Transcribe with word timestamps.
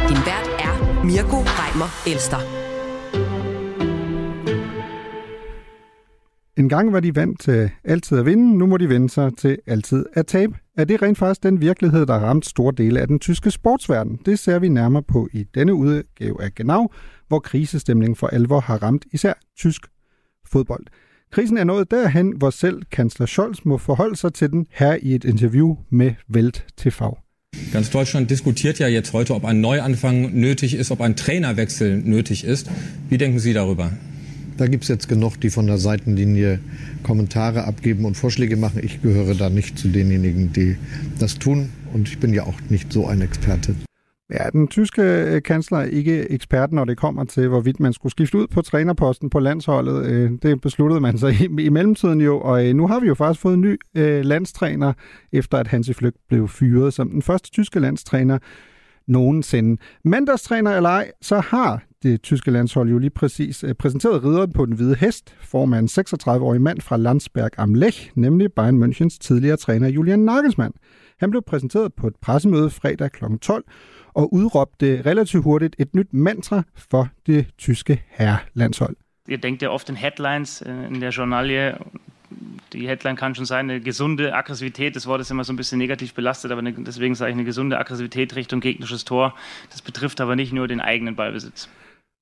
Din 0.08 0.20
vært 0.28 0.48
er 0.66 1.04
Mirko 1.04 1.36
Reimer 1.36 1.90
Elster. 2.12 2.42
En 6.56 6.68
gang 6.68 6.92
var 6.92 7.00
de 7.00 7.14
vant 7.14 7.40
til 7.40 7.70
altid 7.84 8.18
at 8.18 8.26
vinde, 8.26 8.58
nu 8.58 8.66
må 8.66 8.76
de 8.76 8.88
vende 8.88 9.10
sig 9.10 9.36
til 9.36 9.58
altid 9.66 10.06
at 10.12 10.26
tabe. 10.26 10.54
Er 10.76 10.84
det 10.84 11.02
rent 11.02 11.18
faktisk 11.18 11.42
den 11.42 11.60
virkelighed, 11.60 12.06
der 12.06 12.14
ramt 12.14 12.46
store 12.46 12.72
dele 12.76 13.00
af 13.00 13.06
den 13.06 13.18
tyske 13.18 13.50
sportsverden? 13.50 14.20
Det 14.26 14.38
ser 14.38 14.58
vi 14.58 14.68
nærmere 14.68 15.02
på 15.02 15.28
i 15.32 15.44
denne 15.54 15.74
udgave 15.74 16.42
af 16.42 16.54
Genau, 16.54 16.88
hvor 17.28 17.38
krisestemningen 17.38 18.16
for 18.16 18.26
alvor 18.26 18.60
har 18.60 18.82
ramt 18.82 19.04
især 19.12 19.32
tysk 19.58 19.86
fodbold. 20.46 20.86
Krisen 21.30 21.56
er 21.56 21.64
nået 21.64 21.90
derhen, 21.90 22.32
hvor 22.36 22.50
selv 22.50 22.82
kansler 22.90 23.26
Scholz 23.26 23.58
må 23.64 23.78
forholde 23.78 24.16
sig 24.16 24.34
til 24.34 24.50
den 24.50 24.66
her 24.70 24.96
i 25.02 25.14
et 25.14 25.24
interview 25.24 25.76
med 25.90 26.12
Welt 26.28 26.64
TV. 26.76 27.02
Ganz 27.72 27.90
Deutschland 27.90 28.26
diskutiert 28.26 28.80
ja 28.80 28.88
jetzt 28.88 29.12
heute, 29.12 29.34
ob 29.34 29.44
ein 29.44 29.60
Neuanfang 29.60 30.40
nötig 30.40 30.74
ist, 30.74 30.90
ob 30.90 31.00
ein 31.00 31.16
Trainerwechsel 31.16 31.96
nötig 31.96 32.44
ist. 32.44 32.70
Wie 33.08 33.18
denken 33.18 33.38
Sie 33.38 33.52
darüber? 33.52 33.92
Da 34.56 34.66
gibt 34.66 34.84
es 34.84 34.88
jetzt 34.88 35.08
genug, 35.08 35.40
die 35.40 35.50
von 35.50 35.66
der 35.66 35.78
Seitenlinie 35.78 36.60
Kommentare 37.02 37.64
abgeben 37.64 38.04
und 38.04 38.16
Vorschläge 38.16 38.56
machen. 38.56 38.80
Ich 38.82 39.02
gehöre 39.02 39.34
da 39.34 39.50
nicht 39.50 39.78
zu 39.78 39.88
denjenigen, 39.88 40.52
die 40.52 40.76
das 41.18 41.38
tun. 41.38 41.68
Und 41.92 42.08
ich 42.08 42.18
bin 42.18 42.32
ja 42.32 42.44
auch 42.44 42.60
nicht 42.70 42.92
so 42.92 43.06
ein 43.06 43.20
Experte. 43.20 43.74
Ja, 44.30 44.50
den 44.52 44.68
tyske 44.68 45.02
øh, 45.02 45.42
kansler 45.42 45.78
er 45.78 45.84
ikke 45.84 46.30
ekspert, 46.30 46.72
når 46.72 46.84
det 46.84 46.96
kommer 46.96 47.24
til, 47.24 47.48
hvorvidt 47.48 47.80
man 47.80 47.92
skulle 47.92 48.10
skifte 48.10 48.38
ud 48.38 48.46
på 48.46 48.62
trænerposten 48.62 49.30
på 49.30 49.38
landsholdet. 49.38 50.06
Øh, 50.06 50.30
det 50.42 50.60
besluttede 50.60 51.00
man 51.00 51.18
sig 51.18 51.32
i, 51.42 51.62
i 51.62 51.68
mellemtiden 51.68 52.20
jo, 52.20 52.40
og 52.40 52.66
øh, 52.68 52.74
nu 52.74 52.86
har 52.86 53.00
vi 53.00 53.06
jo 53.06 53.14
faktisk 53.14 53.40
fået 53.40 53.54
en 53.54 53.60
ny 53.60 53.78
landstræner, 54.24 54.92
efter 55.32 55.58
at 55.58 55.66
Hansi 55.66 55.92
Flygt 55.92 56.16
blev 56.28 56.48
fyret 56.48 56.94
som 56.94 57.10
den 57.10 57.22
første 57.22 57.50
tyske 57.50 57.80
landstræner 57.80 58.38
nogensinde. 59.06 59.82
Mandagstræner 60.04 60.76
eller 60.76 60.90
ej, 60.90 61.10
så 61.22 61.40
har 61.40 61.82
det 62.02 62.22
tyske 62.22 62.50
landshold 62.50 62.88
jo 62.88 62.98
lige 62.98 63.10
præcis 63.10 63.64
præsenteret 63.78 64.24
ridderen 64.24 64.52
på 64.52 64.66
den 64.66 64.74
hvide 64.74 64.94
hest, 64.94 65.34
formand 65.40 65.88
36-årig 66.28 66.60
mand 66.60 66.80
fra 66.80 66.96
Landsberg 66.96 67.50
am 67.56 67.74
Lech, 67.74 68.10
nemlig 68.14 68.52
Bayern 68.52 68.82
Münchens 68.82 69.18
tidligere 69.20 69.56
træner 69.56 69.88
Julian 69.88 70.18
Nagelsmann. 70.18 70.72
Han 71.18 71.30
blev 71.30 71.42
præsenteret 71.46 71.94
på 71.94 72.06
et 72.06 72.16
pressemøde 72.22 72.70
fredag 72.70 73.12
kl. 73.12 73.24
12, 73.42 73.64
og 74.16 74.32
udråbte 74.32 75.02
relativt 75.06 75.44
hurtigt 75.44 75.76
et 75.78 75.94
nyt 75.94 76.14
mantra 76.14 76.62
for 76.74 77.08
det 77.26 77.46
tyske 77.58 78.02
herrelandshold. 78.08 78.96
Ihr 79.28 79.36
denkt 79.36 79.62
ja 79.62 79.68
oft 79.68 79.88
in 79.88 79.96
Headlines 79.96 80.62
äh, 80.62 80.94
in 80.94 81.00
der 81.00 81.10
Journalie. 81.10 81.76
Die 82.72 82.88
Headline 82.88 83.16
kann 83.16 83.34
schon 83.34 83.46
sein, 83.46 83.70
eine 83.70 83.80
gesunde 83.80 84.34
Aggressivität. 84.34 84.96
Das 84.96 85.06
Wort 85.06 85.20
ist 85.20 85.30
immer 85.30 85.44
so 85.44 85.52
ein 85.52 85.56
bisschen 85.56 85.78
negativ 85.78 86.14
belastet, 86.14 86.50
aber 86.50 86.62
deswegen 86.62 87.14
sage 87.14 87.30
ich 87.30 87.36
eine 87.36 87.44
gesunde 87.44 87.78
Aggressivität 87.78 88.36
Richtung 88.36 88.60
gegnerisches 88.60 89.04
Tor. 89.04 89.34
Das 89.70 89.82
betrifft 89.82 90.20
aber 90.20 90.36
nicht 90.36 90.52
nur 90.52 90.68
den 90.68 90.80
eigenen 90.80 91.16
Ballbesitz. 91.16 91.68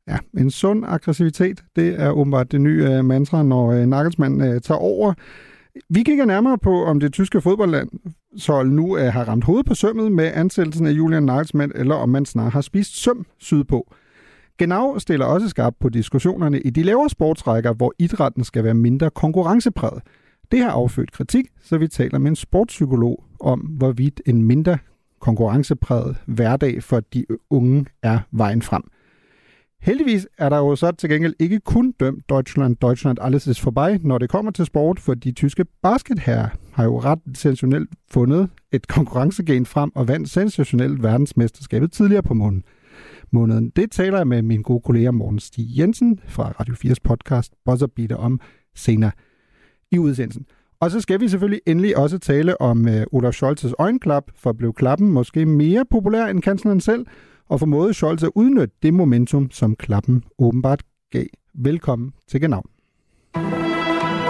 Ja, 0.07 0.19
en 0.37 0.51
sund 0.51 0.85
aggressivitet, 0.85 1.65
det 1.77 2.01
er 2.01 2.11
åbenbart 2.11 2.53
det 2.53 2.61
nye 2.61 2.85
øh, 2.85 3.05
mantra, 3.05 3.43
når 3.43 3.73
øh, 3.73 3.87
Nagelsmann 3.87 4.41
øh, 4.41 4.61
tager 4.61 4.79
over. 4.79 5.15
Vi 5.89 6.03
kigger 6.03 6.25
nærmere 6.25 6.59
på, 6.59 6.85
om 6.85 7.01
det 7.01 7.13
tyske 7.13 7.41
fodboldlandshold 7.41 8.71
nu 8.71 8.93
er, 8.93 9.11
har 9.11 9.25
ramt 9.25 9.45
hovedet 9.45 9.67
på 9.67 9.75
sømmet 9.75 10.13
med 10.13 10.31
ansættelsen 10.35 10.87
af 10.87 10.91
Julian 10.91 11.23
Nagelsmann, 11.23 11.73
eller 11.75 11.95
om 11.95 12.09
man 12.09 12.27
snart 12.27 12.53
har 12.53 12.61
spist 12.61 13.03
søm 13.03 13.27
sydpå. 13.39 13.95
Genau 14.59 14.99
stiller 14.99 15.27
også 15.27 15.49
skarpt 15.49 15.79
på 15.79 15.89
diskussionerne 15.89 16.61
i 16.61 16.71
de 16.71 16.83
lavere 16.83 17.11
sportsrækker, 17.11 17.73
hvor 17.73 17.93
idrætten 17.99 18.45
skal 18.45 18.65
være 18.65 18.75
mindre 18.75 19.11
konkurrencepræget. 19.11 20.03
Det 20.51 20.61
har 20.61 20.71
affødt 20.71 21.13
kritik, 21.13 21.47
så 21.63 21.79
vi 21.79 21.89
taler 21.89 22.19
med 22.19 22.31
en 22.31 22.37
sportspsykolog 22.37 23.25
om, 23.41 23.61
hvorvidt 23.61 24.21
en 24.27 24.43
mindre 24.43 24.79
konkurrencepræget 25.21 26.17
hverdag 26.27 26.83
for 26.83 27.01
de 27.01 27.25
unge 27.51 27.87
er 28.03 28.19
vejen 28.31 28.63
frem. 28.63 28.83
Heldigvis 29.85 30.29
er 30.39 30.49
der 30.49 30.57
jo 30.57 30.77
så 30.77 30.93
til 30.93 31.11
gengæld 31.11 31.35
ikke 31.39 31.61
kun 31.61 31.93
dømt 32.01 32.29
Deutschland, 32.29 32.77
Deutschland 32.77 33.19
alles 33.21 33.47
ist 33.47 33.65
vorbei, 33.65 33.99
når 34.03 34.19
det 34.19 34.29
kommer 34.29 34.53
til 34.53 34.67
sport, 34.67 35.01
for 35.01 35.15
de 35.15 35.33
tyske 35.33 35.65
basketherrer 35.83 36.49
har 36.73 36.85
jo 36.85 37.01
ret 37.01 37.19
sensationelt 37.27 37.91
fundet 38.11 38.51
et 38.73 38.89
konkurrencegen 38.89 39.67
frem 39.67 39.93
og 39.95 40.09
vandt 40.09 40.31
sensationelt 40.31 41.03
verdensmesterskabet 41.03 41.93
tidligere 41.93 42.23
på 42.23 42.35
måneden. 42.35 42.63
måneden. 43.31 43.71
Det 43.77 43.91
taler 43.91 44.17
jeg 44.17 44.27
med 44.27 44.43
min 44.43 44.63
gode 44.63 44.81
kollega 44.81 45.11
Morten 45.11 45.39
Stig 45.39 45.79
Jensen 45.79 46.21
fra 46.27 46.55
Radio 46.61 46.75
4's 46.75 47.01
podcast 47.05 47.53
Buzzer 47.65 47.87
Beater 47.87 48.17
om 48.17 48.41
senere 48.75 49.11
i 49.91 49.99
udsendelsen. 49.99 50.47
Og 50.81 50.91
så 50.91 51.01
skal 51.01 51.21
vi 51.21 51.29
selvfølgelig 51.29 51.61
endelig 51.67 51.97
også 51.97 52.19
tale 52.19 52.61
om 52.61 52.81
uh, 52.81 53.03
Olaf 53.13 53.43
Scholz's 53.43 53.73
øjenklap, 53.79 54.25
for 54.37 54.53
blev 54.53 54.73
klappen 54.73 55.09
måske 55.09 55.47
mere 55.47 55.85
populær 55.91 56.27
end 56.27 56.43
kansleren 56.43 56.81
selv, 56.81 57.07
og 57.49 57.61
formåede 57.61 57.95
Scholz 57.95 58.23
at 58.23 58.31
udnytte 58.35 58.75
det 58.83 58.95
momentum, 58.95 59.51
som 59.51 59.77
klappen 59.77 60.25
åbenbart 60.39 60.83
gav. 61.11 61.25
Velkommen 61.55 62.13
til 62.29 62.41
Genau. 62.41 62.63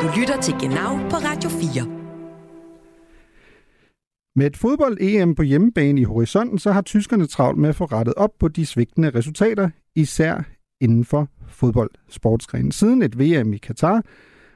Du 0.02 0.08
lytter 0.20 0.40
til 0.42 0.54
Genau 0.60 0.96
på 1.10 1.16
Radio 1.16 1.50
4. 1.50 2.04
Med 4.36 4.46
et 4.46 4.56
fodbold-EM 4.56 5.34
på 5.34 5.42
hjemmebane 5.42 6.00
i 6.00 6.04
horisonten, 6.04 6.58
så 6.58 6.72
har 6.72 6.82
tyskerne 6.82 7.26
travlt 7.26 7.58
med 7.58 7.68
at 7.68 7.76
få 7.76 7.84
rettet 7.84 8.14
op 8.14 8.30
på 8.38 8.48
de 8.48 8.66
svigtende 8.66 9.10
resultater, 9.10 9.70
især 9.94 10.42
inden 10.80 11.04
for 11.04 11.28
fodboldsportsgrenen. 11.48 12.72
Siden 12.72 13.02
et 13.02 13.18
VM 13.18 13.52
i 13.52 13.56
Katar, 13.56 14.02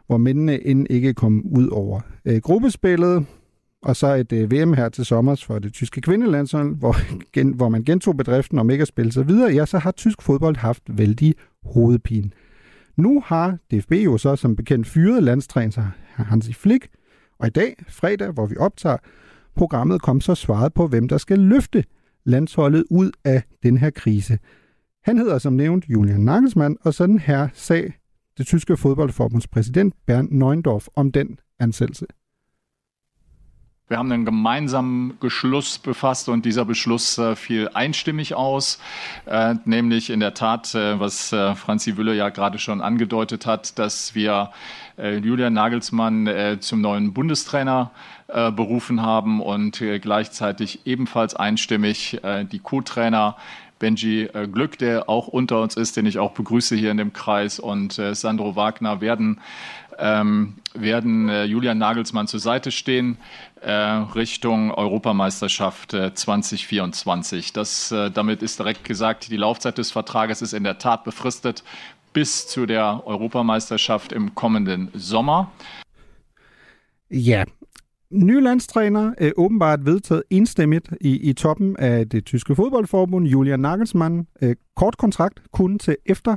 hvor 0.06 0.16
mændene 0.16 0.66
end 0.66 0.86
ikke 0.90 1.14
kom 1.14 1.46
ud 1.46 1.68
over 1.68 2.00
øh, 2.24 2.36
gruppespillet, 2.36 3.26
og 3.82 3.96
så 3.96 4.14
et 4.14 4.32
øh, 4.32 4.52
VM 4.52 4.72
her 4.72 4.88
til 4.88 5.04
sommer 5.04 5.44
for 5.46 5.58
det 5.58 5.72
tyske 5.72 6.00
kvindelandshold, 6.00 6.76
hvor, 6.76 6.96
gen, 7.34 7.52
hvor 7.52 7.68
man 7.68 7.84
gentog 7.84 8.16
bedriften 8.16 8.58
om 8.58 8.70
ikke 8.70 8.82
at 8.82 8.88
spille 8.88 9.12
sig 9.12 9.28
videre, 9.28 9.52
ja, 9.52 9.66
så 9.66 9.78
har 9.78 9.90
tysk 9.90 10.22
fodbold 10.22 10.56
haft 10.56 10.82
vældig 10.88 11.34
hovedpine. 11.62 12.30
Nu 12.96 13.22
har 13.26 13.58
DFB 13.70 13.92
jo 13.92 14.18
så 14.18 14.36
som 14.36 14.56
bekendt 14.56 14.86
fyret 14.86 15.22
landstræner 15.22 15.90
Hansi 16.14 16.52
Flick, 16.52 16.88
og 17.38 17.46
i 17.46 17.50
dag, 17.50 17.74
fredag, 17.88 18.30
hvor 18.30 18.46
vi 18.46 18.56
optager, 18.56 18.96
programmet 19.56 20.02
kom 20.02 20.20
så 20.20 20.34
svaret 20.34 20.74
på, 20.74 20.86
hvem 20.86 21.08
der 21.08 21.18
skal 21.18 21.38
løfte 21.38 21.84
landsholdet 22.24 22.84
ud 22.90 23.10
af 23.24 23.42
den 23.62 23.78
her 23.78 23.90
krise. 23.90 24.38
Han 25.04 25.18
hedder 25.18 25.38
som 25.38 25.52
nævnt 25.52 25.84
Julian 25.88 26.20
Nagelsmann, 26.20 26.76
og 26.80 26.94
sådan 26.94 27.18
her 27.18 27.48
sag 27.54 27.92
det 28.38 28.46
tyske 28.46 28.76
fodboldforbunds 28.76 29.48
præsident 29.48 29.94
Bernd 30.06 30.30
Neundorf 30.30 30.86
om 30.96 31.12
den 31.12 31.38
ansættelse. 31.60 32.06
Wir 33.88 33.96
haben 33.96 34.12
einen 34.12 34.26
gemeinsamen 34.26 35.16
Beschluss 35.18 35.78
befasst 35.78 36.28
und 36.28 36.44
dieser 36.44 36.66
Beschluss 36.66 37.16
äh, 37.16 37.34
fiel 37.34 37.70
einstimmig 37.72 38.34
aus, 38.34 38.78
äh, 39.24 39.54
nämlich 39.64 40.10
in 40.10 40.20
der 40.20 40.34
Tat, 40.34 40.74
äh, 40.74 41.00
was 41.00 41.32
äh, 41.32 41.54
Franzi 41.54 41.96
Wülle 41.96 42.14
ja 42.14 42.28
gerade 42.28 42.58
schon 42.58 42.82
angedeutet 42.82 43.46
hat, 43.46 43.78
dass 43.78 44.14
wir 44.14 44.50
äh, 44.98 45.16
Julian 45.16 45.54
Nagelsmann 45.54 46.26
äh, 46.26 46.58
zum 46.60 46.82
neuen 46.82 47.14
Bundestrainer 47.14 47.90
berufen 48.54 49.00
haben 49.00 49.40
und 49.40 49.82
gleichzeitig 50.02 50.80
ebenfalls 50.84 51.34
einstimmig 51.34 52.20
die 52.52 52.58
Co-Trainer 52.58 53.38
Benji 53.78 54.28
Glück, 54.52 54.76
der 54.76 55.08
auch 55.08 55.28
unter 55.28 55.62
uns 55.62 55.78
ist, 55.78 55.96
den 55.96 56.04
ich 56.04 56.18
auch 56.18 56.32
begrüße 56.32 56.76
hier 56.76 56.90
in 56.90 56.98
dem 56.98 57.14
Kreis, 57.14 57.58
und 57.58 57.98
Sandro 58.12 58.54
Wagner 58.54 59.00
werden 59.00 59.40
ähm, 59.98 60.54
werden 60.74 61.28
äh, 61.28 61.44
Julian 61.44 61.78
Nagelsmann 61.78 62.26
zur 62.26 62.40
Seite 62.40 62.70
stehen 62.70 63.18
äh, 63.60 63.72
Richtung 63.72 64.70
Europameisterschaft 64.70 65.94
äh, 65.94 66.14
2024. 66.14 67.52
Das, 67.52 67.92
äh, 67.92 68.10
damit 68.10 68.42
ist 68.42 68.58
direkt 68.58 68.84
gesagt, 68.84 69.30
die 69.30 69.36
Laufzeit 69.36 69.78
des 69.78 69.90
Vertrages 69.90 70.42
ist 70.42 70.52
in 70.52 70.64
der 70.64 70.78
Tat 70.78 71.04
befristet 71.04 71.64
bis 72.12 72.46
zu 72.46 72.66
der 72.66 73.02
Europameisterschaft 73.06 74.12
im 74.12 74.34
kommenden 74.34 74.90
Sommer. 74.94 75.52
Ja, 77.08 77.44
Ny 78.10 78.40
landstræner 78.40 79.14
er 79.18 79.32
åbenbart 79.36 79.86
vedtaget 79.86 80.22
enstemmigt 80.30 80.88
i, 81.00 81.30
i 81.30 81.32
toppen 81.32 81.76
af 81.76 82.08
det 82.08 82.24
tyske 82.24 82.54
fodboldforbund, 82.54 83.26
Julian 83.26 83.60
Nagelsmann. 83.60 84.26
Øh, 84.42 84.56
kort 84.76 84.96
kontrakt 84.96 85.40
kun 85.52 85.78
til 85.78 85.96
efter 86.06 86.36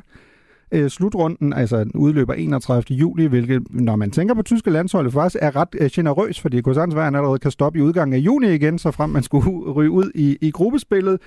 øh, 0.71 0.89
slutrunden, 0.89 1.53
altså 1.53 1.85
udløber 1.95 2.33
31. 2.33 2.83
juli, 2.97 3.25
hvilket, 3.25 3.63
når 3.69 3.95
man 3.95 4.12
tænker 4.12 4.35
på 4.35 4.41
tyske 4.41 4.69
landsholdet, 4.69 5.13
faktisk 5.13 5.38
er 5.41 5.56
ret 5.56 5.75
øh, 5.79 5.89
generøs, 5.94 6.39
fordi 6.39 6.62
det 6.62 6.97
allerede 6.97 7.39
kan 7.39 7.51
stoppe 7.51 7.79
i 7.79 7.81
udgangen 7.81 8.13
af 8.13 8.18
juni 8.18 8.53
igen, 8.53 8.79
så 8.79 8.91
frem 8.91 9.09
man 9.09 9.23
skulle 9.23 9.45
ryge 9.77 9.91
ud 9.91 10.12
i, 10.15 10.38
i 10.41 10.51
gruppespillet. 10.51 11.19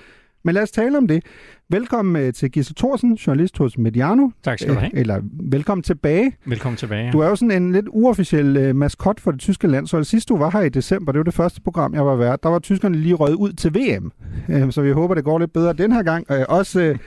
Men 0.45 0.55
lad 0.55 0.63
os 0.63 0.71
tale 0.71 0.97
om 0.97 1.07
det. 1.07 1.23
Velkommen 1.69 2.23
øh, 2.23 2.33
til 2.33 2.51
Gisle 2.51 2.75
Thorsen, 2.77 3.13
journalist 3.13 3.57
hos 3.57 3.77
Mediano. 3.77 4.29
Tak 4.43 4.59
skal 4.59 4.73
du 4.73 4.79
have. 4.79 4.95
Eller 4.95 5.21
velkommen 5.43 5.83
tilbage. 5.83 6.37
Velkommen 6.45 6.77
tilbage. 6.77 7.05
Ja. 7.05 7.11
Du 7.11 7.19
er 7.19 7.29
jo 7.29 7.35
sådan 7.35 7.63
en 7.63 7.71
lidt 7.71 7.85
uofficiel 7.89 8.57
øh, 8.57 8.75
maskot 8.75 9.19
for 9.19 9.31
det 9.31 9.39
tyske 9.39 9.67
landshold. 9.67 10.03
Sidst 10.03 10.29
du 10.29 10.37
var 10.37 10.49
her 10.49 10.61
i 10.61 10.69
december, 10.69 11.11
det 11.11 11.19
var 11.19 11.23
det 11.23 11.33
første 11.33 11.61
program, 11.61 11.93
jeg 11.93 12.05
var 12.05 12.15
vært, 12.15 12.43
der 12.43 12.49
var 12.49 12.59
tyskerne 12.59 12.97
lige 12.97 13.13
røget 13.13 13.35
ud 13.35 13.53
til 13.53 13.75
VM. 13.75 14.11
Øh, 14.49 14.71
så 14.71 14.81
vi 14.81 14.91
håber, 14.91 15.15
det 15.15 15.23
går 15.23 15.39
lidt 15.39 15.53
bedre 15.53 15.73
den 15.73 15.91
her 15.91 16.03
gang. 16.03 16.25
Øh, 16.31 16.45
også 16.49 16.81
øh, 16.81 16.97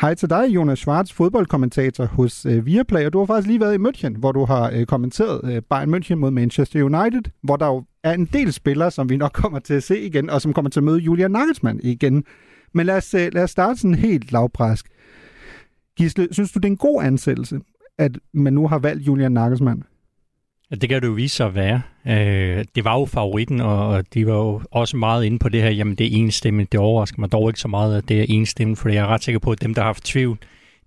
hej 0.00 0.14
til 0.14 0.30
dig, 0.30 0.48
Jonas 0.48 0.78
Schwartz, 0.78 1.12
fodboldkommentator 1.12 2.04
hos 2.04 2.46
øh, 2.46 2.66
Viaplay. 2.66 3.06
Og 3.06 3.12
du 3.12 3.18
har 3.18 3.26
faktisk 3.26 3.46
lige 3.46 3.60
været 3.60 3.74
i 3.74 3.78
München, 3.78 4.18
hvor 4.18 4.32
du 4.32 4.44
har 4.44 4.70
øh, 4.74 4.86
kommenteret 4.86 5.40
øh, 5.44 5.62
Bayern 5.70 5.94
München 5.94 6.14
mod 6.14 6.30
Manchester 6.30 6.82
United, 6.82 7.22
hvor 7.42 7.56
der 7.56 7.66
jo 7.66 7.84
er 8.04 8.12
en 8.12 8.24
del 8.24 8.52
spillere, 8.52 8.90
som 8.90 9.08
vi 9.08 9.16
nok 9.16 9.32
kommer 9.34 9.58
til 9.58 9.74
at 9.74 9.82
se 9.82 10.00
igen, 10.00 10.30
og 10.30 10.40
som 10.40 10.52
kommer 10.52 10.70
til 10.70 10.80
at 10.80 10.84
møde 10.84 10.98
Julian 10.98 11.30
Nagelsmann 11.30 11.80
igen. 11.82 12.24
Men 12.74 12.86
lad 12.86 12.96
os, 12.96 13.14
øh, 13.14 13.28
lad 13.32 13.42
os 13.42 13.50
starte 13.50 13.80
sådan 13.80 13.94
helt 13.94 14.32
lavpræsk. 14.32 14.86
Gisle, 15.96 16.28
synes 16.30 16.52
du, 16.52 16.58
det 16.58 16.64
er 16.64 16.70
en 16.70 16.76
god 16.76 17.02
ansættelse, 17.02 17.60
at 17.98 18.18
man 18.32 18.52
nu 18.52 18.68
har 18.68 18.78
valgt 18.78 19.06
Julian 19.06 19.32
Nagelsmann? 19.32 19.82
Ja, 20.70 20.76
det 20.76 20.88
kan 20.88 21.02
det 21.02 21.08
jo 21.08 21.12
vise 21.12 21.36
sig 21.36 21.46
at 21.46 21.54
være. 21.54 21.82
Øh, 22.06 22.64
det 22.74 22.84
var 22.84 22.98
jo 22.98 23.04
favoritten, 23.04 23.60
og 23.60 24.04
de 24.14 24.26
var 24.26 24.34
jo 24.34 24.62
også 24.70 24.96
meget 24.96 25.24
inde 25.24 25.38
på 25.38 25.48
det 25.48 25.62
her, 25.62 25.70
jamen 25.70 25.94
det 25.94 26.06
er 26.06 26.18
enstemmigt. 26.18 26.72
Det 26.72 26.80
overrasker 26.80 27.20
mig 27.20 27.32
dog 27.32 27.50
ikke 27.50 27.60
så 27.60 27.68
meget, 27.68 27.96
at 27.96 28.08
det 28.08 28.20
er 28.20 28.26
enstemmigt, 28.28 28.80
for 28.80 28.88
jeg 28.88 29.02
er 29.02 29.06
ret 29.06 29.24
sikker 29.24 29.38
på, 29.38 29.50
at 29.50 29.62
dem, 29.62 29.74
der 29.74 29.82
har 29.82 29.88
haft 29.88 30.04
tvivl, 30.04 30.38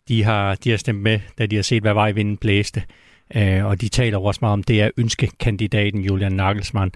de 0.07 0.23
har, 0.23 0.55
de 0.55 0.69
har 0.69 0.77
stemt 0.77 1.01
med, 1.01 1.19
da 1.37 1.45
de 1.45 1.55
har 1.55 1.63
set, 1.63 1.81
hvad 1.81 1.93
vej 1.93 2.11
vinden 2.11 2.37
blæste. 2.37 2.83
Øh, 3.35 3.65
og 3.65 3.81
de 3.81 3.89
taler 3.89 4.17
også 4.17 4.39
meget 4.41 4.53
om, 4.53 4.63
det 4.63 4.81
er 4.81 4.89
ønskekandidaten 4.97 6.01
Julian 6.01 6.31
Nagelsmann. 6.31 6.91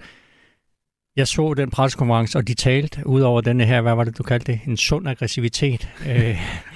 Jeg 1.16 1.28
så 1.28 1.54
den 1.54 1.70
pressekonference, 1.70 2.38
og 2.38 2.48
de 2.48 2.54
talte 2.54 3.06
ud 3.06 3.20
over 3.20 3.40
denne 3.40 3.64
her, 3.64 3.80
hvad 3.80 3.94
var 3.94 4.04
det, 4.04 4.18
du 4.18 4.22
kaldte 4.22 4.52
det? 4.52 4.60
En 4.66 4.76
sund 4.76 5.08
aggressivitet. 5.08 5.88
Øh, 6.08 6.16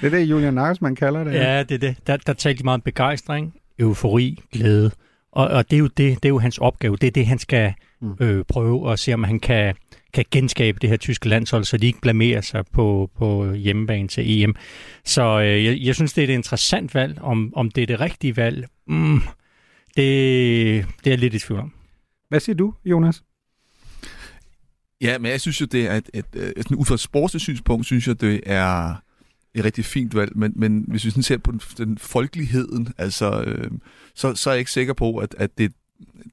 det 0.01 0.07
er 0.07 0.11
det, 0.11 0.21
Julian 0.21 0.55
Nagelsmann 0.55 0.97
kalder 0.97 1.25
det. 1.25 1.35
Ja, 1.35 1.63
det 1.63 1.75
er 1.75 1.79
det. 1.79 1.97
Der, 2.07 2.17
der 2.17 2.33
talte 2.33 2.59
de 2.59 2.65
meget 2.65 2.75
om 2.75 2.81
begejstring, 2.81 3.55
eufori, 3.79 4.39
glæde. 4.53 4.91
Og, 5.33 5.49
og 5.49 5.71
det, 5.71 5.77
er 5.77 5.81
jo 5.81 5.87
det, 5.87 5.97
det 5.97 6.25
er 6.25 6.29
jo 6.29 6.39
hans 6.39 6.59
opgave. 6.59 6.97
Det 6.97 7.07
er 7.07 7.11
det, 7.11 7.27
han 7.27 7.39
skal 7.39 7.75
mm. 8.01 8.17
øh, 8.21 8.45
prøve 8.45 8.93
at 8.93 8.99
se, 8.99 9.15
om 9.15 9.25
han 9.25 9.41
kan, 9.41 9.75
kan 10.13 10.25
genskabe 10.31 10.79
det 10.81 10.91
her 10.91 10.97
tyske 10.97 11.29
landshold, 11.29 11.65
så 11.65 11.77
de 11.77 11.87
ikke 11.87 12.01
blamerer 12.01 12.41
sig 12.41 12.65
på, 12.73 13.11
på 13.19 13.53
hjemmebane 13.53 14.09
til 14.09 14.43
EM. 14.43 14.55
Så 15.05 15.41
øh, 15.41 15.65
jeg, 15.65 15.79
jeg 15.81 15.95
synes, 15.95 16.13
det 16.13 16.25
er 16.25 16.29
et 16.29 16.35
interessant 16.35 16.95
valg. 16.95 17.19
Om, 17.21 17.53
om 17.57 17.71
det 17.71 17.83
er 17.83 17.87
det 17.87 18.01
rigtige 18.01 18.37
valg, 18.37 18.67
mm, 18.87 19.21
det, 19.97 20.87
det 21.05 21.13
er 21.13 21.17
lidt 21.17 21.35
i 21.35 21.39
tvivl 21.39 21.61
om. 21.61 21.73
Hvad 22.29 22.41
siger 22.41 22.57
du, 22.57 22.75
Jonas? 22.85 23.23
Ja, 25.01 25.19
men 25.19 25.31
jeg 25.31 25.41
synes 25.41 25.61
jo, 25.61 25.67
det 25.67 25.87
er 25.87 25.95
et, 25.95 26.11
et, 26.15 26.25
et, 26.35 26.53
et 26.57 26.73
ud 26.73 26.85
fra 26.85 26.95
et 26.95 27.01
sportsligt 27.01 27.43
synspunkt, 27.43 27.87
synes 27.87 28.09
jeg, 28.09 28.21
det 28.21 28.41
er 28.47 28.95
et 29.55 29.65
rigtig 29.65 29.85
fint 29.85 30.15
valg, 30.15 30.39
men, 30.39 30.53
men 30.57 30.85
hvis 30.89 31.05
vi 31.05 31.11
sådan 31.11 31.23
ser 31.23 31.39
på 31.39 31.53
den, 31.53 31.61
den 31.79 31.99
folkeligheden, 31.99 32.89
altså, 32.99 33.43
øh, 33.43 33.71
så, 34.15 34.35
så 34.35 34.51
er 34.51 34.55
jeg 34.55 34.59
ikke 34.59 34.71
sikker 34.71 34.95
på, 34.95 35.17
at, 35.17 35.35
at 35.39 35.59
det, 35.59 35.73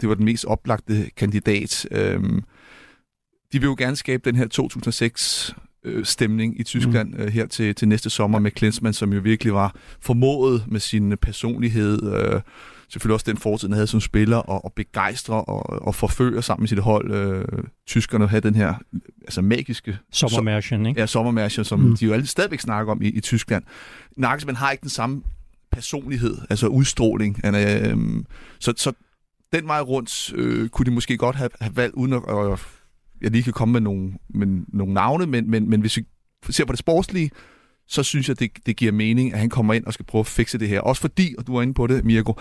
det 0.02 0.10
var 0.10 0.16
den 0.16 0.26
mest 0.26 0.46
oplagte 0.46 1.10
kandidat. 1.18 1.88
Øh, 1.92 2.24
de 3.54 3.60
vil 3.60 3.64
jo 3.64 3.76
gerne 3.78 3.96
skabe 3.96 4.30
den 4.30 4.36
her 4.36 4.48
2006 4.48 5.56
øh, 5.84 6.06
stemning 6.06 6.60
i 6.60 6.64
Tyskland 6.64 7.14
mm. 7.14 7.22
øh, 7.22 7.28
her 7.28 7.46
til, 7.46 7.76
til 7.76 7.88
næste 7.88 8.10
sommer 8.10 8.40
med 8.40 8.52
Klinsmann, 8.52 8.94
som 8.94 9.14
jo 9.14 9.20
virkelig 9.20 9.54
var 9.54 9.76
formået 10.00 10.66
med 10.68 10.80
sin 10.80 11.18
personlighed, 11.18 12.14
øh, 12.14 12.42
selvfølgelig 12.94 13.14
også 13.14 13.26
den 13.28 13.38
fortid, 13.38 13.68
han 13.68 13.74
havde 13.74 13.88
som 13.88 14.02
spiller, 14.02 14.38
og, 14.38 14.66
og 14.66 14.74
begejstre 14.74 15.44
og, 15.44 15.70
og 15.88 15.96
forføre 15.96 16.42
sammen 16.42 16.62
med 16.62 16.68
sit 16.68 16.80
hold. 16.80 17.12
Øh, 17.12 17.46
tyskerne 17.88 18.28
havde 18.28 18.42
den 18.42 18.56
her 18.56 18.74
altså 19.22 19.42
magiske... 19.42 19.98
Sommermærchen, 20.12 20.86
ikke? 20.86 21.00
Ja, 21.00 21.06
sommermærchen, 21.06 21.66
som 21.66 21.80
mm. 21.80 21.98
de 21.98 22.06
jo 22.06 22.14
alle 22.14 22.28
stadigvæk 22.28 22.60
snakker 22.60 22.92
om 22.92 23.02
i, 23.02 23.08
i 23.08 23.20
Tyskland. 23.20 23.64
Nagelsmann 24.18 24.56
har 24.56 24.72
ikke 24.72 24.82
den 24.82 24.90
samme 24.90 25.24
personlighed, 25.72 26.38
altså 26.50 26.68
udstråling. 26.68 27.40
Han 27.44 27.56
er, 27.56 27.92
øh, 27.92 27.98
så, 28.60 28.74
så 28.78 28.94
den 29.54 29.68
vej 29.68 29.82
rundt 29.82 30.34
øh, 30.36 30.70
kunne 30.70 30.86
de 30.86 30.92
måske 30.92 31.18
godt 31.18 31.36
have, 31.36 31.50
have 31.62 31.76
valgt, 31.76 31.96
uden 31.96 32.14
at, 32.14 32.22
øh, 32.30 32.58
jeg 33.22 33.32
lige 33.32 33.44
kan 33.44 33.54
komme 33.54 33.72
med 33.72 33.82
nogle, 33.82 34.14
med 34.30 34.48
nogle 34.68 34.94
navne, 34.94 35.26
men, 35.26 35.52
men, 35.52 35.70
men 35.70 35.82
hvis 35.82 35.98
vi 35.98 36.04
ser 36.50 36.66
på 36.66 36.74
det 36.74 36.80
sportslige, 36.80 37.32
så 37.88 38.04
synes 38.04 38.30
jeg, 38.30 38.40
det, 38.40 38.52
det 38.66 38.76
giver 38.76 38.92
mening, 38.92 39.34
at 39.34 39.40
han 39.40 39.50
kommer 39.50 39.74
ind 39.74 39.86
og 39.86 39.94
skal 39.94 40.06
prøve 40.06 40.20
at 40.20 40.28
fikse 40.28 40.58
det 40.58 40.70
her. 40.70 40.82
Også 40.82 41.02
fordi, 41.02 41.36
og 41.38 41.48
du 41.48 41.56
er 41.56 41.62
inde 41.62 41.74
på 41.74 41.88
det, 41.88 42.06
Mirko, 42.06 42.40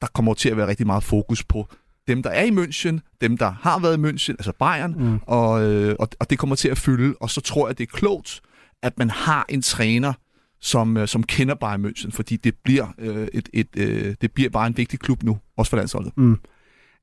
der 0.00 0.06
kommer 0.14 0.34
til 0.34 0.48
at 0.48 0.56
være 0.56 0.66
rigtig 0.66 0.86
meget 0.86 1.02
fokus 1.02 1.44
på 1.44 1.68
dem, 2.08 2.22
der 2.22 2.30
er 2.30 2.42
i 2.42 2.50
München, 2.50 3.18
dem, 3.20 3.36
der 3.36 3.50
har 3.60 3.78
været 3.78 3.98
i 3.98 4.00
München, 4.00 4.30
altså 4.30 4.52
Bayern, 4.58 4.94
mm. 4.98 5.18
og, 5.26 5.62
øh, 5.62 5.96
og, 5.98 6.08
og 6.20 6.30
det 6.30 6.38
kommer 6.38 6.56
til 6.56 6.68
at 6.68 6.78
fylde. 6.78 7.14
Og 7.20 7.30
så 7.30 7.40
tror 7.40 7.68
jeg, 7.68 7.78
det 7.78 7.84
er 7.84 7.96
klogt, 7.96 8.40
at 8.82 8.98
man 8.98 9.10
har 9.10 9.46
en 9.48 9.62
træner, 9.62 10.12
som, 10.60 10.96
øh, 10.96 11.08
som 11.08 11.22
kender 11.22 11.54
Bayern 11.54 11.86
München, 11.86 12.10
fordi 12.10 12.36
det 12.36 12.54
bliver, 12.64 12.86
øh, 12.98 13.28
et, 13.34 13.48
et, 13.52 13.68
øh, 13.76 14.14
det 14.20 14.32
bliver 14.32 14.50
bare 14.50 14.66
en 14.66 14.76
vigtig 14.76 14.98
klub 14.98 15.22
nu, 15.22 15.38
også 15.56 15.70
for 15.70 15.76
landsholdet. 15.76 16.12
Mm. 16.16 16.38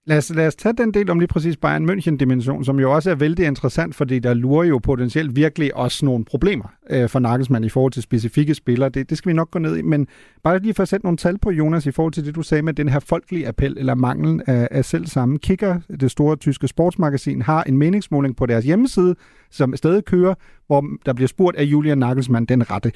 Lad 0.05 0.17
os, 0.17 0.29
lad 0.29 0.47
os 0.47 0.55
tage 0.55 0.73
den 0.77 0.93
del 0.93 1.09
om 1.09 1.19
lige 1.19 1.27
præcis 1.27 1.57
Bayern 1.57 1.89
München-dimension, 1.89 2.63
som 2.63 2.79
jo 2.79 2.93
også 2.93 3.11
er 3.11 3.15
vældig 3.15 3.45
interessant, 3.45 3.95
fordi 3.95 4.19
der 4.19 4.33
lurer 4.33 4.63
jo 4.63 4.77
potentielt 4.83 5.35
virkelig 5.35 5.75
også 5.75 6.05
nogle 6.05 6.25
problemer 6.25 6.65
øh, 6.89 7.09
for 7.09 7.19
Nagelsmann 7.19 7.65
i 7.65 7.69
forhold 7.69 7.91
til 7.91 8.03
specifikke 8.03 8.55
spillere. 8.55 8.89
Det, 8.89 9.09
det 9.09 9.17
skal 9.17 9.29
vi 9.29 9.33
nok 9.33 9.51
gå 9.51 9.59
ned 9.59 9.77
i, 9.77 9.81
men 9.81 10.07
bare 10.43 10.59
lige 10.59 10.73
for 10.73 10.83
at 10.83 10.89
sætte 10.89 11.05
nogle 11.05 11.17
tal 11.17 11.37
på, 11.37 11.51
Jonas, 11.51 11.85
i 11.85 11.91
forhold 11.91 12.13
til 12.13 12.25
det, 12.25 12.35
du 12.35 12.41
sagde 12.41 12.61
med 12.61 12.73
den 12.73 12.89
her 12.89 12.99
folkelige 12.99 13.47
appel, 13.47 13.77
eller 13.77 13.95
manglen 13.95 14.41
af, 14.47 14.67
af 14.71 14.85
selv 14.85 15.05
samme. 15.05 15.39
Kicker, 15.39 15.79
det 15.99 16.11
store 16.11 16.35
tyske 16.35 16.67
sportsmagasin, 16.67 17.41
har 17.41 17.63
en 17.63 17.77
meningsmåling 17.77 18.35
på 18.35 18.45
deres 18.45 18.65
hjemmeside, 18.65 19.15
som 19.51 19.75
stadig 19.75 20.05
kører, 20.05 20.33
hvor 20.67 20.85
der 21.05 21.13
bliver 21.13 21.27
spurgt 21.27 21.57
er 21.59 21.63
Julian 21.63 21.97
Nagelsmann 21.97 22.45
den 22.45 22.71
rette. 22.71 22.91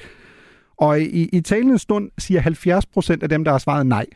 Og 0.76 1.00
i, 1.00 1.28
i 1.32 1.40
talende 1.40 1.78
stund 1.78 2.10
siger 2.18 2.40
70 2.40 2.86
procent 2.86 3.22
af 3.22 3.28
dem, 3.28 3.44
der 3.44 3.50
har 3.50 3.58
svaret 3.58 3.86
nej. 3.86 4.06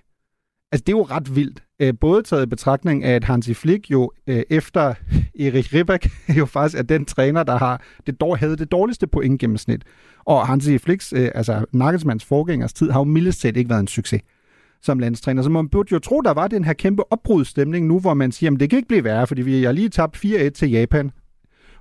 Altså, 0.73 0.85
det 0.87 0.93
er 0.93 0.97
jo 0.97 1.03
ret 1.03 1.37
vildt. 1.37 1.63
Øh, 1.81 1.95
både 2.01 2.23
taget 2.23 2.43
i 2.43 2.47
betragtning 2.47 3.05
af, 3.05 3.15
at 3.15 3.25
Hansi 3.25 3.55
Flick 3.55 3.91
jo 3.91 4.13
øh, 4.27 4.43
efter 4.51 4.95
Erik 5.41 5.75
Ribak 5.75 6.07
jo 6.39 6.47
faktisk 6.47 6.79
er 6.79 6.83
den 6.83 7.05
træner, 7.05 7.43
der 7.43 7.59
har 7.59 7.83
det 8.07 8.21
dår, 8.21 8.35
havde 8.35 8.57
det 8.57 8.73
dårligste 8.73 9.07
point 9.07 9.41
gennemsnit. 9.41 9.85
Og 10.25 10.47
Hansi 10.47 10.79
Flicks, 10.79 11.13
øh, 11.13 11.31
altså 11.35 11.65
Nagelsmanns 11.73 12.25
forgængers 12.25 12.73
tid, 12.73 12.91
har 12.91 13.01
jo 13.01 13.05
mildest 13.05 13.41
set 13.41 13.57
ikke 13.57 13.71
været 13.71 13.81
en 13.81 13.89
succes 13.89 14.21
som 14.83 14.99
landstræner. 14.99 15.43
Så 15.43 15.51
man 15.51 15.69
burde 15.69 15.89
jo 15.93 15.99
tro, 15.99 16.21
der 16.21 16.31
var 16.31 16.49
den 16.49 16.65
her 16.65 16.73
kæmpe 16.73 17.13
opbrudsstemning 17.13 17.87
nu, 17.87 17.99
hvor 17.99 18.15
man 18.15 18.33
siger, 18.33 18.53
at 18.53 18.61
det 18.61 18.71
kan 18.71 18.77
ikke 18.77 18.89
blive 18.89 19.05
værre, 19.05 19.27
fordi 19.27 19.43
vi 19.43 19.63
har 19.63 19.73
lige 19.73 19.89
tabt 19.89 20.25
4-1 20.25 20.49
til 20.49 20.71
Japan 20.71 21.11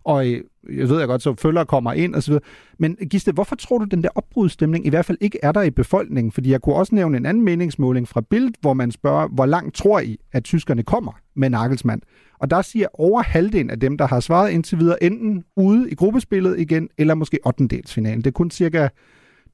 og 0.04 0.28
øh, 0.28 0.44
jeg 0.78 0.90
ved 0.90 1.00
jeg 1.00 1.08
godt, 1.08 1.22
så 1.22 1.36
følger 1.36 1.64
kommer 1.64 1.94
ind 1.94 2.16
osv. 2.16 2.34
Men 2.80 2.96
Gisle, 3.10 3.34
hvorfor 3.34 3.56
tror 3.56 3.78
du, 3.78 3.86
den 3.86 4.04
der 4.04 4.10
opbrudsstemning 4.16 4.86
i 4.86 4.90
hvert 4.90 5.06
fald 5.06 5.18
ikke 5.22 5.40
er 5.44 5.52
der 5.52 5.62
i 5.62 5.70
befolkningen? 5.70 6.32
Fordi 6.32 6.52
jeg 6.52 6.62
kunne 6.62 6.76
også 6.76 6.96
nævne 6.96 7.18
en 7.18 7.26
anden 7.26 7.44
meningsmåling 7.44 8.08
fra 8.08 8.22
Bild, 8.22 8.54
hvor 8.62 8.74
man 8.74 8.92
spørger, 8.92 9.28
hvor 9.28 9.46
langt 9.46 9.76
tror 9.76 10.00
I, 10.00 10.18
at 10.32 10.44
tyskerne 10.44 10.84
kommer 10.84 11.12
med 11.36 11.50
Nagelsmann? 11.50 12.02
Og 12.40 12.50
der 12.50 12.62
siger 12.62 12.88
over 12.94 13.24
halvdelen 13.24 13.70
af 13.70 13.80
dem, 13.80 13.98
der 13.98 14.08
har 14.08 14.20
svaret 14.20 14.52
indtil 14.52 14.80
videre, 14.80 15.04
enten 15.04 15.44
ude 15.56 15.92
i 15.92 15.96
gruppespillet 15.96 16.60
igen, 16.60 16.90
eller 16.98 17.16
måske 17.16 17.40
8. 17.46 17.68
Det 17.68 18.28
er 18.28 18.32
kun 18.32 18.52
cirka 18.52 18.88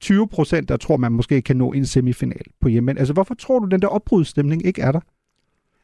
20 0.00 0.28
procent, 0.28 0.68
der 0.68 0.76
tror, 0.76 0.96
man 0.96 1.12
måske 1.12 1.42
kan 1.42 1.56
nå 1.56 1.72
en 1.72 1.86
semifinal 1.86 2.44
på 2.60 2.68
hjemme. 2.68 2.98
Altså, 2.98 3.14
hvorfor 3.14 3.34
tror 3.34 3.58
du, 3.58 3.66
den 3.66 3.82
der 3.82 3.88
opbrudsstemning 3.88 4.66
ikke 4.66 4.82
er 4.82 4.92
der? 4.92 5.00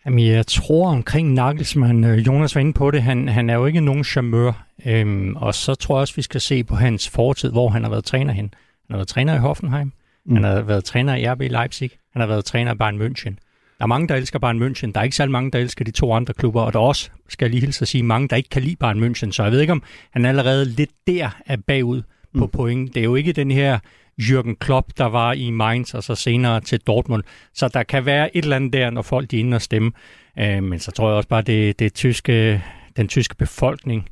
Jamen, 0.06 0.26
jeg 0.26 0.46
tror 0.46 0.88
omkring 0.88 1.32
Nagelsmann, 1.32 2.04
øh, 2.04 2.26
Jonas 2.26 2.54
var 2.54 2.60
inde 2.60 2.72
på 2.72 2.90
det, 2.90 3.02
han, 3.02 3.28
han 3.28 3.50
er 3.50 3.54
jo 3.54 3.66
ikke 3.66 3.80
nogen 3.80 4.04
charmeur. 4.04 4.66
Øhm, 4.86 5.36
og 5.36 5.54
så 5.54 5.74
tror 5.74 5.96
jeg 5.96 6.00
også, 6.00 6.16
vi 6.16 6.22
skal 6.22 6.40
se 6.40 6.64
på 6.64 6.74
hans 6.74 7.08
fortid, 7.08 7.50
hvor 7.50 7.68
han 7.68 7.82
har 7.82 7.90
været 7.90 8.04
træner 8.04 8.32
hen. 8.32 8.54
Han 8.86 8.94
har 8.94 8.96
været 8.96 9.08
træner 9.08 9.34
i 9.34 9.38
Hoffenheim, 9.38 9.92
mm. 10.26 10.34
han 10.34 10.44
har 10.44 10.62
været 10.62 10.84
træner 10.84 11.14
i 11.14 11.30
RB 11.30 11.40
Leipzig, 11.40 11.90
han 12.12 12.20
har 12.20 12.26
været 12.26 12.44
træner 12.44 12.74
i 12.74 12.76
Bayern 12.76 13.02
München. 13.02 13.34
Der 13.78 13.84
er 13.84 13.86
mange, 13.86 14.08
der 14.08 14.14
elsker 14.14 14.38
Bayern 14.38 14.62
München. 14.62 14.92
Der 14.92 15.00
er 15.00 15.04
ikke 15.04 15.16
særlig 15.16 15.32
mange, 15.32 15.50
der 15.50 15.58
elsker 15.58 15.84
de 15.84 15.90
to 15.90 16.12
andre 16.12 16.34
klubber. 16.34 16.62
Og 16.62 16.72
der 16.72 16.78
er 16.78 16.82
også, 16.82 17.10
skal 17.28 17.46
jeg 17.46 17.50
lige 17.50 17.60
hilse 17.60 17.82
at 17.82 17.88
sige, 17.88 18.02
mange, 18.02 18.28
der 18.28 18.36
ikke 18.36 18.48
kan 18.48 18.62
lide 18.62 18.76
Bayern 18.76 19.04
München. 19.04 19.32
Så 19.32 19.42
jeg 19.42 19.52
ved 19.52 19.60
ikke, 19.60 19.72
om 19.72 19.82
han 20.10 20.24
allerede 20.24 20.64
lidt 20.64 20.90
der 21.06 21.30
er 21.46 21.56
bagud 21.56 22.02
på 22.38 22.44
mm. 22.44 22.50
point. 22.50 22.94
Det 22.94 23.00
er 23.00 23.04
jo 23.04 23.14
ikke 23.14 23.32
den 23.32 23.50
her 23.50 23.78
Jürgen 24.22 24.56
Klopp, 24.60 24.86
der 24.98 25.04
var 25.04 25.32
i 25.32 25.50
Mainz, 25.50 25.94
og 25.94 26.02
så 26.02 26.14
senere 26.14 26.60
til 26.60 26.80
Dortmund. 26.80 27.22
Så 27.54 27.68
der 27.68 27.82
kan 27.82 28.06
være 28.06 28.36
et 28.36 28.42
eller 28.42 28.56
andet 28.56 28.72
der, 28.72 28.90
når 28.90 29.02
folk 29.02 29.30
de 29.30 29.36
er 29.36 29.40
inde 29.40 29.54
og 29.54 29.62
stemme. 29.62 29.92
Øh, 30.38 30.62
men 30.62 30.78
så 30.78 30.90
tror 30.90 31.08
jeg 31.08 31.16
også 31.16 31.28
bare, 31.28 31.42
det, 31.42 31.78
det 31.78 31.94
tyske, 31.94 32.62
den 32.96 33.08
tyske 33.08 33.36
befolkning 33.36 34.08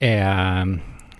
er, 0.00 0.66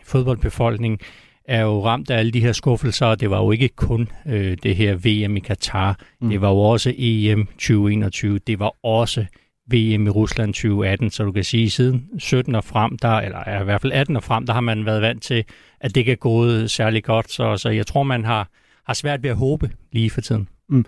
fodboldbefolkning 0.04 1.00
er 1.44 1.60
jo 1.60 1.84
ramt 1.84 2.10
af 2.10 2.18
alle 2.18 2.32
de 2.32 2.40
her 2.40 2.52
skuffelser, 2.52 3.14
det 3.14 3.30
var 3.30 3.38
jo 3.38 3.50
ikke 3.50 3.68
kun 3.68 4.08
øh, 4.26 4.56
det 4.62 4.76
her 4.76 4.94
VM 4.94 5.36
i 5.36 5.40
Katar, 5.40 5.98
mm. 6.20 6.30
det 6.30 6.40
var 6.40 6.48
jo 6.48 6.58
også 6.58 6.92
EM 6.98 7.46
2021, 7.46 8.38
det 8.38 8.58
var 8.58 8.72
også 8.82 9.26
VM 9.70 10.06
i 10.06 10.10
Rusland 10.10 10.54
2018, 10.54 11.10
så 11.10 11.24
du 11.24 11.32
kan 11.32 11.44
sige, 11.44 11.70
siden 11.70 12.08
17 12.18 12.54
og 12.54 12.64
frem, 12.64 12.98
der, 12.98 13.08
eller 13.08 13.60
i 13.60 13.64
hvert 13.64 13.80
fald 13.80 13.92
18 13.92 14.16
og 14.16 14.22
frem, 14.22 14.46
der 14.46 14.52
har 14.52 14.60
man 14.60 14.86
været 14.86 15.02
vant 15.02 15.22
til, 15.22 15.44
at 15.80 15.94
det 15.94 16.04
kan 16.04 16.16
gå 16.16 16.66
særlig 16.66 17.04
godt, 17.04 17.30
så, 17.30 17.56
så 17.56 17.68
jeg 17.68 17.86
tror, 17.86 18.02
man 18.02 18.24
har, 18.24 18.48
har 18.86 18.94
svært 18.94 19.22
ved 19.22 19.30
at 19.30 19.36
håbe 19.36 19.70
lige 19.92 20.10
for 20.10 20.20
tiden. 20.20 20.48
Mm. 20.68 20.84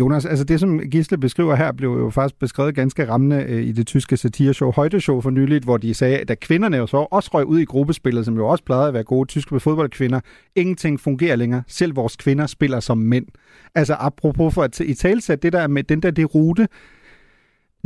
Jonas, 0.00 0.26
altså 0.26 0.44
det, 0.44 0.60
som 0.60 0.80
Gisle 0.80 1.18
beskriver 1.18 1.54
her, 1.54 1.72
blev 1.72 1.90
jo 1.90 2.10
faktisk 2.10 2.38
beskrevet 2.38 2.74
ganske 2.74 3.08
rammende 3.08 3.44
øh, 3.48 3.62
i 3.62 3.72
det 3.72 3.86
tyske 3.86 4.16
satireshow 4.16 4.72
Højdeshow 4.72 5.20
for 5.20 5.30
nyligt, 5.30 5.64
hvor 5.64 5.76
de 5.76 5.94
sagde, 5.94 6.18
at 6.18 6.28
da 6.28 6.34
kvinderne 6.34 6.76
jo 6.76 6.86
så 6.86 6.96
også 6.96 7.30
røg 7.34 7.46
ud 7.46 7.58
i 7.58 7.64
gruppespillet, 7.64 8.24
som 8.24 8.36
jo 8.36 8.48
også 8.48 8.64
plejede 8.64 8.88
at 8.88 8.94
være 8.94 9.04
gode 9.04 9.28
tyske 9.28 9.60
fodboldkvinder, 9.60 10.20
ingenting 10.54 11.00
fungerer 11.00 11.36
længere. 11.36 11.62
Selv 11.66 11.96
vores 11.96 12.16
kvinder 12.16 12.46
spiller 12.46 12.80
som 12.80 12.98
mænd. 12.98 13.26
Altså 13.74 13.96
apropos 13.98 14.54
for 14.54 14.62
at 14.62 14.80
i 14.80 14.94
talsæt 14.94 15.42
det 15.42 15.52
der 15.52 15.66
med 15.66 15.82
den 15.82 16.02
der 16.02 16.10
det 16.10 16.34
rute, 16.34 16.68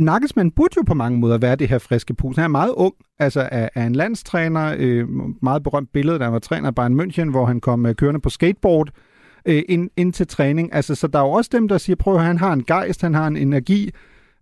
Nagelsmann 0.01 0.51
burde 0.51 0.73
jo 0.77 0.83
på 0.83 0.93
mange 0.93 1.19
måder 1.19 1.37
være 1.37 1.55
det 1.55 1.67
her 1.67 1.77
friske 1.77 2.13
pus. 2.13 2.35
Han 2.35 2.43
er 2.43 2.47
meget 2.47 2.73
ung, 2.77 2.93
altså 3.19 3.49
er, 3.51 3.69
er 3.75 3.87
en 3.87 3.95
landstræner, 3.95 4.75
øh, 4.77 5.07
meget 5.41 5.63
berømt 5.63 5.89
billede, 5.93 6.19
der 6.19 6.27
var 6.27 6.39
træner 6.39 6.67
af 6.67 6.75
Bayern 6.75 6.99
München, 6.99 7.29
hvor 7.29 7.45
han 7.45 7.59
kom 7.59 7.85
øh, 7.85 7.95
kørende 7.95 8.19
på 8.19 8.29
skateboard 8.29 8.89
øh, 9.45 9.63
ind, 9.69 9.89
ind 9.97 10.13
til 10.13 10.27
træning. 10.27 10.73
Altså, 10.73 10.95
så 10.95 11.07
der 11.07 11.19
er 11.19 11.23
jo 11.23 11.31
også 11.31 11.49
dem, 11.53 11.67
der 11.67 11.77
siger, 11.77 11.95
prøv 11.95 12.15
at 12.15 12.23
han 12.23 12.37
har 12.37 12.53
en 12.53 12.63
gejst, 12.63 13.01
han 13.01 13.13
har 13.13 13.27
en 13.27 13.37
energi. 13.37 13.91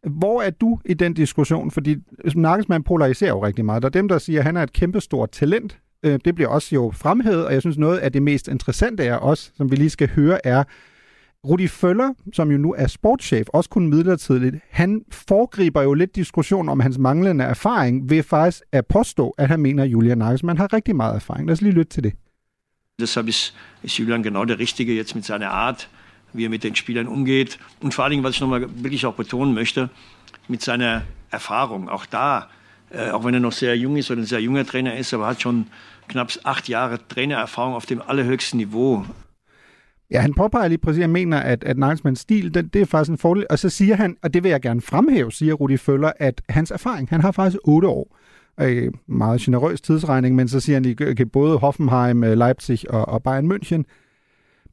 Hvor 0.08 0.42
er 0.42 0.50
du 0.50 0.80
i 0.86 0.94
den 0.94 1.13
diskussion? 1.13 1.72
Fordi 1.72 1.96
Nagelsmann 2.36 2.84
polariserer 2.84 3.30
jo 3.30 3.46
rigtig 3.46 3.66
meget. 3.66 3.82
Der 3.82 3.88
er 3.89 3.92
dem, 3.92 4.08
der 4.08 4.18
siger, 4.18 4.39
at 4.39 4.46
han 4.46 4.58
er 4.58 4.63
et 4.63 4.74
kæmpestort 4.74 5.32
talent. 5.32 5.78
Øh, 6.06 6.20
det 6.25 6.36
bliver 6.36 6.50
også 6.50 6.75
jo 6.75 6.92
fremhævet, 6.96 7.46
og 7.46 7.54
jeg 7.54 7.62
synes 7.62 7.78
noget 7.78 7.98
af 7.98 8.12
det 8.12 8.24
mest 8.24 8.48
interessante 8.48 9.06
er 9.06 9.16
også, 9.16 9.51
som 9.56 9.72
vi 9.72 9.75
lige 9.75 9.89
skal 9.89 10.10
høre, 10.10 10.46
er, 10.48 10.63
Rudi 11.48 11.67
Føller, 11.67 12.13
som 12.34 12.51
jo 12.51 12.58
nu 12.58 12.74
er 12.74 12.88
sportschef, 12.88 13.48
også 13.53 13.69
kun 13.69 13.88
midlertidigt, 13.88 14.55
han 14.69 15.01
foregriber 15.12 15.81
jo 15.81 15.93
lidt 15.93 16.15
diskussion 16.15 16.69
om 16.69 16.79
hans 16.79 16.98
manglende 16.98 17.43
erfaring 17.43 18.10
ved 18.10 18.24
faktisk 18.24 18.63
at 18.72 18.86
påstå, 18.86 19.36
at 19.38 19.48
han 19.48 19.60
mener, 19.60 19.84
at 19.84 19.89
Julian 19.89 20.17
Nagelsmann 20.17 20.58
har 20.58 20.74
rigtig 20.74 20.96
meget 20.96 21.15
erfaring. 21.15 21.48
Lad 21.48 21.53
os 21.53 21.62
lige 21.62 21.74
lytte 21.74 21.91
til 21.91 22.03
det. 22.03 22.13
Deshalb 23.00 23.27
ist, 23.27 23.55
ist 23.84 24.00
Julian 24.00 24.24
genau 24.24 24.46
der 24.46 24.60
Richtige 24.60 24.96
jetzt 24.96 25.15
mit 25.15 25.25
seiner 25.25 25.50
Art, 25.50 25.89
wie 26.34 26.46
er 26.46 26.50
mit 26.50 26.63
den 26.63 26.75
Spielern 26.75 27.08
umgeht. 27.08 27.60
Und 27.81 27.93
vor 27.93 28.03
allen 28.03 28.12
Dingen, 28.12 28.24
was 28.24 28.36
ich 28.36 28.41
nochmal 28.41 28.62
wirklich 28.62 29.05
auch 29.05 29.15
betonen 29.15 29.53
möchte, 29.53 29.89
mit 30.48 30.62
seiner 30.62 31.03
Erfahrung. 31.31 31.89
Auch 31.89 32.05
da, 32.05 32.50
äh, 32.89 33.12
auch 33.12 33.24
wenn 33.24 33.34
er 33.34 33.39
noch 33.39 33.53
sehr 33.53 33.77
jung 33.77 33.96
ist 33.96 34.12
oder 34.12 34.22
ein 34.22 34.25
sehr 34.25 34.41
junger 34.41 34.65
Trainer 34.65 34.98
ist, 34.98 35.13
aber 35.13 35.27
hat 35.27 35.41
schon 35.41 35.67
knapp 36.10 36.31
acht 36.43 36.67
Jahre 36.67 37.00
Trainererfahrung 37.08 37.74
auf 37.75 37.86
dem 37.86 38.01
allerhöchsten 38.01 38.58
Niveau. 38.58 39.05
Ja, 40.12 40.20
han 40.22 40.34
påpeger 40.34 40.68
lige 40.68 40.78
præcis, 40.78 40.98
at 40.98 41.04
han 41.04 41.10
mener, 41.10 41.38
at, 41.38 41.63
at 41.63 41.78
Nagelsmanns 41.78 42.20
stil, 42.20 42.54
det, 42.54 42.74
det 42.74 42.82
er 42.82 42.86
faktisk 42.86 43.12
en 43.12 43.18
fordel. 43.18 43.46
Og 43.50 43.60
så 43.60 43.70
siger 43.70 43.96
han, 43.96 44.18
og 44.24 44.34
det 44.34 44.44
vil 44.44 44.50
jeg 44.50 44.62
gerne 44.62 44.82
fremhæve, 44.82 45.32
siger 45.32 45.54
Rudi 45.54 45.78
Føller, 45.78 46.12
at 46.18 46.42
hans 46.50 46.72
erfaring, 46.72 47.10
han 47.10 47.22
har 47.22 47.32
faktisk 47.32 47.58
otte 47.63 47.88
år. 47.88 48.18
Øh, 48.62 48.92
meget 49.08 49.42
generøs 49.42 49.82
tidsregning, 49.82 50.36
men 50.36 50.48
så 50.48 50.60
siger 50.60 50.75
han, 50.75 51.18
at 51.20 51.32
både 51.32 51.58
Hoffenheim, 51.58 52.24
øh, 52.24 52.38
Leipzig 52.38 52.80
og, 52.89 53.08
og 53.10 53.24
Bayern 53.24 53.51
München. 53.51 53.84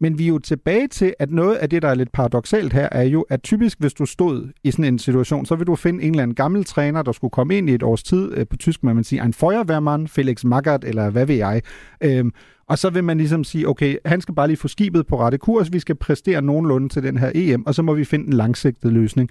Men 0.00 0.18
vi 0.18 0.24
er 0.24 0.28
jo 0.28 0.38
tilbage 0.38 0.88
til, 0.88 1.14
at 1.18 1.30
noget 1.30 1.54
af 1.54 1.70
det, 1.70 1.82
der 1.82 1.88
er 1.88 1.94
lidt 1.94 2.12
paradoxalt 2.12 2.72
her, 2.72 2.88
er 2.92 3.02
jo, 3.02 3.22
at 3.28 3.42
typisk, 3.42 3.80
hvis 3.80 3.94
du 3.94 4.06
stod 4.06 4.48
i 4.64 4.70
sådan 4.70 4.84
en 4.84 4.98
situation, 4.98 5.46
så 5.46 5.56
vil 5.56 5.66
du 5.66 5.74
finde 5.74 6.04
en 6.04 6.10
eller 6.10 6.22
anden 6.22 6.34
gammel 6.34 6.64
træner, 6.64 7.02
der 7.02 7.12
skulle 7.12 7.30
komme 7.30 7.56
ind 7.58 7.70
i 7.70 7.74
et 7.74 7.82
års 7.82 8.02
tid. 8.02 8.32
Øh, 8.34 8.46
på 8.46 8.56
tysk 8.56 8.82
må 8.82 8.92
man 8.92 9.04
sige, 9.04 9.22
en 9.22 9.32
Feuerwehrmann, 9.32 10.08
Felix 10.08 10.44
Magath, 10.44 10.88
eller 10.88 11.10
hvad 11.10 11.26
ved 11.26 11.36
jeg. 11.36 11.62
øh, 12.00 12.24
og 12.68 12.78
så 12.78 12.90
vil 12.90 13.04
man 13.04 13.18
ligesom 13.18 13.44
sige, 13.44 13.68
okay, 13.68 13.96
han 14.04 14.20
skal 14.20 14.34
bare 14.34 14.46
lige 14.46 14.56
få 14.56 14.68
skibet 14.68 15.06
på 15.06 15.20
rette 15.20 15.38
kurs, 15.38 15.72
vi 15.72 15.78
skal 15.78 15.94
præstere 15.94 16.42
nogenlunde 16.42 16.88
til 16.88 17.02
den 17.02 17.18
her 17.18 17.32
EM, 17.34 17.66
og 17.66 17.74
så 17.74 17.82
må 17.82 17.94
vi 17.94 18.04
finde 18.04 18.26
en 18.26 18.32
langsigtet 18.32 18.92
løsning. 18.92 19.30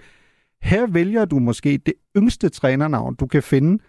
Her 0.62 0.88
vælger 0.88 1.26
du 1.26 1.40
måske 1.40 1.80
det 1.86 1.94
yngste 2.18 2.50
trænernavn, 2.50 3.16
du 3.16 3.28
kan 3.28 3.44
finde, 3.44 3.84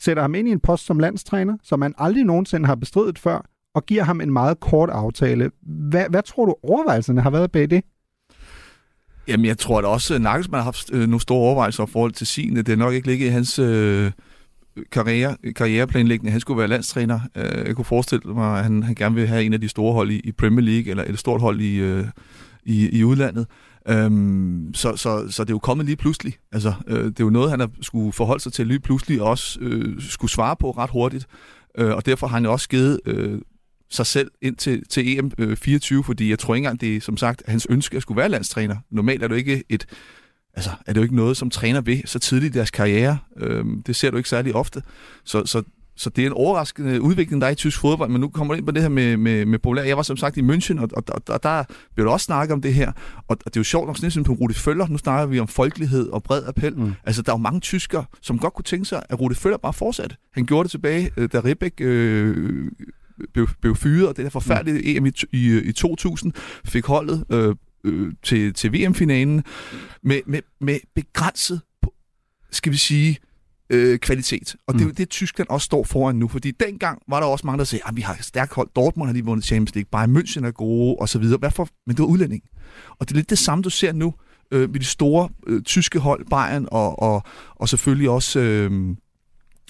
sætter 0.00 0.22
ham 0.22 0.34
ind 0.34 0.48
i 0.48 0.50
en 0.50 0.60
post 0.60 0.86
som 0.86 0.98
landstræner, 0.98 1.56
som 1.62 1.78
man 1.78 1.94
aldrig 1.98 2.24
nogensinde 2.24 2.66
har 2.66 2.74
bestridet 2.74 3.18
før, 3.18 3.46
og 3.74 3.86
giver 3.86 4.02
ham 4.02 4.20
en 4.20 4.32
meget 4.32 4.60
kort 4.60 4.90
aftale. 4.90 5.50
Hvad, 5.62 6.04
hvad 6.10 6.22
tror 6.22 6.46
du 6.46 6.54
overvejelserne 6.62 7.20
har 7.20 7.30
været 7.30 7.52
bag 7.52 7.70
det? 7.70 7.84
Jamen, 9.28 9.46
jeg 9.46 9.58
tror 9.58 9.78
at 9.78 9.84
også, 9.84 10.14
at 10.14 10.20
Nagelsmann 10.20 10.58
har 10.58 10.64
haft 10.64 10.92
øh, 10.92 11.00
nogle 11.00 11.20
store 11.20 11.38
overvejelser 11.38 11.84
i 11.84 11.90
forhold 11.90 12.12
til 12.12 12.26
sin. 12.26 12.56
Det 12.56 12.68
er 12.68 12.76
nok 12.76 12.94
ikke 12.94 13.06
ligget 13.06 13.26
i 13.26 13.30
hans 13.30 13.58
øh, 13.58 14.12
karriere, 14.92 15.36
karriereplanlægning, 15.56 16.32
Han 16.32 16.40
skulle 16.40 16.58
være 16.58 16.68
landstræner. 16.68 17.20
Øh, 17.36 17.66
jeg 17.66 17.76
kunne 17.76 17.84
forestille 17.84 18.34
mig, 18.34 18.58
at 18.58 18.64
han, 18.64 18.82
han 18.82 18.94
gerne 18.94 19.14
vil 19.14 19.26
have 19.26 19.44
en 19.44 19.52
af 19.52 19.60
de 19.60 19.68
store 19.68 19.92
hold 19.92 20.10
i, 20.10 20.18
i 20.18 20.32
Premier 20.32 20.60
League, 20.60 20.90
eller 20.90 21.04
et 21.06 21.18
stort 21.18 21.40
hold 21.40 21.60
i, 21.60 21.76
øh, 21.76 22.06
i, 22.64 22.98
i 22.98 23.04
udlandet. 23.04 23.46
Øhm, 23.88 24.74
så, 24.74 24.96
så, 24.96 25.26
så 25.30 25.44
det 25.44 25.50
er 25.50 25.54
jo 25.54 25.58
kommet 25.58 25.86
lige 25.86 25.96
pludselig. 25.96 26.34
Altså, 26.52 26.72
øh, 26.86 27.04
det 27.04 27.20
er 27.20 27.24
jo 27.24 27.30
noget, 27.30 27.50
han 27.50 27.60
har 27.60 27.70
skulle 27.80 28.12
forholde 28.12 28.42
sig 28.42 28.52
til 28.52 28.66
lige 28.66 28.80
pludselig, 28.80 29.22
og 29.22 29.28
også 29.28 29.58
øh, 29.60 30.02
skulle 30.02 30.30
svare 30.30 30.56
på 30.56 30.70
ret 30.70 30.90
hurtigt. 30.90 31.26
Øh, 31.78 31.94
og 31.94 32.06
derfor 32.06 32.26
har 32.26 32.36
han 32.36 32.44
jo 32.44 32.52
også 32.52 32.68
givet 32.68 33.00
øh, 33.06 33.40
sig 33.90 34.06
selv 34.06 34.30
ind 34.42 34.56
til, 34.56 34.88
til 34.88 35.18
EM 35.18 35.30
øh, 35.38 35.56
24, 35.56 36.04
fordi 36.04 36.30
jeg 36.30 36.38
tror 36.38 36.54
ikke 36.54 36.64
engang, 36.66 36.80
det 36.80 36.96
er 36.96 37.00
som 37.00 37.16
sagt 37.16 37.42
hans 37.46 37.66
ønske 37.70 37.96
at 37.96 38.02
skulle 38.02 38.18
være 38.18 38.28
landstræner. 38.28 38.76
Normalt 38.90 39.22
er 39.22 39.28
det 39.28 39.34
jo 39.34 39.38
ikke 39.38 39.62
et 39.68 39.86
altså, 40.56 40.70
er 40.86 40.92
det 40.92 40.96
jo 40.96 41.02
ikke 41.02 41.16
noget, 41.16 41.36
som 41.36 41.50
træner 41.50 41.80
ved 41.80 42.00
så 42.04 42.18
tidligt 42.18 42.54
i 42.54 42.58
deres 42.58 42.70
karriere. 42.70 43.18
Øhm, 43.36 43.82
det 43.82 43.96
ser 43.96 44.10
du 44.10 44.16
ikke 44.16 44.28
særlig 44.28 44.54
ofte. 44.54 44.82
Så, 45.24 45.46
så, 45.46 45.62
så 45.96 46.10
det 46.10 46.22
er 46.22 46.26
en 46.26 46.32
overraskende 46.32 47.02
udvikling, 47.02 47.40
der 47.40 47.46
er 47.46 47.50
i 47.50 47.54
tysk 47.54 47.80
fodbold, 47.80 48.10
men 48.10 48.20
nu 48.20 48.28
kommer 48.28 48.54
du 48.54 48.58
ind 48.58 48.66
på 48.66 48.72
det 48.72 48.82
her 48.82 48.88
med, 48.88 49.16
med, 49.16 49.46
med 49.46 49.58
populær. 49.58 49.82
Jeg 49.82 49.96
var 49.96 50.02
som 50.02 50.16
sagt 50.16 50.36
i 50.36 50.40
München, 50.40 50.80
og, 50.80 50.88
og, 50.92 51.04
og, 51.08 51.22
og 51.28 51.42
der 51.42 51.64
blev 51.94 52.06
der 52.06 52.12
også 52.12 52.24
snakket 52.24 52.52
om 52.52 52.62
det 52.62 52.74
her. 52.74 52.92
Og, 53.16 53.24
og 53.28 53.44
det 53.44 53.56
er 53.56 53.60
jo 53.60 53.64
sjovt 53.64 53.86
nok, 53.86 53.96
sådan 53.96 54.24
på 54.24 54.32
Rudi 54.32 54.54
Føller, 54.54 54.86
nu 54.88 54.98
snakker 54.98 55.26
vi 55.26 55.40
om 55.40 55.48
folkelighed 55.48 56.08
og 56.08 56.22
bred 56.22 56.42
appel. 56.46 56.78
Mm. 56.78 56.92
Altså, 57.04 57.22
der 57.22 57.32
er 57.32 57.36
jo 57.36 57.42
mange 57.42 57.60
tyskere, 57.60 58.04
som 58.22 58.38
godt 58.38 58.54
kunne 58.54 58.64
tænke 58.64 58.84
sig, 58.84 59.02
at 59.08 59.20
Rudi 59.20 59.34
Føller 59.34 59.58
bare 59.58 59.72
fortsatte. 59.72 60.16
Han 60.34 60.46
gjorde 60.46 60.64
det 60.64 60.70
tilbage, 60.70 61.10
øh, 61.16 61.28
da 61.32 61.40
Ribæk 61.40 61.72
øh, 61.80 62.70
blev, 63.32 63.48
blev 63.60 63.76
fyret, 63.76 64.08
og 64.08 64.16
det 64.16 64.24
der 64.24 64.30
forfærdelige 64.30 65.00
mm. 65.00 65.06
EM 65.06 65.06
i, 65.06 65.12
i, 65.32 65.60
i 65.62 65.72
2000 65.72 66.32
fik 66.64 66.86
holdet 66.86 67.24
øh, 67.30 67.54
øh, 67.84 68.12
til, 68.22 68.54
til 68.54 68.72
VM-finalen 68.72 69.44
med, 70.02 70.20
med, 70.26 70.40
med 70.60 70.78
begrænset, 70.94 71.60
skal 72.50 72.72
vi 72.72 72.76
sige, 72.76 73.18
øh, 73.70 73.98
kvalitet. 73.98 74.56
Og 74.66 74.74
det 74.74 74.80
er 74.80 74.84
jo 74.84 74.88
mm. 74.88 74.94
det, 74.94 75.08
Tyskland 75.08 75.48
også 75.48 75.64
står 75.64 75.84
foran 75.84 76.16
nu, 76.16 76.28
fordi 76.28 76.50
dengang 76.50 77.02
var 77.08 77.20
der 77.20 77.26
også 77.26 77.46
mange, 77.46 77.58
der 77.58 77.64
sagde, 77.64 77.82
at 77.84 77.90
ah, 77.90 77.96
vi 77.96 78.00
har 78.00 78.14
et 78.14 78.24
stærkt 78.24 78.54
hold, 78.54 78.68
Dortmund 78.76 79.08
har 79.08 79.12
lige 79.12 79.24
vundet 79.24 79.46
Champions 79.46 79.74
League, 79.74 79.88
Bayern 79.90 80.16
München 80.16 80.46
er 80.46 80.50
gode, 80.50 80.96
og 80.96 81.08
så 81.08 81.18
videre. 81.18 81.38
Hvorfor? 81.38 81.68
Men 81.86 81.96
det 81.96 82.02
var 82.02 82.08
udlænding. 82.08 82.42
Og 82.98 83.08
det 83.08 83.14
er 83.14 83.16
lidt 83.16 83.30
det 83.30 83.38
samme, 83.38 83.62
du 83.62 83.70
ser 83.70 83.92
nu 83.92 84.14
øh, 84.50 84.70
med 84.70 84.80
de 84.80 84.84
store 84.84 85.28
øh, 85.46 85.62
tyske 85.62 85.98
hold, 85.98 86.26
Bayern 86.30 86.68
og, 86.70 87.02
og, 87.02 87.22
og 87.54 87.68
selvfølgelig 87.68 88.10
også, 88.10 88.40
øh, 88.40 88.96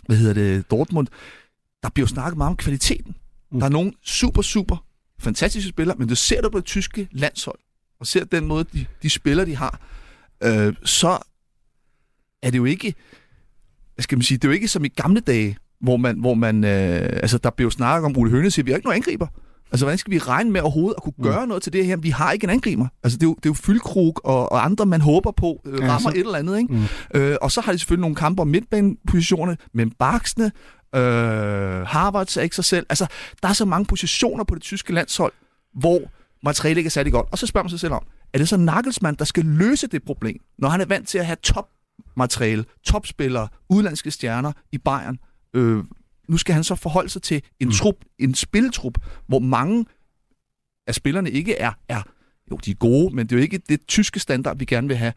hvad 0.06 0.16
hedder 0.16 0.34
det, 0.34 0.70
Dortmund. 0.70 1.06
Der 1.82 1.88
bliver 1.88 2.04
jo 2.04 2.08
snakket 2.08 2.36
meget 2.36 2.50
om 2.50 2.56
kvaliteten. 2.56 3.14
Mm. 3.52 3.58
Der 3.58 3.66
er 3.66 3.70
nogle 3.70 3.92
super, 4.02 4.42
super 4.42 4.84
fantastiske 5.18 5.68
spillere, 5.68 5.96
men 5.98 6.08
det 6.08 6.18
ser 6.18 6.40
du 6.40 6.48
på 6.48 6.58
det 6.58 6.64
tyske 6.64 7.08
landshold 7.12 7.58
og 8.00 8.06
ser 8.06 8.24
den 8.24 8.46
måde, 8.46 8.64
de, 8.72 8.86
de 9.02 9.10
spiller, 9.10 9.44
de 9.44 9.56
har, 9.56 9.80
øh, 10.42 10.74
så 10.84 11.18
er 12.42 12.50
det 12.50 12.58
jo 12.58 12.64
ikke, 12.64 12.94
hvad 13.94 14.02
skal 14.02 14.18
man 14.18 14.22
sige, 14.22 14.38
det 14.38 14.44
er 14.44 14.48
jo 14.48 14.54
ikke 14.54 14.68
som 14.68 14.84
i 14.84 14.88
gamle 14.88 15.20
dage, 15.20 15.56
hvor 15.80 15.96
man, 15.96 16.18
hvor 16.18 16.34
man 16.34 16.64
øh, 16.64 17.10
altså 17.22 17.38
der 17.38 17.50
blev 17.50 17.70
snakket 17.70 18.06
om 18.06 18.16
Ole 18.16 18.30
Høne 18.30 18.50
siger, 18.50 18.64
vi 18.64 18.70
har 18.70 18.76
ikke 18.76 18.86
nogen 18.86 18.96
angriber. 18.96 19.26
Altså, 19.72 19.84
hvordan 19.84 19.98
skal 19.98 20.10
vi 20.10 20.18
regne 20.18 20.50
med 20.50 20.60
overhovedet 20.60 20.94
at 20.96 21.02
kunne 21.02 21.14
mm. 21.18 21.24
gøre 21.24 21.46
noget 21.46 21.62
til 21.62 21.72
det 21.72 21.86
her? 21.86 21.96
Vi 21.96 22.10
har 22.10 22.32
ikke 22.32 22.44
en 22.44 22.50
angriber. 22.50 22.86
Altså, 23.02 23.18
det 23.18 23.22
er 23.22 23.28
jo, 23.28 23.34
det 23.34 23.46
er 23.46 23.50
jo 23.50 23.54
fyldkrug 23.54 24.20
og, 24.24 24.52
og 24.52 24.64
andre, 24.64 24.86
man 24.86 25.00
håber 25.00 25.30
på, 25.30 25.62
øh, 25.66 25.72
rammer 25.72 25.92
ja, 25.92 25.98
så... 25.98 26.08
et 26.08 26.18
eller 26.18 26.38
andet, 26.38 26.58
ikke? 26.58 26.74
Mm. 26.74 27.20
Øh, 27.20 27.36
og 27.42 27.52
så 27.52 27.60
har 27.60 27.72
de 27.72 27.78
selvfølgelig 27.78 28.00
nogle 28.00 28.16
kampe 28.16 28.42
om 28.42 28.48
midtbanepositionerne, 28.48 29.56
men 29.72 29.90
Baksne, 29.90 30.44
øh, 30.94 31.00
Harvard 31.86 32.36
er 32.36 32.40
ikke 32.40 32.56
sig 32.56 32.64
selv. 32.64 32.86
Altså, 32.88 33.06
der 33.42 33.48
er 33.48 33.52
så 33.52 33.64
mange 33.64 33.86
positioner 33.86 34.44
på 34.44 34.54
det 34.54 34.62
tyske 34.62 34.92
landshold, 34.92 35.32
hvor 35.74 36.00
materialet 36.44 36.78
ikke 36.78 36.88
er 36.88 36.90
særlig 36.90 37.12
godt. 37.12 37.28
Og 37.32 37.38
så 37.38 37.46
spørger 37.46 37.64
man 37.64 37.70
sig 37.70 37.80
selv 37.80 37.92
om, 37.92 38.06
er 38.32 38.38
det 38.38 38.48
så 38.48 38.56
Nagelsmann, 38.56 39.16
der 39.18 39.24
skal 39.24 39.44
løse 39.44 39.86
det 39.86 40.02
problem, 40.02 40.40
når 40.58 40.68
han 40.68 40.80
er 40.80 40.86
vant 40.86 41.08
til 41.08 41.18
at 41.18 41.26
have 41.26 41.36
topmateriale, 41.42 42.64
topspillere, 42.84 43.48
udlandske 43.68 44.10
stjerner 44.10 44.52
i 44.72 44.78
Bayern? 44.78 45.18
Øh, 45.54 45.84
nu 46.28 46.36
skal 46.36 46.54
han 46.54 46.64
så 46.64 46.74
forholde 46.74 47.08
sig 47.08 47.22
til 47.22 47.42
en 47.60 47.66
mm. 47.66 47.72
trup, 47.72 47.96
en 48.18 48.34
spilletrup, 48.34 48.98
hvor 49.26 49.38
mange 49.38 49.86
af 50.86 50.94
spillerne 50.94 51.30
ikke 51.30 51.56
er, 51.56 51.72
er, 51.88 52.02
jo, 52.50 52.56
de 52.56 52.70
er 52.70 52.74
gode, 52.74 53.16
men 53.16 53.26
det 53.26 53.32
er 53.32 53.36
jo 53.36 53.42
ikke 53.42 53.58
det 53.68 53.86
tyske 53.86 54.20
standard, 54.20 54.58
vi 54.58 54.64
gerne 54.64 54.88
vil 54.88 54.96
have. 54.96 55.12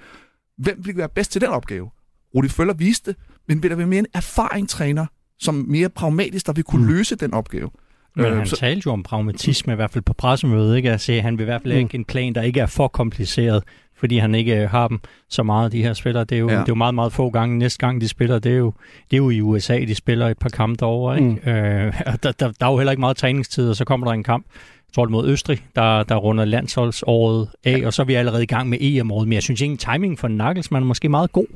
Hvem 0.58 0.86
vil 0.86 0.98
være 0.98 1.10
bedst 1.10 1.32
til 1.32 1.42
den 1.42 1.50
opgave? 1.50 1.90
Rudi 2.36 2.48
Føller 2.48 2.74
viste, 2.74 3.16
men 3.48 3.64
vil 3.64 3.70
der 3.70 3.78
være 3.78 3.88
mere 3.88 4.00
en 4.00 4.08
erfaringstræner, 4.14 5.06
som 5.40 5.56
mere 5.56 5.90
pragmatisk, 5.90 6.46
der 6.46 6.54
vil 6.54 6.64
kunne 6.64 6.86
mm. 6.86 6.94
løse 6.94 7.16
den 7.16 7.34
opgave? 7.34 7.70
Men 8.18 8.26
øh, 8.26 8.38
han 8.38 8.48
så... 8.48 8.56
talte 8.56 8.82
jo 8.86 8.92
om 8.92 9.04
pragmatisme, 9.04 9.74
i 9.74 9.76
hvert 9.76 9.92
fald 9.92 10.04
på 10.04 10.14
pressemødet, 10.14 10.78
ikke? 10.78 10.92
at 10.92 11.10
at 11.10 11.24
han 11.24 11.38
vil 11.38 11.44
i 11.44 11.46
hvert 11.46 11.62
fald 11.62 11.74
mm. 11.74 11.80
ikke 11.80 11.96
en 11.96 12.06
plan, 12.06 12.36
der 12.36 12.42
ikke 12.42 12.60
er 12.60 12.66
for 12.66 12.88
kompliceret, 12.88 13.64
fordi 13.96 14.18
han 14.18 14.36
ikke 14.36 14.62
øh, 14.62 14.70
har 14.70 14.88
dem 14.88 15.00
så 15.30 15.44
meget, 15.44 15.72
de 15.72 15.84
her 15.84 15.94
spillere. 15.94 16.24
Det 16.24 16.36
er 16.36 16.40
jo, 16.40 16.50
ja. 16.50 16.54
det 16.54 16.62
er 16.62 16.66
jo 16.70 16.76
meget, 16.76 16.96
meget 16.96 17.14
få 17.14 17.30
gange. 17.30 17.58
Næste 17.58 17.80
gang, 17.80 18.02
de 18.02 18.08
spiller, 18.08 18.40
det 18.40 18.52
er 18.52 18.58
jo, 18.58 18.74
det 19.12 19.14
er 19.14 19.18
jo 19.18 19.30
i 19.30 19.42
USA, 19.42 19.80
de 19.80 19.96
spiller 19.96 20.28
et 20.28 20.38
par 20.38 20.50
kampe 20.50 20.78
derovre. 20.80 21.18
Ikke? 21.18 21.30
Mm. 21.46 21.52
Øh, 21.52 21.94
der, 22.24 22.32
der, 22.32 22.52
der 22.60 22.66
er 22.66 22.72
jo 22.72 22.78
heller 22.78 22.92
ikke 22.92 23.02
meget 23.02 23.18
træningstid, 23.18 23.70
og 23.70 23.76
så 23.76 23.86
kommer 23.86 24.08
der 24.08 24.14
en 24.14 24.24
kamp, 24.24 24.46
jeg 24.88 24.94
tror 24.96 25.10
mod 25.10 25.30
Østrig, 25.30 25.60
der, 25.76 26.04
der 26.04 26.16
runder 26.16 26.46
landsholdsåret 26.46 27.50
af, 27.64 27.80
ja. 27.80 27.86
og 27.86 27.94
så 27.94 28.02
er 28.02 28.06
vi 28.06 28.14
allerede 28.14 28.44
i 28.44 28.46
gang 28.46 28.70
med 28.70 28.78
EM-året. 28.82 29.28
Men 29.28 29.34
jeg 29.34 29.44
synes 29.44 29.62
ikke, 29.62 29.76
timing 29.76 30.20
for 30.20 30.28
Nagelsmann 30.28 30.84
er 30.84 30.88
måske 30.88 31.10
meget 31.10 31.32
god. 31.32 31.48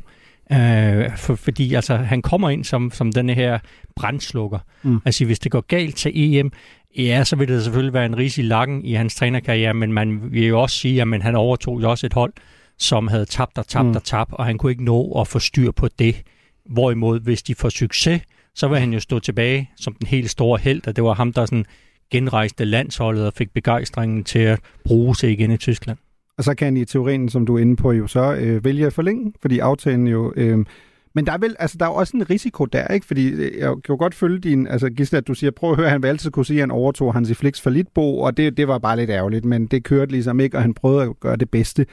Øh, 0.53 1.17
for, 1.17 1.35
fordi 1.35 1.73
altså, 1.73 1.95
han 1.95 2.21
kommer 2.21 2.49
ind 2.49 2.63
som, 2.63 2.91
som 2.93 3.11
den 3.11 3.29
her 3.29 3.59
brændslukker. 3.95 4.59
Mm. 4.83 4.99
Altså 5.05 5.25
hvis 5.25 5.39
det 5.39 5.51
går 5.51 5.61
galt 5.61 5.95
til 5.95 6.11
EM, 6.15 6.51
Ja, 6.97 7.23
så 7.23 7.35
vil 7.35 7.47
det 7.47 7.63
selvfølgelig 7.63 7.93
være 7.93 8.05
en 8.05 8.17
risig 8.17 8.45
lakken 8.45 8.85
i 8.85 8.93
hans 8.93 9.15
trænerkarriere, 9.15 9.73
men 9.73 9.93
man 9.93 10.31
vil 10.31 10.45
jo 10.45 10.61
også 10.61 10.75
sige, 10.75 11.01
at 11.01 11.23
han 11.23 11.35
overtog 11.35 11.81
jo 11.81 11.89
også 11.89 12.05
et 12.05 12.13
hold, 12.13 12.33
som 12.79 13.07
havde 13.07 13.25
tabt 13.25 13.57
og 13.57 13.67
tabt 13.67 13.87
mm. 13.87 13.95
og 13.95 14.03
tabt, 14.03 14.33
og 14.33 14.45
han 14.45 14.57
kunne 14.57 14.71
ikke 14.71 14.83
nå 14.83 15.11
at 15.11 15.27
få 15.27 15.39
styr 15.39 15.71
på 15.71 15.87
det. 15.99 16.21
Hvorimod, 16.65 17.19
hvis 17.19 17.43
de 17.43 17.55
får 17.55 17.69
succes, 17.69 18.21
så 18.55 18.67
vil 18.67 18.79
han 18.79 18.93
jo 18.93 18.99
stå 18.99 19.19
tilbage 19.19 19.69
som 19.77 19.93
den 19.93 20.07
helt 20.07 20.29
store 20.29 20.59
held, 20.63 20.87
og 20.87 20.95
det 20.95 21.03
var 21.03 21.13
ham, 21.13 21.33
der 21.33 21.45
sådan 21.45 21.65
genrejste 22.11 22.65
landsholdet 22.65 23.25
og 23.25 23.33
fik 23.33 23.53
begejstringen 23.53 24.23
til 24.23 24.39
at 24.39 24.59
bruge 24.85 25.15
sig 25.15 25.31
igen 25.31 25.51
i 25.51 25.57
Tyskland. 25.57 25.97
Og 26.41 26.45
så 26.45 26.55
kan 26.55 26.77
I 26.77 26.85
teorien, 26.85 27.29
som 27.29 27.45
du 27.45 27.55
er 27.55 27.59
inde 27.59 27.75
på, 27.75 27.91
jo 27.91 28.07
så 28.07 28.35
øh, 28.35 28.65
vælge 28.65 28.85
at 28.85 28.93
forlænge, 28.93 29.33
fordi 29.41 29.59
aftalen 29.59 30.07
jo... 30.07 30.33
Øh, 30.35 30.65
men 31.15 31.25
der 31.25 31.31
er 31.31 31.37
vel, 31.37 31.55
altså 31.59 31.77
der 31.79 31.85
er 31.85 31.89
også 31.89 32.17
en 32.17 32.29
risiko 32.29 32.65
der, 32.65 32.87
ikke? 32.87 33.05
Fordi 33.05 33.29
øh, 33.29 33.57
jeg 33.59 33.69
kan 33.69 33.81
jo 33.89 33.95
godt 33.95 34.15
følge 34.15 34.39
din, 34.39 34.67
altså 34.67 34.89
Gisle, 34.89 35.17
at 35.17 35.27
du 35.27 35.33
siger, 35.33 35.51
prøv 35.51 35.71
at 35.71 35.77
høre, 35.77 35.89
han 35.89 36.03
vil 36.03 36.07
altid 36.07 36.31
kunne 36.31 36.45
sige, 36.45 36.57
at 36.57 36.61
han 36.61 36.71
overtog 36.71 37.13
hans 37.13 37.29
i 37.29 37.33
Flix 37.33 37.61
for 37.61 37.69
Litbo, 37.69 38.19
og 38.19 38.37
det, 38.37 38.57
det 38.57 38.67
var 38.67 38.77
bare 38.77 38.97
lidt 38.97 39.09
ærgerligt, 39.09 39.45
men 39.45 39.65
det 39.65 39.83
kørte 39.83 40.11
ligesom 40.11 40.39
ikke, 40.39 40.57
og 40.57 40.61
han 40.61 40.73
prøvede 40.73 41.01
at 41.03 41.19
gøre 41.19 41.35
det 41.35 41.49
bedste. 41.49 41.85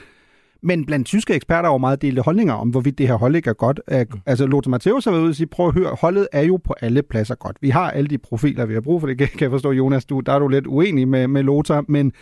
Men 0.62 0.86
blandt 0.86 1.06
tyske 1.06 1.34
eksperter 1.34 1.68
er 1.68 1.72
jo 1.72 1.78
meget 1.78 2.02
delte 2.02 2.22
holdninger 2.22 2.54
om, 2.54 2.68
hvorvidt 2.68 2.98
det 2.98 3.08
her 3.08 3.14
hold 3.14 3.36
ikke 3.36 3.50
er 3.50 3.54
godt. 3.54 3.80
Mm. 3.88 4.20
Altså 4.26 4.46
Lothar 4.46 4.76
Matthäus 4.76 5.04
har 5.04 5.10
været 5.10 5.22
ude 5.22 5.30
og 5.30 5.34
sige, 5.34 5.46
prøv 5.46 5.68
at 5.68 5.74
høre, 5.74 5.96
holdet 6.00 6.28
er 6.32 6.42
jo 6.42 6.56
på 6.56 6.74
alle 6.80 7.02
pladser 7.02 7.34
godt. 7.34 7.56
Vi 7.60 7.70
har 7.70 7.90
alle 7.90 8.08
de 8.08 8.18
profiler, 8.18 8.66
vi 8.66 8.74
har 8.74 8.80
brug 8.80 9.00
for 9.00 9.06
det. 9.08 9.18
Kan 9.18 9.28
jeg 9.40 9.50
forstå, 9.50 9.72
Jonas, 9.72 10.04
du, 10.04 10.20
der 10.20 10.32
er 10.32 10.38
du 10.38 10.48
lidt 10.48 10.66
uenig 10.66 11.08
med, 11.08 11.28
med 11.28 11.42
Lothar, 11.42 11.84
men 11.88 12.12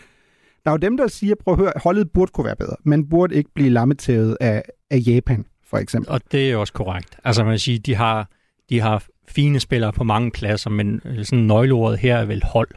der 0.66 0.72
er 0.72 0.74
jo 0.74 0.78
dem, 0.78 0.96
der 0.96 1.06
siger, 1.06 1.34
prøv 1.44 1.54
at 1.54 1.60
høre, 1.60 1.72
holdet 1.76 2.10
burde 2.10 2.32
kunne 2.32 2.44
være 2.44 2.56
bedre. 2.56 2.76
Man 2.84 3.08
burde 3.08 3.34
ikke 3.34 3.50
blive 3.54 3.70
lammetævet 3.70 4.36
af, 4.40 4.62
af 4.90 5.02
Japan, 5.06 5.44
for 5.66 5.78
eksempel. 5.78 6.10
Og 6.12 6.20
det 6.32 6.50
er 6.50 6.56
også 6.56 6.72
korrekt. 6.72 7.18
Altså 7.24 7.44
man 7.44 7.58
siger, 7.58 7.78
de 7.78 7.94
har, 7.94 8.30
de 8.70 8.80
har 8.80 9.04
fine 9.28 9.60
spillere 9.60 9.92
på 9.92 10.04
mange 10.04 10.30
pladser, 10.30 10.70
men 10.70 11.00
sådan 11.22 11.44
nøgleordet 11.44 11.98
her 11.98 12.16
er 12.16 12.24
vel 12.24 12.42
hold, 12.44 12.68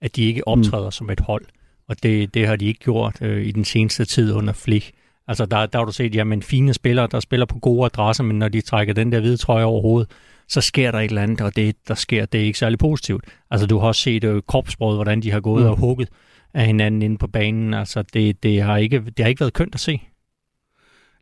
at 0.00 0.16
de 0.16 0.24
ikke 0.24 0.42
mm. 0.46 0.52
optræder 0.52 0.84
mm. 0.84 0.90
som 0.90 1.10
et 1.10 1.20
hold. 1.20 1.44
Og 1.88 2.02
det, 2.02 2.34
det 2.34 2.46
har 2.46 2.56
de 2.56 2.66
ikke 2.66 2.80
gjort 2.80 3.22
øh, 3.22 3.46
i 3.46 3.50
den 3.50 3.64
seneste 3.64 4.04
tid 4.04 4.32
under 4.32 4.52
Flick. 4.52 4.90
Altså, 5.28 5.46
der, 5.46 5.66
der 5.66 5.78
har 5.78 5.84
du 5.84 5.92
set, 5.92 6.14
jamen, 6.14 6.42
fine 6.42 6.74
spillere, 6.74 7.08
der 7.10 7.20
spiller 7.20 7.46
på 7.46 7.58
gode 7.58 7.84
adresser, 7.84 8.24
men 8.24 8.38
når 8.38 8.48
de 8.48 8.60
trækker 8.60 8.94
den 8.94 9.12
der 9.12 9.20
hvide 9.20 9.36
trøje 9.36 9.64
over 9.64 9.82
hovedet, 9.82 10.10
så 10.48 10.60
sker 10.60 10.90
der 10.90 10.98
et 10.98 11.08
eller 11.08 11.22
andet, 11.22 11.40
og 11.40 11.56
det, 11.56 11.76
der 11.88 11.94
sker, 11.94 12.26
det 12.26 12.40
er 12.40 12.44
ikke 12.44 12.58
særlig 12.58 12.78
positivt. 12.78 13.24
Altså, 13.50 13.66
du 13.66 13.78
har 13.78 13.86
også 13.86 14.00
set 14.00 14.24
øh, 14.24 14.42
kropsbrød, 14.46 14.96
hvordan 14.96 15.22
de 15.22 15.30
har 15.30 15.40
gået 15.40 15.62
mm. 15.62 15.70
og 15.70 15.76
hugget 15.76 16.08
af 16.56 16.66
hinanden 16.66 17.02
inde 17.02 17.18
på 17.18 17.26
banen. 17.26 17.74
Altså, 17.74 18.02
det, 18.02 18.42
det, 18.42 18.62
har 18.62 18.76
ikke, 18.76 19.00
det 19.16 19.18
har 19.20 19.28
ikke 19.28 19.40
været 19.40 19.52
kønt 19.52 19.74
at 19.74 19.80
se. 19.80 20.02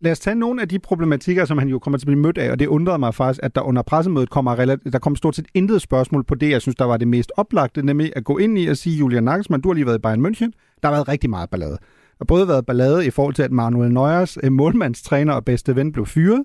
Lad 0.00 0.12
os 0.12 0.20
tage 0.20 0.34
nogle 0.34 0.62
af 0.62 0.68
de 0.68 0.78
problematikker, 0.78 1.44
som 1.44 1.58
han 1.58 1.68
jo 1.68 1.78
kommer 1.78 1.98
til 1.98 2.04
at 2.04 2.06
blive 2.06 2.20
mødt 2.20 2.38
af, 2.38 2.50
og 2.50 2.58
det 2.58 2.66
undrede 2.66 2.98
mig 2.98 3.14
faktisk, 3.14 3.40
at 3.42 3.54
der 3.54 3.60
under 3.60 3.82
pressemødet 3.82 4.30
kommer, 4.30 4.76
der 4.92 4.98
kom 4.98 5.16
stort 5.16 5.36
set 5.36 5.46
intet 5.54 5.82
spørgsmål 5.82 6.24
på 6.24 6.34
det, 6.34 6.50
jeg 6.50 6.62
synes, 6.62 6.76
der 6.76 6.84
var 6.84 6.96
det 6.96 7.08
mest 7.08 7.32
oplagte, 7.36 7.82
nemlig 7.82 8.12
at 8.16 8.24
gå 8.24 8.38
ind 8.38 8.58
i 8.58 8.66
og 8.66 8.76
sige, 8.76 8.98
Julian 8.98 9.24
Nagelsmann, 9.24 9.62
du 9.62 9.68
har 9.68 9.74
lige 9.74 9.86
været 9.86 9.98
i 9.98 10.00
Bayern 10.00 10.26
München, 10.26 10.50
der 10.82 10.88
har 10.88 10.90
været 10.90 11.08
rigtig 11.08 11.30
meget 11.30 11.50
ballade 11.50 11.70
Der 11.70 12.20
har 12.20 12.24
både 12.24 12.48
været 12.48 12.66
ballade 12.66 13.06
i 13.06 13.10
forhold 13.10 13.34
til, 13.34 13.42
at 13.42 13.52
Manuel 13.52 13.92
Neuers 13.92 14.38
øh, 14.42 14.52
målmandstræner 14.52 15.32
og 15.32 15.44
bedste 15.44 15.76
ven 15.76 15.92
blev 15.92 16.06
fyret. 16.06 16.42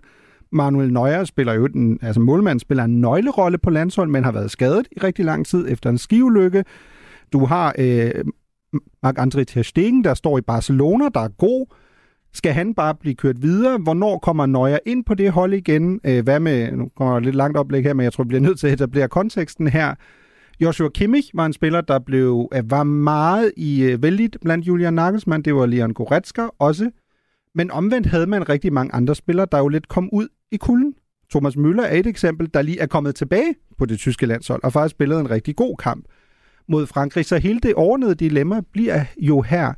Manuel 0.52 0.94
Neuer 0.94 1.24
spiller 1.24 1.54
jo 1.54 1.68
den, 1.68 2.00
altså 2.02 2.22
målmanden 2.22 2.60
spiller 2.60 2.84
en 2.84 3.02
nøglerolle 3.02 3.58
på 3.58 3.70
landshold, 3.70 4.10
men 4.10 4.24
har 4.24 4.32
været 4.32 4.52
skadet 4.52 4.88
i 4.92 5.00
rigtig 5.00 5.26
lang 5.26 5.46
tid 5.46 5.66
efter 5.70 5.90
en 5.90 5.98
skiulykke. 5.98 6.64
Du 7.34 7.46
har 7.46 7.76
øh, 7.78 8.12
Marc-André 9.06 9.44
Ter 9.44 9.62
Stegen, 9.62 10.04
der 10.04 10.14
står 10.14 10.38
i 10.38 10.42
Barcelona, 10.42 11.06
der 11.14 11.20
er 11.20 11.28
god. 11.28 11.66
Skal 12.34 12.54
han 12.54 12.74
bare 12.74 12.96
blive 12.96 13.16
kørt 13.16 13.42
videre? 13.42 13.78
Hvornår 13.78 14.18
kommer 14.18 14.46
Neuer 14.46 14.80
ind 14.86 15.04
på 15.06 15.14
det 15.14 15.32
hold 15.32 15.54
igen? 15.54 16.00
Øh, 16.04 16.24
hvad 16.24 16.40
med, 16.40 16.72
nu 16.72 16.90
kommer 16.96 17.20
lidt 17.20 17.36
langt 17.36 17.58
oplæg 17.58 17.84
her, 17.84 17.94
men 17.94 18.04
jeg 18.04 18.14
tror, 18.14 18.24
vi 18.24 18.28
bliver 18.28 18.42
nødt 18.42 18.60
til 18.60 18.68
at 18.68 18.74
etablere 18.74 19.08
konteksten 19.08 19.68
her. 19.68 19.96
Joshua 20.62 20.90
Kimmich 20.90 21.30
var 21.34 21.46
en 21.46 21.54
spiller, 21.54 21.82
der 21.82 22.00
blev, 22.00 22.50
øh, 22.54 22.72
var 22.72 22.84
meget 22.84 23.52
i 23.58 23.84
øh, 23.84 24.04
vældigt 24.04 24.38
blandt 24.42 24.68
Julian 24.68 24.94
Nagelsmann. 24.94 25.44
Det 25.44 25.56
var 25.56 25.66
Leon 25.66 25.94
Goretzka 25.94 26.48
også. 26.60 26.92
Men 27.56 27.72
omvendt 27.72 28.08
havde 28.08 28.28
man 28.28 28.50
rigtig 28.50 28.74
mange 28.74 28.94
andre 28.94 29.16
spillere, 29.16 29.48
der 29.52 29.58
jo 29.58 29.68
lidt 29.68 29.88
kom 29.88 30.10
ud 30.14 30.28
i 30.52 30.58
kulden. 30.58 30.94
Thomas 31.32 31.56
Müller 31.56 31.82
er 31.82 32.00
et 32.00 32.08
eksempel, 32.08 32.50
der 32.54 32.62
lige 32.62 32.80
er 32.80 32.86
kommet 32.86 33.16
tilbage 33.16 33.56
på 33.78 33.86
det 33.86 34.00
tyske 34.00 34.26
landshold, 34.26 34.64
og 34.64 34.74
faktisk 34.74 34.92
spillede 34.92 35.20
en 35.20 35.30
rigtig 35.30 35.56
god 35.56 35.78
kamp 35.78 36.06
mod 36.70 36.86
Frankrig. 36.86 37.26
Så 37.26 37.38
hele 37.38 37.60
det 37.60 37.74
ordnede 37.76 38.16
dilemma 38.16 38.62
bliver 38.74 39.06
jo 39.18 39.42
her, 39.42 39.74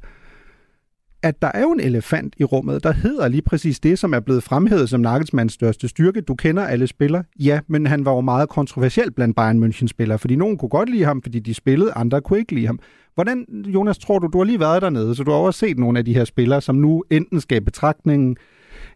at 1.23 1.41
der 1.41 1.51
er 1.53 1.61
jo 1.61 1.71
en 1.71 1.79
elefant 1.79 2.33
i 2.37 2.43
rummet, 2.43 2.83
der 2.83 2.91
hedder 2.91 3.27
lige 3.27 3.41
præcis 3.41 3.79
det, 3.79 3.99
som 3.99 4.13
er 4.13 4.19
blevet 4.19 4.43
fremhævet 4.43 4.89
som 4.89 4.99
Nagelsmanns 4.99 5.53
største 5.53 5.87
styrke. 5.87 6.21
Du 6.21 6.35
kender 6.35 6.63
alle 6.63 6.87
spillere, 6.87 7.23
ja, 7.39 7.59
men 7.67 7.87
han 7.87 8.05
var 8.05 8.13
jo 8.13 8.21
meget 8.21 8.49
kontroversiel 8.49 9.11
blandt 9.11 9.35
Bayern 9.35 9.63
München-spillere, 9.63 10.17
fordi 10.17 10.35
nogen 10.35 10.57
kunne 10.57 10.69
godt 10.69 10.89
lide 10.89 11.03
ham, 11.03 11.21
fordi 11.21 11.39
de 11.39 11.53
spillede, 11.53 11.91
andre 11.91 12.21
kunne 12.21 12.39
ikke 12.39 12.55
lide 12.55 12.67
ham. 12.67 12.79
Hvordan, 13.15 13.45
Jonas, 13.67 13.97
tror 13.97 14.19
du, 14.19 14.27
du 14.27 14.37
har 14.37 14.45
lige 14.45 14.59
været 14.59 14.81
dernede, 14.81 15.15
så 15.15 15.23
du 15.23 15.31
har 15.31 15.37
også 15.37 15.59
set 15.59 15.79
nogle 15.79 15.99
af 15.99 16.05
de 16.05 16.13
her 16.13 16.25
spillere, 16.25 16.61
som 16.61 16.75
nu 16.75 17.03
enten 17.09 17.41
skal 17.41 17.57
i 17.57 17.59
betragtningen, 17.59 18.37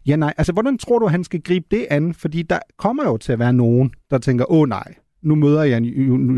ja 0.06 0.16
nej, 0.16 0.34
altså 0.36 0.52
hvordan 0.52 0.78
tror 0.78 0.98
du, 0.98 1.06
han 1.06 1.24
skal 1.24 1.40
gribe 1.40 1.66
det 1.70 1.86
an? 1.90 2.14
Fordi 2.14 2.42
der 2.42 2.58
kommer 2.78 3.04
jo 3.04 3.16
til 3.16 3.32
at 3.32 3.38
være 3.38 3.52
nogen, 3.52 3.90
der 4.10 4.18
tænker, 4.18 4.52
åh 4.52 4.68
nej, 4.68 4.94
nu 5.26 5.34
møder 5.34 5.62
jeg 5.62 5.82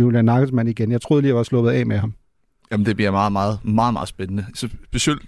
Julian 0.01 0.25
Nagelsmann 0.25 0.69
igen. 0.69 0.93
Jeg 0.93 1.01
troede 1.01 1.23
lige, 1.23 1.29
jeg 1.29 1.37
var 1.37 1.43
sluppet 1.43 1.71
af 1.71 1.87
med 1.87 1.99
ham. 1.99 2.13
Jamen, 2.73 2.87
det 2.87 2.97
bliver 2.97 3.11
meget, 3.11 3.33
meget, 3.33 3.59
meget, 3.65 3.93
meget 3.93 4.09
spændende. 4.09 4.45
Specielt 4.55 5.23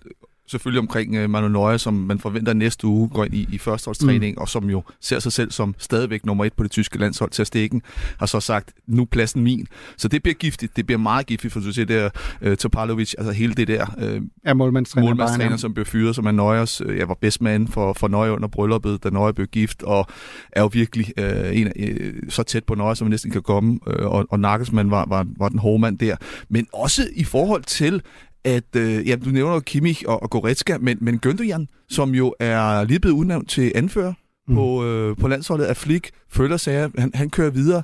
selvfølgelig 0.51 0.81
omkring 0.81 1.25
uh, 1.25 1.31
Manu 1.31 1.49
Neuer, 1.49 1.77
som 1.77 1.95
man 1.95 2.19
forventer 2.19 2.53
næste 2.53 2.87
uge 2.87 3.09
går 3.09 3.25
ind 3.25 3.35
i, 3.35 3.49
i 3.53 3.59
førsteholdstræning, 3.59 4.35
mm. 4.35 4.41
og 4.41 4.49
som 4.49 4.71
jo 4.71 4.83
ser 5.01 5.19
sig 5.19 5.33
selv 5.33 5.51
som 5.51 5.75
stadigvæk 5.79 6.27
nummer 6.27 6.45
et 6.45 6.53
på 6.53 6.63
det 6.63 6.71
tyske 6.71 6.99
landshold 6.99 7.31
til 7.31 7.43
at 7.43 7.47
stikken, 7.47 7.83
har 8.19 8.27
så 8.27 8.41
sagt, 8.41 8.73
nu 8.87 9.05
pladsen 9.05 9.43
min. 9.43 9.67
Så 9.97 10.09
det 10.09 10.23
bliver 10.23 10.35
giftigt. 10.35 10.77
Det 10.77 10.87
bliver 10.87 10.99
meget 10.99 11.27
giftigt, 11.27 11.53
for 11.53 11.61
du 11.61 11.73
siger 11.73 11.87
der, 11.87 12.11
uh, 12.47 12.55
Topalovic, 12.55 13.15
altså 13.19 13.33
hele 13.33 13.55
det 13.55 13.69
der 13.69 13.87
uh, 13.97 14.23
ja, 14.45 14.55
målmandstræner, 14.55 15.09
målmandstræner 15.09 15.57
som 15.57 15.75
blev 15.75 15.87
fyret, 15.87 16.15
som 16.15 16.27
er 16.27 16.33
Neuers, 16.33 16.83
uh, 16.83 16.97
jeg 16.97 17.09
var 17.09 17.17
bedst 17.21 17.43
mand 17.43 17.69
for, 17.69 17.93
for 17.93 18.09
Neuer 18.09 18.31
under 18.31 18.49
brylluppet, 18.49 19.05
da 19.05 19.11
Neuer 19.11 19.33
blev 19.33 19.47
gift, 19.47 19.83
og 19.83 20.07
er 20.53 20.61
jo 20.61 20.71
virkelig 20.73 21.07
uh, 21.21 21.57
en, 21.57 21.67
uh, 21.67 22.29
så 22.29 22.43
tæt 22.43 22.65
på 22.65 22.75
Neuer, 22.75 22.95
som 22.95 23.05
man 23.07 23.11
næsten 23.11 23.31
kan 23.31 23.43
komme, 23.43 23.79
uh, 23.87 24.07
og, 24.07 24.27
og 24.31 24.41
Nagelsmann 24.41 24.91
var, 24.91 25.05
var, 25.09 25.27
var 25.39 25.49
den 25.49 25.59
hårde 25.59 25.79
mand 25.79 25.99
der. 25.99 26.17
Men 26.49 26.67
også 26.73 27.09
i 27.15 27.25
forhold 27.25 27.63
til, 27.63 28.03
at, 28.45 28.77
øh, 28.77 29.09
ja, 29.09 29.17
du 29.17 29.31
nævner 29.31 29.61
Kimmich 29.61 30.05
og, 30.07 30.23
og 30.23 30.31
Goretzka, 30.31 30.79
men, 30.79 30.99
men 31.01 31.21
Gündogan, 31.27 31.87
som 31.89 32.15
jo 32.15 32.35
er 32.39 32.85
lige 32.85 33.01
blevet 33.01 33.17
udnævnt 33.17 33.51
til 33.51 33.73
anfører 33.75 34.13
mm. 34.49 34.55
på, 34.55 34.85
øh, 34.85 35.17
på 35.17 35.29
landsholdet 35.29 35.65
af 35.65 35.77
Flick, 35.77 36.11
føler 36.29 36.57
sig, 36.57 36.91
han, 36.99 37.11
han 37.15 37.31
kører 37.31 37.51
videre. 37.51 37.83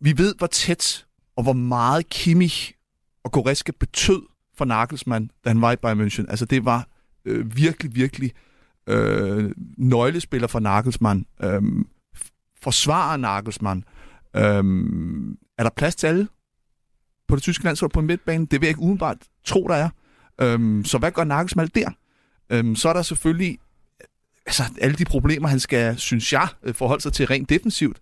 Vi 0.00 0.18
ved, 0.18 0.34
hvor 0.38 0.46
tæt 0.46 1.06
og 1.36 1.42
hvor 1.42 1.52
meget 1.52 2.08
Kimmich 2.08 2.72
og 3.24 3.32
Goretzka 3.32 3.72
betød 3.80 4.22
for 4.58 4.64
Nagelsmann, 4.64 5.30
da 5.44 5.50
han 5.50 5.60
var 5.60 5.72
i 5.72 5.76
Bayern 5.76 6.00
München. 6.00 6.30
Altså 6.30 6.44
det 6.44 6.64
var 6.64 6.88
øh, 7.24 7.56
virkelig, 7.56 7.94
virkelig 7.94 8.32
øh, 8.86 9.50
nøglespiller 9.78 10.48
for 10.48 10.60
Nagelsmann. 10.60 11.26
Øh, 11.42 11.62
forsvarer 12.62 13.16
Nagelsmann. 13.16 13.84
Øh, 14.36 14.42
er 15.58 15.62
der 15.62 15.70
plads 15.76 15.96
til 15.96 16.06
alle? 16.06 16.28
på 17.30 17.36
det 17.36 17.42
tyske 17.42 17.64
landshold 17.64 17.90
på 17.90 18.00
en 18.00 18.06
midtbane. 18.06 18.46
Det 18.46 18.60
vil 18.60 18.66
jeg 18.66 18.68
ikke 18.70 18.80
umiddelbart 18.80 19.16
tro, 19.44 19.68
der 19.68 19.74
er. 19.74 19.88
Øhm, 20.40 20.84
så 20.84 20.98
hvad 20.98 21.10
gør 21.10 21.24
Nagelsmann 21.24 21.70
der? 21.74 21.90
Øhm, 22.52 22.76
så 22.76 22.88
er 22.88 22.92
der 22.92 23.02
selvfølgelig 23.02 23.58
altså, 24.46 24.62
alle 24.80 24.96
de 24.96 25.04
problemer, 25.04 25.48
han 25.48 25.60
skal, 25.60 25.98
synes 25.98 26.32
jeg, 26.32 26.48
øh, 26.62 26.74
forholde 26.74 27.02
sig 27.02 27.12
til 27.12 27.26
rent 27.26 27.50
defensivt, 27.50 27.98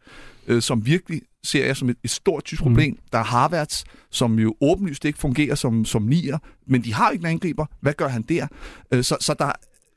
øh, 0.47 0.63
som 0.63 0.87
virkelig 0.87 1.23
ser 1.45 1.67
jeg 1.67 1.77
som 1.77 1.89
et, 1.89 1.97
et 2.05 2.11
stort 2.11 2.45
tysk 2.45 2.63
problem. 2.63 2.93
Mm. 2.93 2.99
Der 3.13 3.19
er 3.19 3.25
Harvards, 3.25 3.85
som 4.11 4.39
jo 4.39 4.55
åbenlyst 4.61 5.05
ikke 5.05 5.19
fungerer 5.19 5.55
som, 5.55 5.85
som 5.85 6.03
nier, 6.03 6.39
men 6.67 6.85
de 6.85 6.95
har 6.95 7.11
ikke 7.11 7.23
en 7.23 7.31
angriber. 7.31 7.67
Hvad 7.81 7.93
gør 7.93 8.09
han 8.09 8.23
der? 8.23 8.47
Øh, 8.93 9.05
så, 9.05 9.17
så 9.21 9.35
der 9.39 9.53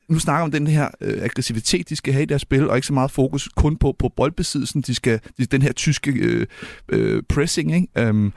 nu 0.08 0.18
snakker 0.18 0.44
om 0.44 0.50
den 0.50 0.66
her 0.66 0.88
øh, 1.00 1.22
aggressivitet, 1.22 1.88
de 1.88 1.96
skal 1.96 2.12
have 2.12 2.22
i 2.22 2.26
deres 2.26 2.42
spil, 2.42 2.70
og 2.70 2.76
ikke 2.76 2.86
så 2.86 2.92
meget 2.92 3.10
fokus 3.10 3.48
kun 3.56 3.76
på, 3.76 3.96
på 3.98 4.08
boldbesiddelsen. 4.08 4.82
De 4.82 4.94
skal, 4.94 5.20
de, 5.38 5.46
den 5.46 5.62
her 5.62 5.72
tyske 5.72 6.10
øh, 6.10 6.46
øh, 6.88 7.22
pressing, 7.28 7.74
ikke? 7.74 7.88
Øhm, 7.98 8.32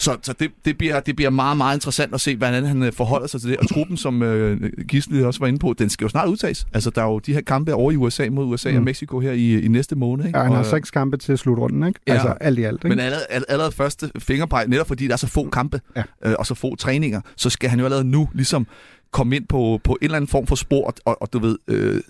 så, 0.00 0.16
så 0.22 0.32
det, 0.32 0.50
det, 0.64 0.78
bliver, 0.78 1.00
det 1.00 1.16
bliver 1.16 1.30
meget, 1.30 1.56
meget 1.56 1.76
interessant 1.76 2.14
at 2.14 2.20
se, 2.20 2.36
hvordan 2.36 2.64
han 2.64 2.82
øh, 2.82 2.92
forholder 2.92 3.26
sig 3.26 3.40
til 3.40 3.50
det. 3.50 3.58
Og 3.58 3.68
truppen, 3.68 3.96
som 3.96 4.22
øh, 4.22 4.72
Gisle 4.88 5.26
også 5.26 5.40
var 5.40 5.46
inde 5.46 5.58
på, 5.58 5.74
den 5.78 5.90
skal 5.90 6.04
jo 6.04 6.08
snart 6.08 6.28
udtages. 6.28 6.66
Altså, 6.72 6.90
der 6.90 7.02
er 7.02 7.06
jo 7.06 7.18
de 7.18 7.32
her 7.32 7.40
kampe 7.40 7.74
over 7.74 7.92
i 7.92 7.96
USA 7.96 8.28
mod 8.30 8.46
USA 8.46 8.70
mm. 8.70 8.76
og 8.76 8.82
Mexico 8.82 9.20
her 9.20 9.32
i, 9.32 9.60
i 9.60 9.68
næste 9.68 9.96
måned. 9.96 10.26
Ikke? 10.26 10.38
Ja, 10.38 10.44
han 10.44 10.52
har 10.52 10.58
og, 10.58 10.66
seks 10.66 10.90
kampe 10.90 11.16
til 11.16 11.38
slutrunden, 11.38 11.88
ikke? 11.88 12.00
Ja, 12.06 12.12
altså 12.12 12.28
alt 12.28 12.58
i 12.58 12.62
alt. 12.62 12.74
Ikke? 12.74 12.88
Men 12.88 12.98
allerede, 12.98 13.26
allerede 13.48 13.72
første 13.72 14.10
fingerpege, 14.18 14.68
netop 14.68 14.88
fordi 14.88 15.06
der 15.06 15.12
er 15.12 15.16
så 15.16 15.26
få 15.26 15.48
kampe 15.48 15.80
ja. 15.96 16.02
øh, 16.24 16.34
og 16.38 16.46
så 16.46 16.54
få 16.54 16.76
træninger, 16.76 17.20
så 17.36 17.50
skal 17.50 17.70
han 17.70 17.78
jo 17.78 17.84
allerede 17.84 18.04
nu 18.04 18.28
ligesom 18.34 18.66
komme 19.12 19.36
ind 19.36 19.46
på, 19.46 19.80
på 19.84 19.92
en 19.92 20.04
eller 20.04 20.16
anden 20.16 20.28
form 20.28 20.46
for 20.46 20.54
spor, 20.54 20.94
og, 21.04 21.22
og 21.22 21.32
du 21.32 21.38
ved, 21.38 21.58
øh, 21.68 22.00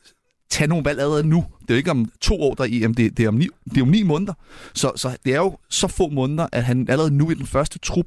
tage 0.50 0.68
nogle 0.68 0.84
valg 0.84 1.00
allerede 1.00 1.28
nu. 1.28 1.44
Det 1.60 1.70
er 1.70 1.74
jo 1.74 1.76
ikke 1.76 1.90
om 1.90 2.10
to 2.20 2.40
år, 2.40 2.54
der 2.54 2.64
er 2.64 2.68
EM, 2.70 2.94
det, 2.94 3.16
det, 3.16 3.24
er 3.24 3.28
om 3.28 3.34
ni, 3.34 3.48
det 3.64 3.78
er 3.78 3.82
om 3.82 3.88
ni 3.88 4.02
måneder. 4.02 4.32
Så, 4.74 4.92
så 4.96 5.16
det 5.24 5.34
er 5.34 5.38
jo 5.38 5.58
så 5.70 5.88
få 5.88 6.08
måneder, 6.08 6.46
at 6.52 6.64
han 6.64 6.86
allerede 6.88 7.10
nu 7.10 7.30
i 7.30 7.34
den 7.34 7.46
første 7.46 7.78
trup, 7.78 8.06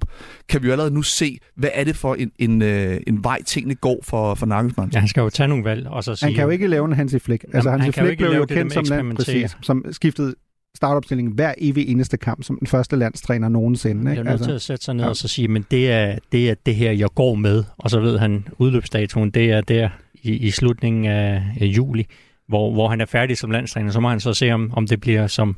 kan 0.50 0.62
vi 0.62 0.68
jo 0.68 0.72
allerede 0.72 0.94
nu 0.94 1.02
se, 1.02 1.38
hvad 1.56 1.70
er 1.74 1.84
det 1.84 1.96
for 1.96 2.16
en, 2.16 2.32
en, 2.40 2.62
øh, 2.62 3.00
en 3.08 3.24
vej, 3.24 3.44
tingene 3.44 3.76
går 3.76 4.00
for, 4.04 4.36
for 4.36 4.46
Nagelsmann. 4.46 4.92
Ja, 4.94 5.00
han 5.00 5.08
skal 5.08 5.22
jo 5.22 5.30
tage 5.30 5.48
nogle 5.48 5.64
valg, 5.64 5.88
og 5.88 6.04
så 6.04 6.16
sige... 6.16 6.28
Han 6.28 6.36
kan 6.36 6.44
jo 6.44 6.50
ikke 6.50 6.68
lave 6.68 6.86
en 6.86 6.94
Hansi 6.94 7.20
Flick. 7.20 7.46
Altså, 7.54 7.70
Hansi 7.70 7.84
han 7.84 7.94
Flick 7.94 8.18
blev 8.18 8.32
jo 8.32 8.46
kendt 8.46 8.74
som, 8.74 8.86
land, 8.90 9.16
præcis, 9.16 9.58
som 9.62 9.86
skiftede 9.92 10.36
startopstilling 10.76 11.34
hver 11.34 11.54
evig 11.58 11.88
eneste 11.88 12.18
kamp, 12.18 12.44
som 12.44 12.58
den 12.60 12.68
første 12.68 12.96
landstræner 12.96 13.50
nogensinde. 13.50 14.12
Ikke? 14.12 14.12
Jeg 14.12 14.20
er 14.20 14.24
nødt 14.24 14.32
altså, 14.32 14.46
til 14.46 14.52
at 14.52 14.62
sætte 14.62 14.86
sig 14.86 14.94
ned 14.94 15.04
ja. 15.04 15.10
og 15.10 15.16
så 15.16 15.28
sige, 15.28 15.48
men 15.48 15.66
det 15.72 15.92
er, 15.92 16.18
det 16.32 16.50
er 16.50 16.56
det 16.66 16.76
her, 16.76 16.92
jeg 16.92 17.10
går 17.16 17.36
med. 17.36 17.64
Og 17.78 17.90
så 17.90 18.00
ved 18.00 18.20
han, 18.20 18.48
udløbsdatoen, 18.58 19.30
det 19.30 19.52
er 19.52 19.62
der 19.62 19.90
i, 20.24 20.32
i 20.32 20.52
slutningen 20.52 21.06
af, 21.06 21.44
af 21.62 21.66
juli, 21.66 22.08
hvor, 22.48 22.72
hvor 22.72 22.88
han 22.88 23.02
er 23.02 23.06
færdig 23.06 23.38
som 23.38 23.52
landstræner. 23.52 23.92
Så 23.92 24.00
må 24.00 24.10
han 24.10 24.20
så 24.20 24.34
se, 24.34 24.52
om, 24.52 24.72
om 24.74 24.88
det 24.88 25.02
bliver 25.02 25.28
som 25.28 25.56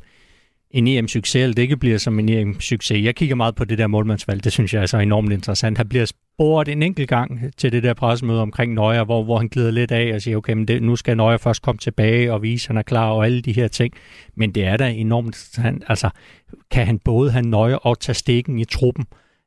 en 0.70 0.86
EM-succes, 0.86 1.42
eller 1.42 1.54
det 1.54 1.62
ikke 1.62 1.76
bliver 1.76 1.98
som 1.98 2.18
en 2.18 2.28
EM-succes. 2.28 3.04
Jeg 3.04 3.14
kigger 3.14 3.34
meget 3.34 3.54
på 3.54 3.64
det 3.64 3.78
der 3.78 3.86
målmandsvalg. 3.86 4.44
Det 4.44 4.52
synes 4.52 4.74
jeg 4.74 4.82
er 4.82 4.86
så 4.86 4.98
enormt 4.98 5.32
interessant. 5.32 5.78
Han 5.78 5.88
bliver 5.88 6.04
spurgt 6.04 6.68
en 6.68 6.82
enkelt 6.82 7.08
gang 7.08 7.40
til 7.56 7.72
det 7.72 7.82
der 7.82 7.94
pressemøde 7.94 8.42
omkring 8.42 8.74
Nøjer, 8.74 9.04
hvor, 9.04 9.24
hvor 9.24 9.38
han 9.38 9.48
glider 9.48 9.70
lidt 9.70 9.92
af 9.92 10.14
og 10.14 10.22
siger, 10.22 10.36
okay, 10.36 10.52
men 10.52 10.68
det, 10.68 10.82
nu 10.82 10.96
skal 10.96 11.16
Nøjer 11.16 11.36
først 11.36 11.62
komme 11.62 11.78
tilbage 11.78 12.32
og 12.32 12.42
vise, 12.42 12.64
at 12.64 12.68
han 12.68 12.76
er 12.76 12.82
klar 12.82 13.10
og 13.10 13.24
alle 13.24 13.42
de 13.42 13.52
her 13.52 13.68
ting. 13.68 13.94
Men 14.34 14.52
det 14.52 14.64
er 14.64 14.76
da 14.76 14.90
enormt 14.90 15.26
interessant. 15.26 15.84
Altså, 15.88 16.10
kan 16.70 16.86
han 16.86 16.98
både 16.98 17.30
have 17.30 17.46
Nøjer 17.46 17.76
og 17.76 18.00
tage 18.00 18.14
stikken 18.14 18.58
i 18.58 18.64
truppen? 18.64 19.04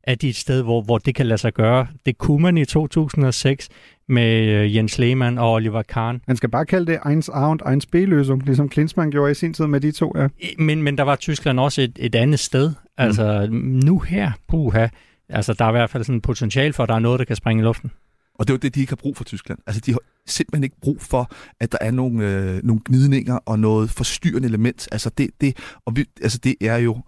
Er 0.09 0.15
det 0.15 0.29
et 0.29 0.35
sted, 0.35 0.61
hvor, 0.61 0.81
hvor 0.81 0.97
det 0.97 1.15
kan 1.15 1.25
lade 1.25 1.37
sig 1.37 1.53
gøre? 1.53 1.87
Det 2.05 2.17
kunne 2.17 2.41
man 2.41 2.57
i 2.57 2.65
2006 2.65 3.69
med 4.07 4.47
øh, 4.47 4.75
Jens 4.75 4.97
Lehmann 4.97 5.37
og 5.37 5.53
Oliver 5.53 5.81
Kahn. 5.81 6.21
Man 6.27 6.37
skal 6.37 6.49
bare 6.49 6.65
kalde 6.65 6.91
det 6.91 6.99
eins 7.09 7.29
A 7.29 7.49
und 7.49 7.59
eins 7.71 7.85
B-løsning, 7.85 8.45
ligesom 8.45 8.69
Klinsmann 8.69 9.11
gjorde 9.11 9.31
i 9.31 9.33
sin 9.33 9.53
tid 9.53 9.67
med 9.67 9.81
de 9.81 9.91
to, 9.91 10.13
ja. 10.15 10.27
Men, 10.57 10.83
men 10.83 10.97
der 10.97 11.03
var 11.03 11.15
Tyskland 11.15 11.59
også 11.59 11.81
et, 11.81 11.91
et 11.99 12.15
andet 12.15 12.39
sted. 12.39 12.73
Altså, 12.97 13.47
mm. 13.51 13.57
nu 13.57 13.99
her, 13.99 14.31
puha, 14.47 14.87
altså, 15.29 15.53
der 15.53 15.65
er 15.65 15.69
i 15.69 15.71
hvert 15.71 15.89
fald 15.89 16.03
sådan 16.03 16.17
et 16.17 16.23
potentiale 16.23 16.73
for, 16.73 16.83
at 16.83 16.89
der 16.89 16.95
er 16.95 16.99
noget, 16.99 17.19
der 17.19 17.25
kan 17.25 17.35
springe 17.35 17.61
i 17.61 17.63
luften. 17.63 17.91
Og 18.33 18.47
det 18.47 18.53
er 18.53 18.55
jo 18.55 18.59
det, 18.59 18.75
de 18.75 18.79
ikke 18.79 18.91
har 18.91 18.95
brug 18.95 19.17
for 19.17 19.23
Tyskland. 19.23 19.59
Altså, 19.67 19.81
de 19.85 19.91
har 19.91 19.99
simpelthen 20.25 20.63
ikke 20.63 20.79
brug 20.81 21.01
for, 21.01 21.31
at 21.59 21.71
der 21.71 21.77
er 21.81 21.91
nogle, 21.91 22.27
øh, 22.27 22.63
nogle 22.63 22.81
gnidninger 22.85 23.39
og 23.45 23.59
noget 23.59 23.89
forstyrrende 23.89 24.47
element. 24.47 24.87
Altså, 24.91 25.09
det, 25.17 25.29
det, 25.41 25.57
og 25.85 25.95
vi, 25.95 26.05
altså, 26.21 26.37
det 26.43 26.55
er 26.61 26.77
jo 26.77 27.01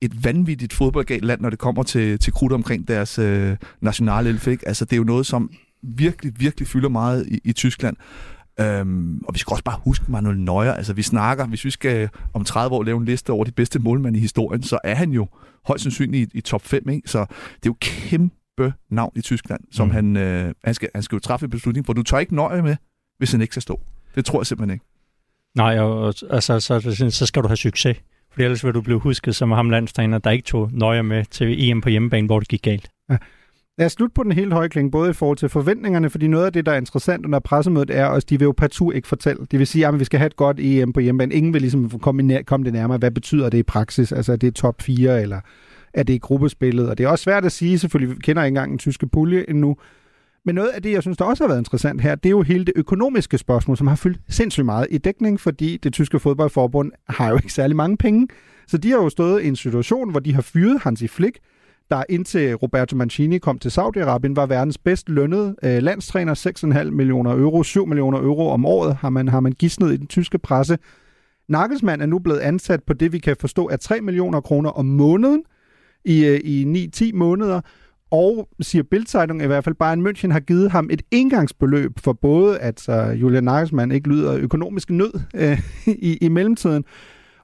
et 0.00 0.24
vanvittigt 0.24 0.72
fodboldgalt 0.72 1.24
land, 1.24 1.40
når 1.40 1.50
det 1.50 1.58
kommer 1.58 1.82
til, 1.82 2.18
til 2.18 2.32
krudt 2.32 2.52
omkring 2.52 2.88
deres 2.88 3.18
øh, 3.18 3.56
nationale 3.80 4.28
elfe. 4.28 4.58
Altså, 4.66 4.84
det 4.84 4.92
er 4.92 4.96
jo 4.96 5.04
noget, 5.04 5.26
som 5.26 5.50
virkelig, 5.82 6.32
virkelig 6.38 6.68
fylder 6.68 6.88
meget 6.88 7.26
i, 7.28 7.40
i 7.44 7.52
Tyskland. 7.52 7.96
Øhm, 8.60 9.18
og 9.24 9.34
vi 9.34 9.38
skal 9.38 9.52
også 9.52 9.64
bare 9.64 9.80
huske 9.84 10.04
Manuel 10.08 10.40
Neuer. 10.40 10.72
Altså, 10.72 10.92
vi 10.92 11.02
snakker, 11.02 11.46
hvis 11.46 11.64
vi 11.64 11.70
skal 11.70 12.08
om 12.34 12.44
30 12.44 12.76
år 12.76 12.82
lave 12.82 12.98
en 12.98 13.04
liste 13.04 13.30
over 13.30 13.44
de 13.44 13.52
bedste 13.52 13.78
målmænd 13.78 14.16
i 14.16 14.20
historien, 14.20 14.62
så 14.62 14.78
er 14.84 14.94
han 14.94 15.10
jo 15.10 15.26
højst 15.66 15.82
sandsynligt 15.82 16.34
i, 16.34 16.38
i 16.38 16.40
top 16.40 16.62
5. 16.62 16.88
Ikke? 16.88 17.08
Så 17.08 17.18
det 17.18 17.66
er 17.66 17.70
jo 17.70 17.76
kæmpe 17.80 18.72
navn 18.90 19.12
i 19.16 19.20
Tyskland, 19.20 19.60
som 19.70 19.86
mm. 19.86 19.92
han, 19.92 20.16
øh, 20.16 20.54
han, 20.64 20.74
skal, 20.74 20.88
han 20.94 21.02
skal 21.02 21.16
jo 21.16 21.20
træffe 21.20 21.44
en 21.44 21.50
beslutning, 21.50 21.86
for 21.86 21.92
du 21.92 22.02
tager 22.02 22.20
ikke 22.20 22.34
Neuer 22.34 22.62
med, 22.62 22.76
hvis 23.18 23.32
han 23.32 23.40
ikke 23.40 23.52
skal 23.52 23.62
stå. 23.62 23.80
Det 24.14 24.24
tror 24.24 24.40
jeg 24.40 24.46
simpelthen 24.46 24.74
ikke. 24.74 24.84
Nej, 25.54 25.78
og, 25.78 26.14
altså, 26.30 26.60
så, 26.60 27.10
så 27.10 27.26
skal 27.26 27.42
du 27.42 27.48
have 27.48 27.56
succes. 27.56 27.96
For 28.38 28.42
ellers 28.42 28.64
vil 28.64 28.74
du 28.74 28.80
blive 28.80 28.98
husket 28.98 29.34
som 29.34 29.50
ham 29.50 29.70
landstræner, 29.70 30.18
der 30.18 30.30
ikke 30.30 30.44
tog 30.44 30.70
nøje 30.72 31.02
med 31.02 31.24
til 31.30 31.70
EM 31.70 31.80
på 31.80 31.88
hjemmebane, 31.88 32.26
hvor 32.26 32.38
det 32.38 32.48
gik 32.48 32.62
galt. 32.62 32.90
Ja. 33.10 33.16
Lad 33.78 33.86
os 33.86 33.92
slutte 33.92 34.14
på 34.14 34.22
den 34.22 34.32
helt 34.32 34.52
høje 34.52 34.68
klinge, 34.68 34.90
både 34.90 35.10
i 35.10 35.12
forhold 35.12 35.36
til 35.38 35.48
forventningerne, 35.48 36.10
fordi 36.10 36.26
noget 36.26 36.46
af 36.46 36.52
det, 36.52 36.66
der 36.66 36.72
er 36.72 36.76
interessant 36.76 37.26
under 37.26 37.38
pressemødet, 37.38 37.90
er 37.90 38.04
også, 38.06 38.26
de 38.30 38.38
vil 38.38 38.44
jo 38.44 38.52
partout 38.52 38.94
ikke 38.94 39.08
fortælle. 39.08 39.46
De 39.50 39.58
vil 39.58 39.66
sige, 39.66 39.86
at 39.86 40.00
vi 40.00 40.04
skal 40.04 40.18
have 40.18 40.26
et 40.26 40.36
godt 40.36 40.60
EM 40.60 40.92
på 40.92 41.00
hjemmebane. 41.00 41.34
Ingen 41.34 41.52
vil 41.52 41.60
ligesom 41.60 41.90
komme, 41.90 42.22
nær, 42.22 42.42
komme 42.42 42.64
det 42.64 42.72
nærmere. 42.72 42.98
Hvad 42.98 43.10
betyder 43.10 43.48
det 43.48 43.58
i 43.58 43.62
praksis? 43.62 44.12
Altså, 44.12 44.32
er 44.32 44.36
det 44.36 44.54
top 44.54 44.82
4, 44.82 45.22
eller 45.22 45.40
er 45.94 46.02
det 46.02 46.20
gruppespillet? 46.20 46.90
Og 46.90 46.98
det 46.98 47.04
er 47.04 47.08
også 47.08 47.22
svært 47.22 47.44
at 47.44 47.52
sige, 47.52 47.78
selvfølgelig 47.78 48.14
kender 48.14 48.22
kender 48.22 48.44
ikke 48.44 48.48
engang 48.48 48.72
en 48.72 48.78
tyske 48.78 49.08
pulje 49.08 49.44
endnu. 49.48 49.76
Men 50.48 50.54
noget 50.54 50.68
af 50.68 50.82
det, 50.82 50.92
jeg 50.92 51.02
synes, 51.02 51.18
der 51.18 51.24
også 51.24 51.44
har 51.44 51.48
været 51.48 51.60
interessant 51.60 52.00
her, 52.00 52.14
det 52.14 52.26
er 52.26 52.30
jo 52.30 52.42
hele 52.42 52.64
det 52.64 52.72
økonomiske 52.76 53.38
spørgsmål, 53.38 53.76
som 53.76 53.86
har 53.86 53.96
fyldt 53.96 54.20
sindssygt 54.28 54.64
meget 54.64 54.86
i 54.90 54.98
dækning, 54.98 55.40
fordi 55.40 55.76
det 55.76 55.92
tyske 55.92 56.18
fodboldforbund 56.18 56.92
har 57.08 57.28
jo 57.28 57.36
ikke 57.36 57.52
særlig 57.52 57.76
mange 57.76 57.96
penge. 57.96 58.28
Så 58.66 58.78
de 58.78 58.90
har 58.90 58.96
jo 58.96 59.08
stået 59.08 59.42
i 59.42 59.48
en 59.48 59.56
situation, 59.56 60.10
hvor 60.10 60.20
de 60.20 60.34
har 60.34 60.42
fyret 60.42 60.80
Hansi 60.80 61.08
Flick, 61.08 61.38
der 61.90 62.02
indtil 62.08 62.54
Roberto 62.54 62.96
Mancini 62.96 63.38
kom 63.38 63.58
til 63.58 63.68
Saudi-Arabien, 63.68 64.34
var 64.34 64.46
verdens 64.46 64.78
bedst 64.78 65.08
lønnede 65.08 65.56
øh, 65.62 65.82
landstræner. 65.82 66.34
6,5 66.84 66.90
millioner 66.90 67.32
euro, 67.32 67.62
7 67.62 67.86
millioner 67.86 68.18
euro 68.18 68.48
om 68.48 68.66
året 68.66 68.94
har 68.96 69.10
man, 69.10 69.28
har 69.28 69.40
man 69.40 69.52
gidsnet 69.52 69.92
i 69.92 69.96
den 69.96 70.06
tyske 70.06 70.38
presse. 70.38 70.78
Nagelsmann 71.48 72.02
er 72.02 72.06
nu 72.06 72.18
blevet 72.18 72.38
ansat 72.38 72.82
på 72.82 72.92
det, 72.92 73.12
vi 73.12 73.18
kan 73.18 73.36
forstå, 73.40 73.68
er 73.68 73.76
3 73.76 74.00
millioner 74.00 74.40
kroner 74.40 74.70
om 74.70 74.86
måneden 74.86 75.42
i, 76.04 76.24
øh, 76.26 76.40
i 76.44 76.88
9-10 76.96 77.14
måneder. 77.14 77.60
Og, 78.10 78.48
siger 78.60 78.82
Bildzeitung 78.82 79.42
i 79.42 79.46
hvert 79.46 79.64
fald, 79.64 79.74
Bayern 79.74 80.06
München 80.06 80.32
har 80.32 80.40
givet 80.40 80.70
ham 80.70 80.88
et 80.92 81.02
engangsbeløb 81.10 81.92
for 81.98 82.12
både, 82.12 82.58
at 82.58 82.80
så 82.80 82.92
Julian 82.92 83.44
Nagelsmann 83.44 83.92
ikke 83.92 84.08
lyder 84.08 84.36
økonomisk 84.36 84.90
nød 84.90 85.20
øh, 85.34 85.60
i, 86.08 86.16
i 86.16 86.28
mellemtiden, 86.28 86.84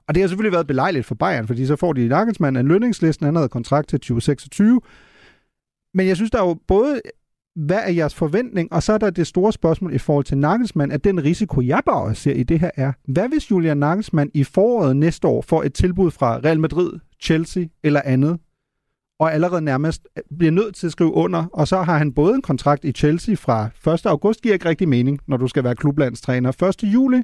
og 0.07 0.15
det 0.15 0.21
har 0.21 0.27
selvfølgelig 0.27 0.53
været 0.53 0.67
belejligt 0.67 1.05
for 1.05 1.15
Bayern, 1.15 1.47
fordi 1.47 1.65
så 1.65 1.75
får 1.75 1.93
de 1.93 2.07
Nagelsmann 2.07 2.57
en 2.57 2.67
lønningslisten, 2.67 3.25
han 3.25 3.35
havde 3.35 3.49
kontrakt 3.49 3.89
til 3.89 3.99
2026. 3.99 4.81
Men 5.93 6.07
jeg 6.07 6.15
synes, 6.15 6.31
der 6.31 6.41
er 6.41 6.47
jo 6.47 6.57
både, 6.67 7.01
hvad 7.55 7.79
er 7.83 7.91
jeres 7.91 8.15
forventning, 8.15 8.73
og 8.73 8.83
så 8.83 8.93
er 8.93 8.97
der 8.97 9.09
det 9.09 9.27
store 9.27 9.51
spørgsmål 9.53 9.93
i 9.93 9.97
forhold 9.97 10.25
til 10.25 10.37
Nagelsmann, 10.37 10.91
at 10.91 11.03
den 11.03 11.23
risiko, 11.23 11.61
jeg 11.61 11.81
bare 11.85 12.15
ser 12.15 12.33
i 12.33 12.43
det 12.43 12.59
her 12.59 12.71
er, 12.75 12.91
hvad 13.07 13.29
hvis 13.29 13.51
Julian 13.51 13.77
Nagelsmann 13.77 14.31
i 14.33 14.43
foråret 14.43 14.97
næste 14.97 15.27
år 15.27 15.41
får 15.41 15.63
et 15.63 15.73
tilbud 15.73 16.11
fra 16.11 16.37
Real 16.37 16.59
Madrid, 16.59 16.91
Chelsea 17.21 17.63
eller 17.83 18.01
andet, 18.05 18.39
og 19.19 19.33
allerede 19.33 19.61
nærmest 19.61 20.07
bliver 20.37 20.51
nødt 20.51 20.75
til 20.75 20.85
at 20.85 20.91
skrive 20.91 21.13
under, 21.13 21.45
og 21.53 21.67
så 21.67 21.81
har 21.81 21.97
han 21.97 22.13
både 22.13 22.35
en 22.35 22.41
kontrakt 22.41 22.85
i 22.85 22.91
Chelsea 22.91 23.35
fra 23.35 23.93
1. 23.93 24.05
august, 24.05 24.41
giver 24.41 24.53
ikke 24.53 24.69
rigtig 24.69 24.89
mening, 24.89 25.19
når 25.27 25.37
du 25.37 25.47
skal 25.47 25.63
være 25.63 25.75
klublandstræner. 25.75 26.63
1. 26.83 26.83
juli, 26.83 27.21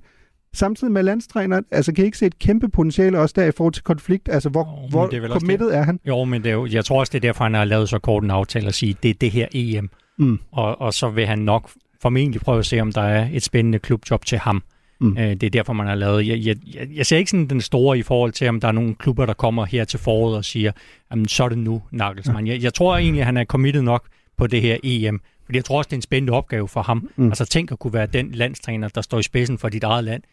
samtidig 0.54 0.93
med 0.93 1.04
landstræner, 1.04 1.62
altså 1.71 1.93
kan 1.93 2.04
I 2.04 2.06
ikke 2.06 2.17
se 2.17 2.25
et 2.25 2.39
kæmpe 2.39 2.69
potentiale 2.69 3.19
også 3.19 3.34
der 3.38 3.45
i 3.45 3.51
forhold 3.51 3.73
til 3.73 3.84
konflikt? 3.84 4.30
Altså, 4.30 4.49
hvor, 4.49 4.82
jo, 4.84 4.89
hvor 4.89 5.08
det 5.08 5.23
er 5.23 5.27
committed 5.27 5.67
det. 5.67 5.75
er 5.75 5.84
han? 5.84 5.99
Jo, 6.08 6.23
men 6.23 6.43
det 6.43 6.49
er 6.49 6.54
jo, 6.54 6.65
jeg 6.65 6.86
tror 6.86 6.99
også, 6.99 7.12
det 7.12 7.17
er 7.17 7.27
derfor, 7.30 7.43
han 7.43 7.54
har 7.54 7.65
lavet 7.65 7.89
så 7.89 7.99
kort 7.99 8.23
en 8.23 8.32
aftale 8.32 8.67
at 8.67 8.73
sige, 8.73 8.95
det 9.04 9.10
er 9.10 9.13
det 9.13 9.32
her 9.32 9.47
EM. 9.54 9.89
Mm. 10.19 10.39
Og, 10.51 10.82
og 10.82 10.93
så 10.93 11.10
vil 11.10 11.27
han 11.27 11.39
nok 11.39 11.69
formentlig 12.01 12.41
prøve 12.41 12.60
at 12.60 12.65
se, 12.65 12.80
om 12.80 12.91
der 12.91 13.01
er 13.01 13.30
et 13.34 13.43
spændende 13.43 13.80
klubjob 13.80 14.25
til 14.25 14.38
ham. 14.38 14.63
Mm. 15.02 15.18
Øh, 15.18 15.30
det 15.30 15.44
er 15.44 15.50
derfor, 15.50 15.74
man 15.74 15.88
har 15.88 15.96
lavet... 15.96 16.28
Jeg, 16.28 16.40
jeg, 16.46 16.56
jeg, 16.76 16.88
jeg 16.96 17.06
ser 17.06 17.18
ikke 17.18 17.32
sådan 17.32 17.48
den 17.48 17.62
store 17.62 17.98
i 17.98 18.02
forhold 18.02 18.32
til, 18.32 18.48
om 18.48 18.60
der 18.60 18.68
er 18.68 18.72
nogle 18.72 18.96
klubber, 18.96 19.26
der 19.26 19.34
kommer 19.34 19.66
her 19.66 19.84
til 19.84 20.00
foråret 20.00 20.38
og 20.38 20.46
siger, 20.46 20.72
jamen, 21.12 21.28
så 21.28 21.44
er 21.44 21.50
det 21.50 21.58
nu, 21.58 21.82
Nagelsmann. 21.92 22.48
Ja. 22.48 22.54
Jeg, 22.54 22.64
jeg 22.64 22.74
tror 22.74 22.98
egentlig, 22.98 23.22
at 23.22 23.26
han 23.26 23.38
er 23.38 23.46
committed 23.46 23.82
nok 23.82 24.08
på 24.38 24.48
det 24.48 24.62
her 24.62 24.78
EM. 24.84 25.22
Fordi 25.46 25.58
jeg 25.58 25.66
tror 25.66 25.78
også, 25.78 25.88
det 25.88 25.94
er 25.94 25.98
en 25.98 26.02
spændende 26.02 26.34
opgave 26.34 26.68
for 26.68 26.82
ham. 26.82 27.10
Mm. 27.16 27.28
Altså 27.28 27.46
tænk 27.46 27.72
at 27.72 27.80
kunne 27.80 27.94
være 27.94 28.08
den 28.08 28.32
landstræner, 28.32 28.88
der 28.88 29.02
står 29.02 29.20
i 29.20 29.24
spidsen 29.24 29.58
for 29.58 29.70
dit 29.70 29.84
eget 29.84 30.04
land 30.04 30.24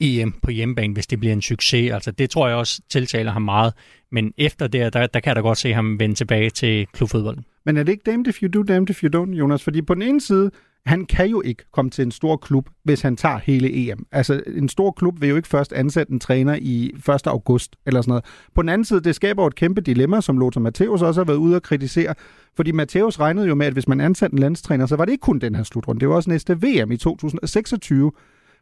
EM 0.00 0.34
på 0.42 0.50
hjemmebane, 0.50 0.94
hvis 0.94 1.06
det 1.06 1.20
bliver 1.20 1.32
en 1.32 1.42
succes. 1.42 1.92
Altså, 1.92 2.10
det 2.10 2.30
tror 2.30 2.48
jeg 2.48 2.56
også 2.56 2.80
tiltaler 2.88 3.32
ham 3.32 3.42
meget. 3.42 3.72
Men 4.12 4.32
efter 4.38 4.66
det, 4.66 4.92
der, 4.92 5.06
der 5.06 5.20
kan 5.20 5.30
jeg 5.30 5.36
da 5.36 5.40
godt 5.40 5.58
se 5.58 5.72
ham 5.72 5.98
vende 5.98 6.14
tilbage 6.14 6.50
til 6.50 6.86
klubfodbolden. 6.86 7.44
Men 7.64 7.76
er 7.76 7.82
det 7.82 7.92
ikke 7.92 8.10
damned 8.10 8.28
if 8.28 8.42
you 8.42 8.48
do, 8.48 8.62
damned 8.62 8.90
if 8.90 9.04
you 9.04 9.24
don't, 9.24 9.34
Jonas? 9.34 9.62
Fordi 9.62 9.82
på 9.82 9.94
den 9.94 10.02
ene 10.02 10.20
side, 10.20 10.50
han 10.86 11.04
kan 11.04 11.28
jo 11.30 11.42
ikke 11.42 11.64
komme 11.72 11.90
til 11.90 12.02
en 12.02 12.10
stor 12.10 12.36
klub, 12.36 12.68
hvis 12.82 13.02
han 13.02 13.16
tager 13.16 13.38
hele 13.38 13.90
EM. 13.90 14.06
Altså, 14.12 14.42
en 14.46 14.68
stor 14.68 14.90
klub 14.90 15.20
vil 15.20 15.28
jo 15.28 15.36
ikke 15.36 15.48
først 15.48 15.72
ansætte 15.72 16.12
en 16.12 16.20
træner 16.20 16.58
i 16.60 16.94
1. 17.14 17.26
august 17.26 17.76
eller 17.86 18.00
sådan 18.02 18.10
noget. 18.10 18.24
På 18.54 18.62
den 18.62 18.68
anden 18.68 18.84
side, 18.84 19.00
det 19.00 19.14
skaber 19.14 19.46
et 19.46 19.54
kæmpe 19.54 19.80
dilemma, 19.80 20.20
som 20.20 20.38
Lothar 20.38 20.60
Matthäus 20.60 21.04
også 21.04 21.20
har 21.20 21.24
været 21.24 21.36
ude 21.36 21.56
og 21.56 21.62
kritisere. 21.62 22.14
Fordi 22.56 22.72
Matthäus 22.72 23.20
regnede 23.20 23.46
jo 23.46 23.54
med, 23.54 23.66
at 23.66 23.72
hvis 23.72 23.88
man 23.88 24.00
ansatte 24.00 24.34
en 24.34 24.38
landstræner, 24.38 24.86
så 24.86 24.96
var 24.96 25.04
det 25.04 25.12
ikke 25.12 25.22
kun 25.22 25.38
den 25.38 25.54
her 25.54 25.62
slutrunde. 25.62 26.00
Det 26.00 26.08
var 26.08 26.14
også 26.14 26.30
næste 26.30 26.56
VM 26.62 26.92
i 26.92 26.96
2026. 26.96 28.12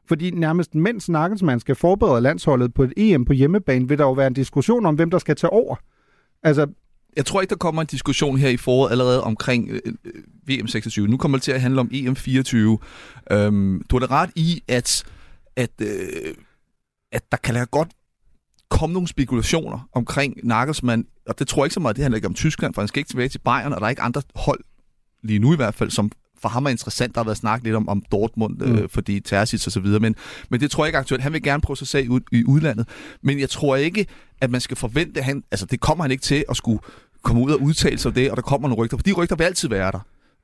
Fordi 0.09 0.31
nærmest 0.31 0.75
mens 0.75 1.09
Nagelsmann 1.09 1.61
skal 1.61 1.75
forberede 1.75 2.21
landsholdet 2.21 2.75
på 2.75 2.83
et 2.83 2.93
EM 2.97 3.25
på 3.25 3.33
hjemmebane, 3.33 3.89
vil 3.89 3.99
der 3.99 4.05
jo 4.05 4.13
være 4.13 4.27
en 4.27 4.35
diskussion 4.35 4.87
om, 4.87 4.95
hvem 4.95 5.11
der 5.11 5.19
skal 5.19 5.37
tage 5.37 5.51
over. 5.51 5.77
Altså, 6.43 6.67
jeg 7.17 7.27
tror 7.27 7.41
ikke, 7.41 7.51
der 7.51 7.57
kommer 7.57 7.83
en 7.83 7.87
diskussion 7.87 8.39
her 8.39 8.49
i 8.49 8.57
foråret 8.57 8.91
allerede 8.91 9.25
omkring 9.25 9.71
øh, 9.71 9.81
øh 10.05 10.13
VM 10.47 10.67
26. 10.67 11.09
Nu 11.09 11.17
kommer 11.17 11.39
det 11.39 11.43
til 11.43 11.53
at 11.53 11.61
handle 11.61 11.81
om 11.81 11.91
EM 11.93 12.17
24. 12.17 12.79
Øhm, 13.31 13.83
du 13.91 13.99
har 13.99 14.07
da 14.07 14.15
ret 14.15 14.31
i, 14.37 14.63
at, 14.69 15.05
at, 15.57 15.71
øh, 15.81 16.35
at 17.13 17.23
der 17.33 17.37
kan 17.37 17.55
da 17.55 17.65
godt 17.65 17.89
komme 18.71 18.93
nogle 18.93 19.09
spekulationer 19.09 19.89
omkring 19.93 20.37
Nagelsmann, 20.43 21.07
og 21.27 21.39
det 21.39 21.49
tror 21.49 21.63
jeg 21.63 21.67
ikke 21.67 21.75
så 21.75 21.81
meget, 21.81 21.97
det 21.97 22.03
handler 22.03 22.17
ikke 22.17 22.29
om 22.29 22.35
Tyskland, 22.35 22.75
for 22.75 22.81
han 22.83 22.89
skal 22.89 23.01
ikke 23.01 23.09
tilbage 23.09 23.29
til 23.29 23.39
Bayern, 23.39 23.73
og 23.73 23.81
der 23.81 23.87
er 23.87 23.91
ikke 23.91 24.03
andre 24.03 24.23
hold, 24.35 24.61
lige 25.23 25.39
nu 25.39 25.53
i 25.53 25.57
hvert 25.57 25.75
fald, 25.75 25.91
som 25.91 26.11
for 26.43 26.49
ham 26.49 26.67
er 26.67 26.71
interessant. 26.71 27.15
Der 27.15 27.21
har 27.21 27.25
været 27.25 27.37
snakket 27.37 27.65
lidt 27.65 27.77
om, 27.77 27.89
om 27.89 28.03
Dortmund, 28.13 28.63
øh, 28.63 28.83
mm. 28.83 28.89
fordi 28.89 29.21
Terzic 29.21 29.67
og 29.67 29.73
så 29.73 29.81
videre, 29.81 30.01
men, 30.01 30.15
men 30.49 30.61
det 30.61 30.71
tror 30.71 30.85
jeg 30.85 30.89
ikke 30.89 30.99
aktuelt. 30.99 31.23
Han 31.23 31.33
vil 31.33 31.43
gerne 31.43 31.61
prøve 31.61 31.77
sig 31.77 31.89
sag 31.89 32.11
ud, 32.11 32.21
i 32.33 32.45
udlandet, 32.45 32.89
men 33.23 33.41
jeg 33.41 33.51
tror 33.51 33.77
ikke, 33.77 34.07
at 34.41 34.51
man 34.51 34.61
skal 34.61 34.77
forvente, 34.77 35.21
at 35.21 35.25
han, 35.25 35.45
altså 35.51 35.67
det 35.67 35.81
kommer 35.81 36.05
han 36.05 36.11
ikke 36.11 36.23
til 36.23 36.45
at 36.51 36.57
skulle 36.57 36.81
komme 37.23 37.43
ud 37.43 37.51
og 37.51 37.63
udtale 37.63 37.99
sig 37.99 38.15
det, 38.15 38.31
og 38.31 38.37
der 38.37 38.43
kommer 38.43 38.69
nogle 38.69 38.85
rygter, 38.85 38.97
for 38.97 39.03
de 39.03 39.13
rygter 39.13 39.37
vil 39.37 39.45
altid 39.45 39.69
være 39.69 39.93
der. 39.93 40.01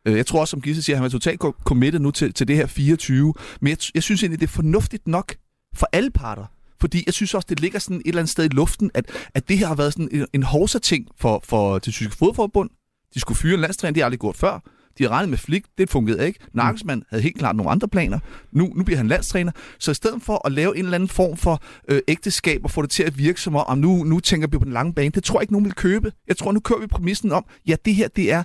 Øh, 0.06 0.16
jeg 0.16 0.26
tror 0.26 0.40
også, 0.40 0.50
som 0.50 0.61
Gisse 0.61 0.82
siger, 0.82 0.96
at 0.96 0.98
han 0.98 1.06
er 1.06 1.11
totalt 1.11 1.40
committed 1.64 2.00
nu 2.00 2.11
til, 2.11 2.32
til 2.32 2.48
det 2.48 2.56
her 2.56 2.66
24. 2.66 3.34
Men 3.61 3.70
jeg, 3.70 3.78
jeg 3.94 4.02
synes 4.02 4.22
egentlig, 4.22 4.40
det 4.40 4.46
er 4.46 4.50
fornuftigt 4.50 5.08
nok 5.08 5.34
for 5.74 5.88
alle 5.92 6.11
parter. 6.11 6.44
Fordi 6.80 7.02
jeg 7.06 7.14
synes 7.14 7.34
også, 7.34 7.46
det 7.48 7.61
ligger 7.61 7.78
sådan 7.78 7.96
et 7.96 8.06
eller 8.06 8.20
andet 8.20 8.30
sted 8.30 8.44
i 8.44 8.48
luften, 8.48 8.90
at, 8.94 9.04
at 9.34 9.48
det 9.48 9.58
her 9.58 9.66
har 9.66 9.74
været 9.74 9.92
sådan 9.92 10.08
en, 10.12 10.26
en 10.32 10.42
hovsa-ting 10.42 11.06
for, 11.16 11.40
for 11.44 11.78
det 11.78 11.92
tyske 11.92 12.16
fodforbund. 12.16 12.70
De 13.14 13.20
skulle 13.20 13.38
fyre 13.38 13.54
en 13.54 13.61
landstræner, 13.61 13.94
de 13.94 14.00
har 14.00 14.04
aldrig 14.04 14.20
gjort 14.20 14.37
før 14.37 14.61
de 14.98 15.04
har 15.04 15.11
regnet 15.11 15.28
med 15.28 15.38
Flick, 15.38 15.66
det 15.78 15.90
fungerede 15.90 16.26
ikke. 16.26 16.40
Nagelsmann 16.52 17.02
havde 17.11 17.22
helt 17.22 17.38
klart 17.38 17.56
nogle 17.56 17.70
andre 17.70 17.88
planer. 17.88 18.18
Nu, 18.52 18.72
nu 18.76 18.84
bliver 18.84 18.96
han 18.96 19.08
landstræner. 19.08 19.52
Så 19.78 19.90
i 19.90 19.94
stedet 19.94 20.22
for 20.22 20.46
at 20.46 20.52
lave 20.52 20.78
en 20.78 20.84
eller 20.84 20.94
anden 20.94 21.08
form 21.08 21.37
for 21.37 21.62
øh, 21.88 22.00
ægteskab 22.08 22.64
og 22.64 22.70
få 22.70 22.82
det 22.82 22.90
til 22.90 23.02
at 23.02 23.18
virke 23.18 23.40
som 23.40 23.56
om, 23.56 23.78
nu, 23.78 24.04
nu 24.04 24.20
tænker 24.20 24.48
vi 24.48 24.58
på 24.58 24.64
den 24.64 24.72
lange 24.72 24.94
bane, 24.94 25.11
det 25.11 25.24
tror 25.24 25.38
jeg 25.38 25.42
ikke, 25.42 25.52
nogen 25.52 25.64
vil 25.64 25.74
købe. 25.74 26.12
Jeg 26.28 26.37
tror, 26.37 26.52
nu 26.52 26.61
kører 26.61 26.80
vi 26.80 26.87
præmissen 26.87 27.32
om, 27.32 27.44
ja, 27.66 27.76
det 27.84 27.94
her, 27.94 28.08
det 28.08 28.32
er 28.32 28.42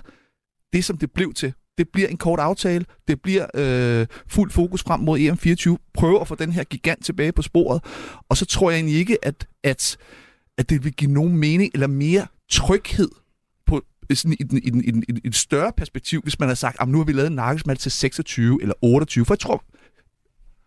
det, 0.72 0.84
som 0.84 0.98
det 0.98 1.10
blev 1.10 1.34
til. 1.34 1.52
Det 1.78 1.88
bliver 1.92 2.08
en 2.08 2.16
kort 2.16 2.40
aftale. 2.40 2.84
Det 3.08 3.22
bliver 3.22 3.46
øh, 3.54 4.06
fuld 4.28 4.50
fokus 4.50 4.82
frem 4.82 5.00
mod 5.00 5.18
EM24. 5.18 5.90
Prøve 5.94 6.20
at 6.20 6.28
få 6.28 6.34
den 6.34 6.52
her 6.52 6.64
gigant 6.64 7.04
tilbage 7.04 7.32
på 7.32 7.42
sporet. 7.42 7.84
Og 8.28 8.36
så 8.36 8.46
tror 8.46 8.70
jeg 8.70 8.78
egentlig 8.78 8.96
ikke, 8.96 9.24
at, 9.24 9.46
at, 9.64 9.96
at 10.58 10.70
det 10.70 10.84
vil 10.84 10.92
give 10.92 11.12
nogen 11.12 11.36
mening 11.36 11.70
eller 11.74 11.86
mere 11.86 12.26
tryghed 12.50 13.10
sådan 14.14 14.36
i, 14.40 14.42
den, 14.42 14.58
i, 14.58 14.70
den, 14.70 14.84
i, 14.84 14.90
den, 14.90 15.04
i 15.24 15.26
et 15.26 15.34
større 15.34 15.72
perspektiv, 15.76 16.22
hvis 16.22 16.38
man 16.38 16.48
har 16.48 16.54
sagt, 16.54 16.76
at 16.80 16.88
nu 16.88 16.98
har 16.98 17.04
vi 17.04 17.12
lavet 17.12 17.30
en 17.68 17.76
til 17.76 17.90
26 17.90 18.58
eller 18.62 18.74
28. 18.82 19.24
For 19.24 19.34
jeg 19.34 19.38
tror, 19.38 19.64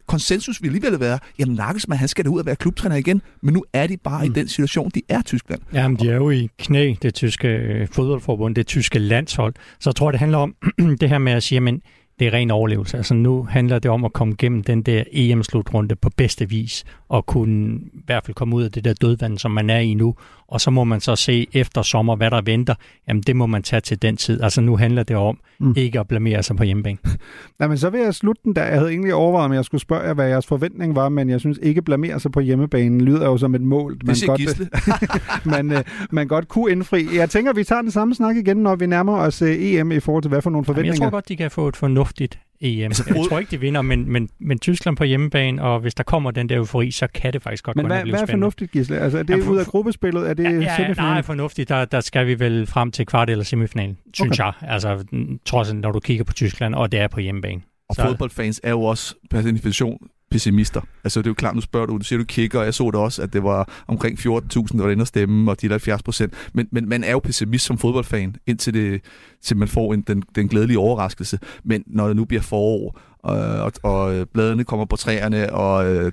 konsensus 0.08 0.62
vil 0.62 0.68
alligevel 0.68 1.00
være, 1.00 1.20
jamen 1.40 1.56
Nagelsmann, 1.56 2.00
han 2.00 2.08
skal 2.08 2.26
da 2.26 2.30
ud 2.30 2.40
og 2.40 2.46
være 2.46 2.56
klubtræner 2.56 2.96
igen, 2.96 3.22
men 3.42 3.54
nu 3.54 3.64
er 3.74 3.88
de 3.88 3.98
bare 3.98 4.26
mm. 4.26 4.32
i 4.32 4.36
den 4.36 4.48
situation, 4.48 4.92
de 4.96 5.02
er 5.10 5.22
Tyskland. 5.22 5.62
Jamen, 5.74 6.00
de 6.00 6.10
er 6.10 6.16
jo 6.16 6.30
i 6.30 6.50
knæ, 6.60 6.94
det 7.02 7.14
tyske 7.14 7.48
øh, 7.48 7.88
fodboldforbund, 7.88 8.56
det 8.56 8.68
tyske 8.68 9.00
landshold. 9.00 9.54
Så 9.80 9.90
jeg 9.90 9.96
tror, 9.96 10.12
det 10.12 10.20
handler 10.20 10.38
om 10.38 10.56
det 11.02 11.10
her 11.10 11.18
med 11.18 11.32
at 11.32 11.44
sige, 11.44 11.60
men 11.60 11.82
det 12.20 12.28
er 12.28 12.34
ren 12.34 12.52
overlevelse. 12.52 12.98
Altså 12.98 13.14
nu 13.14 13.44
handler 13.44 13.80
det 13.80 13.92
om 13.92 14.06
at 14.06 14.14
komme 14.14 14.36
gennem 14.38 14.64
den 14.64 14.82
der 14.82 15.04
EM-slutrunde 15.12 15.96
på 15.96 16.10
bedste 16.18 16.50
vis, 16.50 16.84
og 17.10 17.26
kunne 17.26 17.76
i 17.94 18.02
hvert 18.06 18.26
fald 18.26 18.36
komme 18.36 18.56
ud 18.56 18.64
af 18.64 18.72
det 18.72 18.86
der 18.86 18.94
dødvand, 18.94 19.38
som 19.38 19.52
man 19.52 19.70
er 19.70 19.80
i 19.80 19.94
nu. 19.94 20.16
Og 20.48 20.62
så 20.62 20.72
må 20.72 20.84
man 20.84 21.00
så 21.00 21.16
se 21.16 21.48
efter 21.54 21.82
sommer, 21.82 22.16
hvad 22.16 22.32
der 22.32 22.42
venter. 22.42 22.76
Jamen 23.08 23.24
det 23.24 23.36
må 23.36 23.46
man 23.46 23.64
tage 23.64 23.80
til 23.80 24.02
den 24.02 24.18
tid. 24.18 24.42
Altså 24.42 24.62
nu 24.62 24.78
handler 24.78 25.04
det 25.04 25.16
om 25.16 25.40
mm. 25.60 25.74
ikke 25.78 26.00
at 26.00 26.08
blamere 26.08 26.44
sig 26.44 26.56
på 26.56 26.64
hjemmebane. 26.64 26.98
Nej, 27.60 27.68
men 27.68 27.78
så 27.78 27.90
vil 27.90 28.00
jeg 28.00 28.16
slutte 28.16 28.42
den 28.44 28.56
der. 28.56 28.64
Jeg 28.64 28.78
havde 28.78 28.90
egentlig 28.90 29.14
overvejet, 29.14 29.46
om 29.46 29.54
jeg 29.54 29.66
skulle 29.66 29.82
spørge 29.82 30.08
jer, 30.08 30.14
hvad 30.14 30.28
jeres 30.28 30.46
forventning 30.46 30.96
var, 30.96 31.10
men 31.10 31.30
jeg 31.30 31.40
synes 31.40 31.60
ikke 31.62 31.82
blamere 31.82 32.20
sig 32.20 32.32
på 32.32 32.40
hjemmebanen 32.40 33.02
lyder 33.02 33.26
jo 33.26 33.38
som 33.38 33.56
et 33.56 33.62
mål. 33.62 33.98
Man 34.06 34.16
det 34.16 34.28
godt, 34.28 35.46
man, 35.56 35.72
øh, 35.72 35.84
man 36.12 36.28
godt 36.28 36.48
kunne 36.48 36.72
indfri. 36.72 37.08
Jeg 37.16 37.30
tænker, 37.30 37.54
vi 37.54 37.64
tager 37.64 37.82
den 37.82 37.92
samme 37.92 38.16
snak 38.16 38.36
igen, 38.36 38.58
når 38.58 38.76
vi 38.76 38.86
nærmer 38.86 39.18
os 39.18 39.42
øh, 39.42 39.56
EM 39.60 39.92
i 39.92 40.00
forhold 40.00 40.24
til, 40.24 40.30
hvad 40.30 40.42
for 40.42 40.50
nogle 40.50 40.66
forventninger. 40.66 40.94
Jamen, 40.94 41.02
jeg 41.04 41.12
tror 41.12 41.16
godt, 41.16 41.30
de 41.30 41.38
kan 41.38 41.52
få 41.52 41.68
et 41.68 41.78
fornuftigt 42.08 42.40
EM. 42.62 42.84
Altså, 42.84 43.04
jeg 43.08 43.26
tror 43.30 43.40
ikke, 43.40 43.52
de 43.52 43.60
vinder, 43.60 43.82
men, 43.82 44.12
men, 44.12 44.30
men 44.40 44.60
Tyskland 44.60 44.98
på 44.98 45.04
hjemmebane, 45.04 45.64
og 45.64 45.80
hvis 45.80 45.96
der 45.96 46.04
kommer 46.04 46.32
den 46.32 46.50
der 46.50 46.58
eufori, 46.58 46.92
så 46.92 47.08
kan 47.08 47.34
det 47.34 47.44
faktisk 47.44 47.64
godt 47.64 47.76
men 47.76 47.84
gå 47.84 47.88
hvad, 47.88 48.04
hvad 48.06 48.22
er 48.22 48.26
fornuftigt, 48.26 48.72
Gisle? 48.72 49.00
Altså, 49.00 49.18
er 49.18 49.24
det 49.24 49.46
ja, 49.46 49.50
ud 49.50 49.58
af 49.58 49.66
gruppespillet? 49.66 50.30
Er 50.30 50.34
det 50.34 50.44
ja, 50.44 50.50
ja, 50.80 50.94
nej, 50.94 51.22
fornuftigt. 51.22 51.70
Der, 51.70 51.86
der 51.86 52.00
skal 52.00 52.28
vi 52.28 52.40
vel 52.40 52.68
frem 52.68 52.92
til 52.92 53.06
kvart 53.06 53.30
eller 53.30 53.44
semifinalen, 53.44 53.98
synes 54.14 54.40
okay. 54.40 54.46
jeg. 54.62 54.70
Altså, 54.70 55.06
trods 55.46 55.74
når 55.74 55.92
du 55.92 56.00
kigger 56.00 56.24
på 56.24 56.34
Tyskland, 56.34 56.76
og 56.76 56.92
det 56.92 57.00
er 57.00 57.08
på 57.08 57.20
hjemmebane. 57.20 57.62
Og 57.90 57.96
så... 57.96 58.04
fodboldfans 58.04 58.62
er 58.64 58.70
jo 58.70 58.82
også 58.82 59.16
per 59.30 59.42
definition 59.42 59.98
pessimister. 60.32 60.82
Altså 61.04 61.20
det 61.20 61.28
er 61.28 61.30
jo 61.30 61.34
klart, 61.34 61.56
nu 61.56 61.62
spørger 61.62 61.86
du, 61.86 61.98
du 61.98 62.04
siger, 62.04 62.20
du 62.20 62.26
kigger, 62.26 62.60
og 62.60 62.66
jeg 62.66 62.74
så 62.74 62.86
det 62.86 62.96
også, 62.96 63.22
at 63.22 63.34
det 63.34 63.44
var 63.44 63.84
omkring 63.88 64.20
14.000, 64.20 64.28
der 64.28 64.84
var 64.84 64.90
inde 64.90 65.02
og 65.02 65.08
stemme, 65.08 65.52
og 65.52 65.62
de 65.62 65.68
der 65.68 65.74
70 65.74 66.04
procent. 66.04 66.34
Men, 66.54 66.68
men 66.72 66.90
man 66.90 67.04
er 67.04 67.12
jo 67.12 67.20
pessimist 67.20 67.66
som 67.66 67.78
fodboldfan, 67.78 68.36
indtil, 68.48 68.74
det, 68.74 69.02
til 69.42 69.58
man 69.58 69.68
får 69.68 69.94
en, 69.94 70.02
den, 70.02 70.24
den 70.36 70.48
glædelige 70.48 70.80
overraskelse. 70.80 71.40
Men 71.64 71.84
når 71.88 72.08
det 72.08 72.16
nu 72.16 72.26
bliver 72.26 72.42
forår, 72.42 73.00
øh, 73.26 73.64
og, 73.64 73.72
og, 73.84 74.00
og 74.02 74.30
bladene 74.30 74.64
kommer 74.64 74.86
på 74.86 74.96
træerne, 74.96 75.54
og 75.54 75.96
øh, 75.96 76.12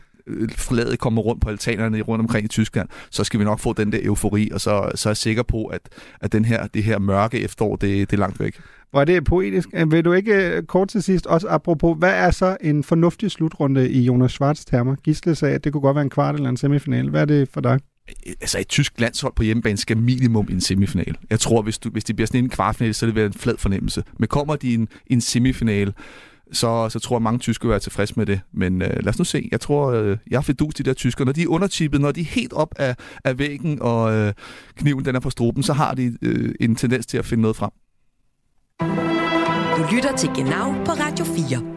fladet 0.57 0.99
kommer 0.99 1.23
rundt 1.23 1.43
på 1.43 1.49
altanerne 1.49 2.01
rundt 2.01 2.23
omkring 2.23 2.45
i 2.45 2.49
Tyskland, 2.49 2.89
så 3.11 3.25
skal 3.25 3.41
vi 3.41 3.45
nok 3.45 3.59
få 3.59 3.73
den 3.73 3.93
der 3.93 3.99
eufori, 4.03 4.51
og 4.53 4.61
så, 4.61 4.91
så 4.95 5.09
er 5.09 5.11
jeg 5.11 5.17
sikker 5.17 5.43
på, 5.43 5.65
at, 5.65 5.81
at 6.21 6.33
den 6.33 6.45
her, 6.45 6.67
det 6.67 6.85
her 6.85 6.99
mørke 6.99 7.41
efterår, 7.41 7.77
det, 7.77 8.11
det 8.11 8.17
er 8.17 8.21
langt 8.21 8.41
væk. 8.41 8.61
Hvor 8.91 9.01
er 9.01 9.05
det 9.05 9.25
poetisk. 9.25 9.69
Øh, 9.75 9.93
vil 9.93 10.05
du 10.05 10.13
ikke 10.13 10.35
øh, 10.35 10.63
kort 10.63 10.89
til 10.89 11.03
sidst 11.03 11.27
også 11.27 11.49
apropos, 11.49 11.97
hvad 11.99 12.13
er 12.13 12.31
så 12.31 12.57
en 12.61 12.85
fornuftig 12.85 13.31
slutrunde 13.31 13.91
i 13.91 14.01
Jonas 14.01 14.33
Schwartz 14.33 14.65
termer? 14.65 14.95
Gisle 14.95 15.35
sagde, 15.35 15.55
at 15.55 15.65
det 15.65 15.73
kunne 15.73 15.81
godt 15.81 15.95
være 15.95 16.03
en 16.05 16.11
kvart 16.11 16.35
eller 16.35 16.49
en 16.49 16.57
semifinal. 16.57 17.11
Hvad 17.11 17.21
er 17.21 17.25
det 17.25 17.49
for 17.49 17.61
dig? 17.61 17.81
Altså 18.27 18.59
et 18.59 18.69
tysk 18.69 19.01
landshold 19.01 19.33
på 19.37 19.43
hjemmebane 19.43 19.77
skal 19.77 19.97
minimum 19.97 20.47
i 20.51 20.53
en 20.53 20.61
semifinal. 20.61 21.17
Jeg 21.31 21.41
tror, 21.41 21.63
hvis, 21.63 21.79
du, 21.79 21.91
hvis 21.91 22.05
det 22.05 22.17
bliver 22.17 22.27
sådan 22.27 22.45
en 22.45 22.51
kvartfinal, 22.51 22.95
så 22.95 23.07
er 23.07 23.11
det 23.11 23.25
en 23.25 23.33
flad 23.33 23.55
fornemmelse. 23.59 24.03
Men 24.19 24.29
kommer 24.29 24.57
de 24.57 24.69
i 24.69 24.75
en, 24.75 24.89
en 25.07 25.21
semifinal, 25.21 25.93
så, 26.53 26.89
så 26.89 26.99
tror 26.99 27.15
jeg, 27.15 27.19
at 27.19 27.23
mange 27.23 27.39
tyskere 27.39 27.67
vil 27.67 27.71
være 27.71 27.81
tilfredse 27.81 28.15
med 28.17 28.27
det. 28.27 28.41
Men 28.53 28.83
øh, 28.83 28.89
lad 28.89 29.09
os 29.09 29.19
nu 29.19 29.25
se. 29.25 29.49
Jeg 29.53 29.61
tror, 29.61 29.93
øh, 29.93 30.19
jeg 30.31 30.37
har 30.37 30.43
fedus 30.43 30.75
de 30.75 30.83
der 30.83 30.93
tyskere. 30.93 31.25
Når 31.25 31.33
de 31.33 31.43
er 31.43 31.49
undertippet, 31.49 32.01
når 32.01 32.13
de 32.13 32.21
er 32.21 32.25
helt 32.25 32.53
op 32.53 32.75
af, 32.77 32.97
af 33.25 33.39
væggen, 33.39 33.83
og 33.83 34.13
øh, 34.13 34.33
kniven 34.77 35.05
den 35.05 35.17
er 35.17 35.21
på 35.21 35.31
struben, 35.31 35.63
så 35.63 35.73
har 35.73 35.95
de 35.95 36.19
øh, 36.23 36.55
en 36.61 36.77
tendens 36.77 37.07
til 37.07 37.19
at 37.19 37.25
finde 37.25 37.43
noget 37.43 37.57
frem. 37.57 37.71
Du 39.79 39.95
lytter 39.95 40.17
til 40.17 40.29
Genau 40.29 40.73
på 40.85 40.93
Radio 40.93 41.25
4. 41.25 41.75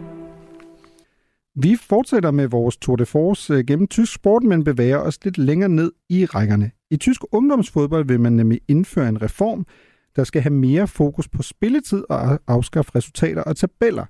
Vi 1.62 1.76
fortsætter 1.76 2.32
med 2.32 2.48
vores 2.48 2.78
Tour 2.78 2.96
de 2.96 3.06
Force 3.06 3.54
øh, 3.54 3.66
gennem 3.66 3.88
tysk 3.88 4.14
sport, 4.14 4.44
men 4.44 4.64
bevæger 4.64 4.98
os 4.98 5.24
lidt 5.24 5.38
længere 5.38 5.70
ned 5.70 5.92
i 6.10 6.26
rækkerne. 6.26 6.72
I 6.92 6.98
tysk 6.98 7.22
ungdomsfodbold 7.32 8.06
vil 8.06 8.20
man 8.20 8.34
nemlig 8.34 8.62
indføre 8.68 9.10
en 9.10 9.22
reform, 9.22 9.66
der 10.16 10.24
skal 10.24 10.42
have 10.42 10.54
mere 10.54 10.88
fokus 10.88 11.28
på 11.28 11.44
spilletid 11.44 12.04
og 12.10 12.40
afskaffe 12.48 12.92
resultater 12.96 13.44
og 13.44 13.58
tabeller. 13.58 14.06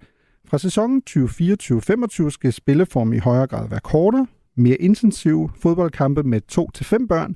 Fra 0.48 0.58
sæsonen 0.58 1.02
2024-25 1.10 2.30
skal 2.30 2.54
spilleform 2.54 3.14
i 3.14 3.18
højere 3.18 3.48
grad 3.48 3.70
være 3.70 3.80
kortere, 3.80 4.28
mere 4.56 4.76
intensive 4.76 5.50
fodboldkampe 5.62 6.24
med 6.24 6.42
2-5 6.52 7.08
børn 7.08 7.36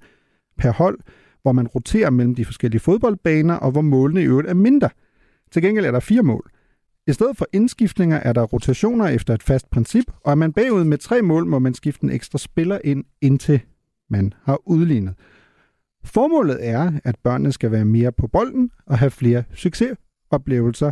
per 0.58 0.72
hold, 0.72 1.00
hvor 1.42 1.52
man 1.52 1.68
roterer 1.68 2.10
mellem 2.10 2.36
de 2.36 2.46
forskellige 2.46 2.80
fodboldbaner, 2.80 3.56
og 3.56 3.72
hvor 3.72 3.82
målene 3.82 4.22
i 4.22 4.26
øvrigt 4.26 4.50
er 4.50 4.54
mindre– 4.54 4.90
til 5.52 5.62
gengæld 5.62 5.86
er 5.86 5.92
der 5.92 6.00
fire 6.00 6.24
mål. 6.24 6.52
I 7.08 7.14
stedet 7.14 7.38
for 7.38 7.48
indskiftninger 7.54 8.18
er 8.18 8.34
der 8.34 8.44
rotationer 8.44 9.08
efter 9.08 9.34
et 9.34 9.44
fast 9.44 9.70
princip, 9.70 10.06
og 10.24 10.32
er 10.32 10.36
man 10.36 10.54
bagud 10.54 10.84
med 10.84 10.98
tre 10.98 11.22
mål, 11.22 11.46
må 11.46 11.60
man 11.60 11.74
skifte 11.74 12.04
en 12.04 12.10
ekstra 12.10 12.38
spiller 12.38 12.80
ind, 12.84 13.06
indtil 13.22 13.62
man 14.10 14.34
har 14.44 14.60
udlignet. 14.66 15.14
Formålet 16.04 16.68
er, 16.68 16.92
at 17.04 17.16
børnene 17.24 17.52
skal 17.52 17.72
være 17.72 17.86
mere 17.86 18.12
på 18.12 18.28
bolden 18.28 18.72
og 18.86 18.98
have 18.98 19.12
flere 19.12 19.44
succesoplevelser, 19.54 20.92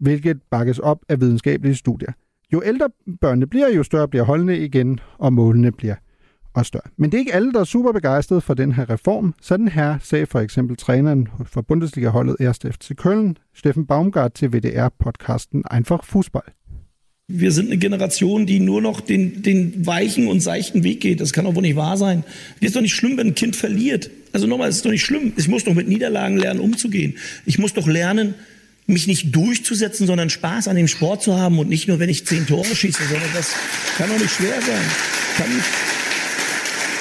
hvilket 0.00 0.38
bakkes 0.50 0.78
op 0.78 0.98
af 1.08 1.20
videnskabelige 1.20 1.74
studier. 1.74 2.12
Jo 2.52 2.62
ældre 2.64 2.88
børnene 3.20 3.46
bliver, 3.46 3.68
jo 3.68 3.82
større 3.82 4.08
bliver 4.08 4.24
holdene 4.24 4.58
igen, 4.58 5.00
og 5.18 5.32
målene 5.32 5.72
bliver 5.72 5.94
og 6.54 6.66
større. 6.66 6.90
Men 6.96 7.10
det 7.10 7.16
er 7.16 7.18
ikke 7.18 7.34
alle, 7.34 7.52
der 7.52 7.60
er 7.60 7.64
super 7.64 7.92
begejstrede 7.92 8.40
for 8.40 8.54
den 8.54 8.72
her 8.72 8.90
reform. 8.90 9.34
Sådan 9.42 9.68
her 9.68 9.98
sagde 10.02 10.26
for 10.26 10.40
eksempel 10.40 10.76
træneren 10.76 11.28
for 11.46 11.60
Bundesliga-holdet 11.60 12.36
Erste 12.40 12.72
FC 12.72 12.90
Köln, 13.06 13.34
Steffen 13.54 13.86
Baumgart 13.86 14.34
til 14.34 14.48
WDR-podcasten 14.48 15.62
Einfach 15.70 16.04
Fußball. 16.04 16.52
Wir 17.32 17.52
sind 17.52 17.70
eine 17.70 17.78
Generation, 17.78 18.46
die 18.46 18.58
nur 18.58 18.80
noch 18.80 19.00
den, 19.00 19.42
den 19.42 19.86
weichen 19.86 20.26
und 20.26 20.40
seichten 20.40 20.82
Weg 20.82 21.00
geht. 21.00 21.20
Das 21.20 21.32
kann 21.32 21.44
doch 21.44 21.54
wohl 21.54 21.62
nicht 21.62 21.76
wahr 21.76 21.96
sein. 21.96 22.24
Es 22.60 22.66
ist 22.66 22.76
doch 22.76 22.80
nicht 22.80 22.94
schlimm, 22.94 23.16
wenn 23.16 23.28
ein 23.28 23.34
Kind 23.36 23.54
verliert. 23.54 24.10
Also 24.32 24.48
nochmal, 24.48 24.68
es 24.68 24.76
ist 24.76 24.84
doch 24.84 24.90
nicht 24.90 25.04
schlimm. 25.04 25.32
Ich 25.36 25.46
muss 25.46 25.62
doch 25.62 25.74
mit 25.74 25.86
Niederlagen 25.88 26.36
lernen, 26.38 26.58
umzugehen. 26.58 27.14
Ich 27.46 27.58
muss 27.58 27.72
doch 27.72 27.86
lernen, 27.86 28.34
mich 28.92 29.06
nicht 29.06 29.34
durchzusetzen, 29.34 30.06
sondern 30.06 30.30
Spaß 30.30 30.68
an 30.68 30.76
dem 30.76 30.88
Sport 30.88 31.22
zu 31.22 31.38
haben 31.38 31.58
und 31.58 31.68
nicht 31.68 31.88
nur, 31.88 31.98
wenn 31.98 32.08
ich 32.08 32.26
zehn 32.26 32.46
Tore 32.46 32.74
schieße, 32.74 33.02
sondern 33.08 33.28
das 33.34 33.50
kann 33.96 34.08
doch 34.08 34.18
nicht 34.18 34.34
schwer 34.34 34.60
sein. 34.60 34.82
Kann, 35.36 35.46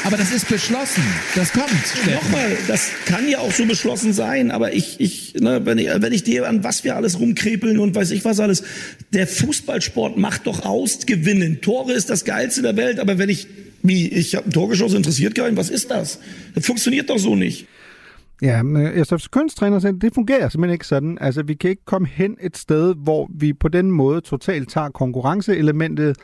aber 0.03 0.17
das 0.17 0.31
ist 0.31 0.47
beschlossen. 0.47 1.03
Das 1.35 1.51
kommt. 1.51 1.69
Nochmal, 2.11 2.57
das 2.67 2.89
kann 3.05 3.27
ja 3.27 3.39
auch 3.39 3.51
so 3.51 3.65
beschlossen 3.65 4.13
sein, 4.13 4.51
aber 4.51 4.73
ich, 4.73 4.99
ich, 4.99 5.33
ne, 5.35 5.65
wenn 5.65 5.77
ich, 5.77 5.87
wenn 5.87 6.13
ich 6.13 6.23
dir 6.23 6.47
an 6.47 6.63
was 6.63 6.83
wir 6.83 6.95
alles 6.95 7.19
rumkrepeln 7.19 7.79
und 7.79 7.95
weiß 7.95 8.11
ich 8.11 8.23
was 8.23 8.39
alles, 8.39 8.63
der 9.11 9.27
Fußballsport 9.27 10.17
macht 10.17 10.47
doch 10.47 10.65
aus, 10.65 11.05
gewinnen. 11.05 11.61
Tore 11.61 11.93
ist 11.93 12.09
das 12.09 12.25
Geilste 12.25 12.61
der 12.61 12.77
Welt, 12.77 12.99
aber 12.99 13.17
wenn 13.17 13.29
ich, 13.29 13.47
wie, 13.83 14.07
ich 14.07 14.35
habe 14.35 14.47
ein 14.47 14.53
Tor 14.53 14.69
geschossen, 14.69 14.97
interessiert 14.97 15.35
keinen, 15.35 15.57
was 15.57 15.69
ist 15.69 15.91
das? 15.91 16.19
Das 16.55 16.65
funktioniert 16.65 17.09
doch 17.09 17.19
so 17.19 17.35
nicht. 17.35 17.67
Ja, 18.41 18.63
men 18.63 18.81
øh, 18.81 18.97
altså, 18.97 19.15
SF's 19.15 19.27
kunsttræner 19.31 19.79
selv, 19.79 19.97
det 19.97 20.13
fungerer 20.13 20.49
simpelthen 20.49 20.73
ikke 20.73 20.87
sådan. 20.87 21.17
Altså, 21.21 21.43
vi 21.43 21.53
kan 21.53 21.69
ikke 21.69 21.85
komme 21.85 22.07
hen 22.07 22.37
et 22.41 22.57
sted, 22.57 22.95
hvor 22.95 23.29
vi 23.33 23.53
på 23.53 23.67
den 23.67 23.91
måde 23.91 24.21
totalt 24.21 24.69
tager 24.69 24.89
konkurrenceelementet 24.89 26.17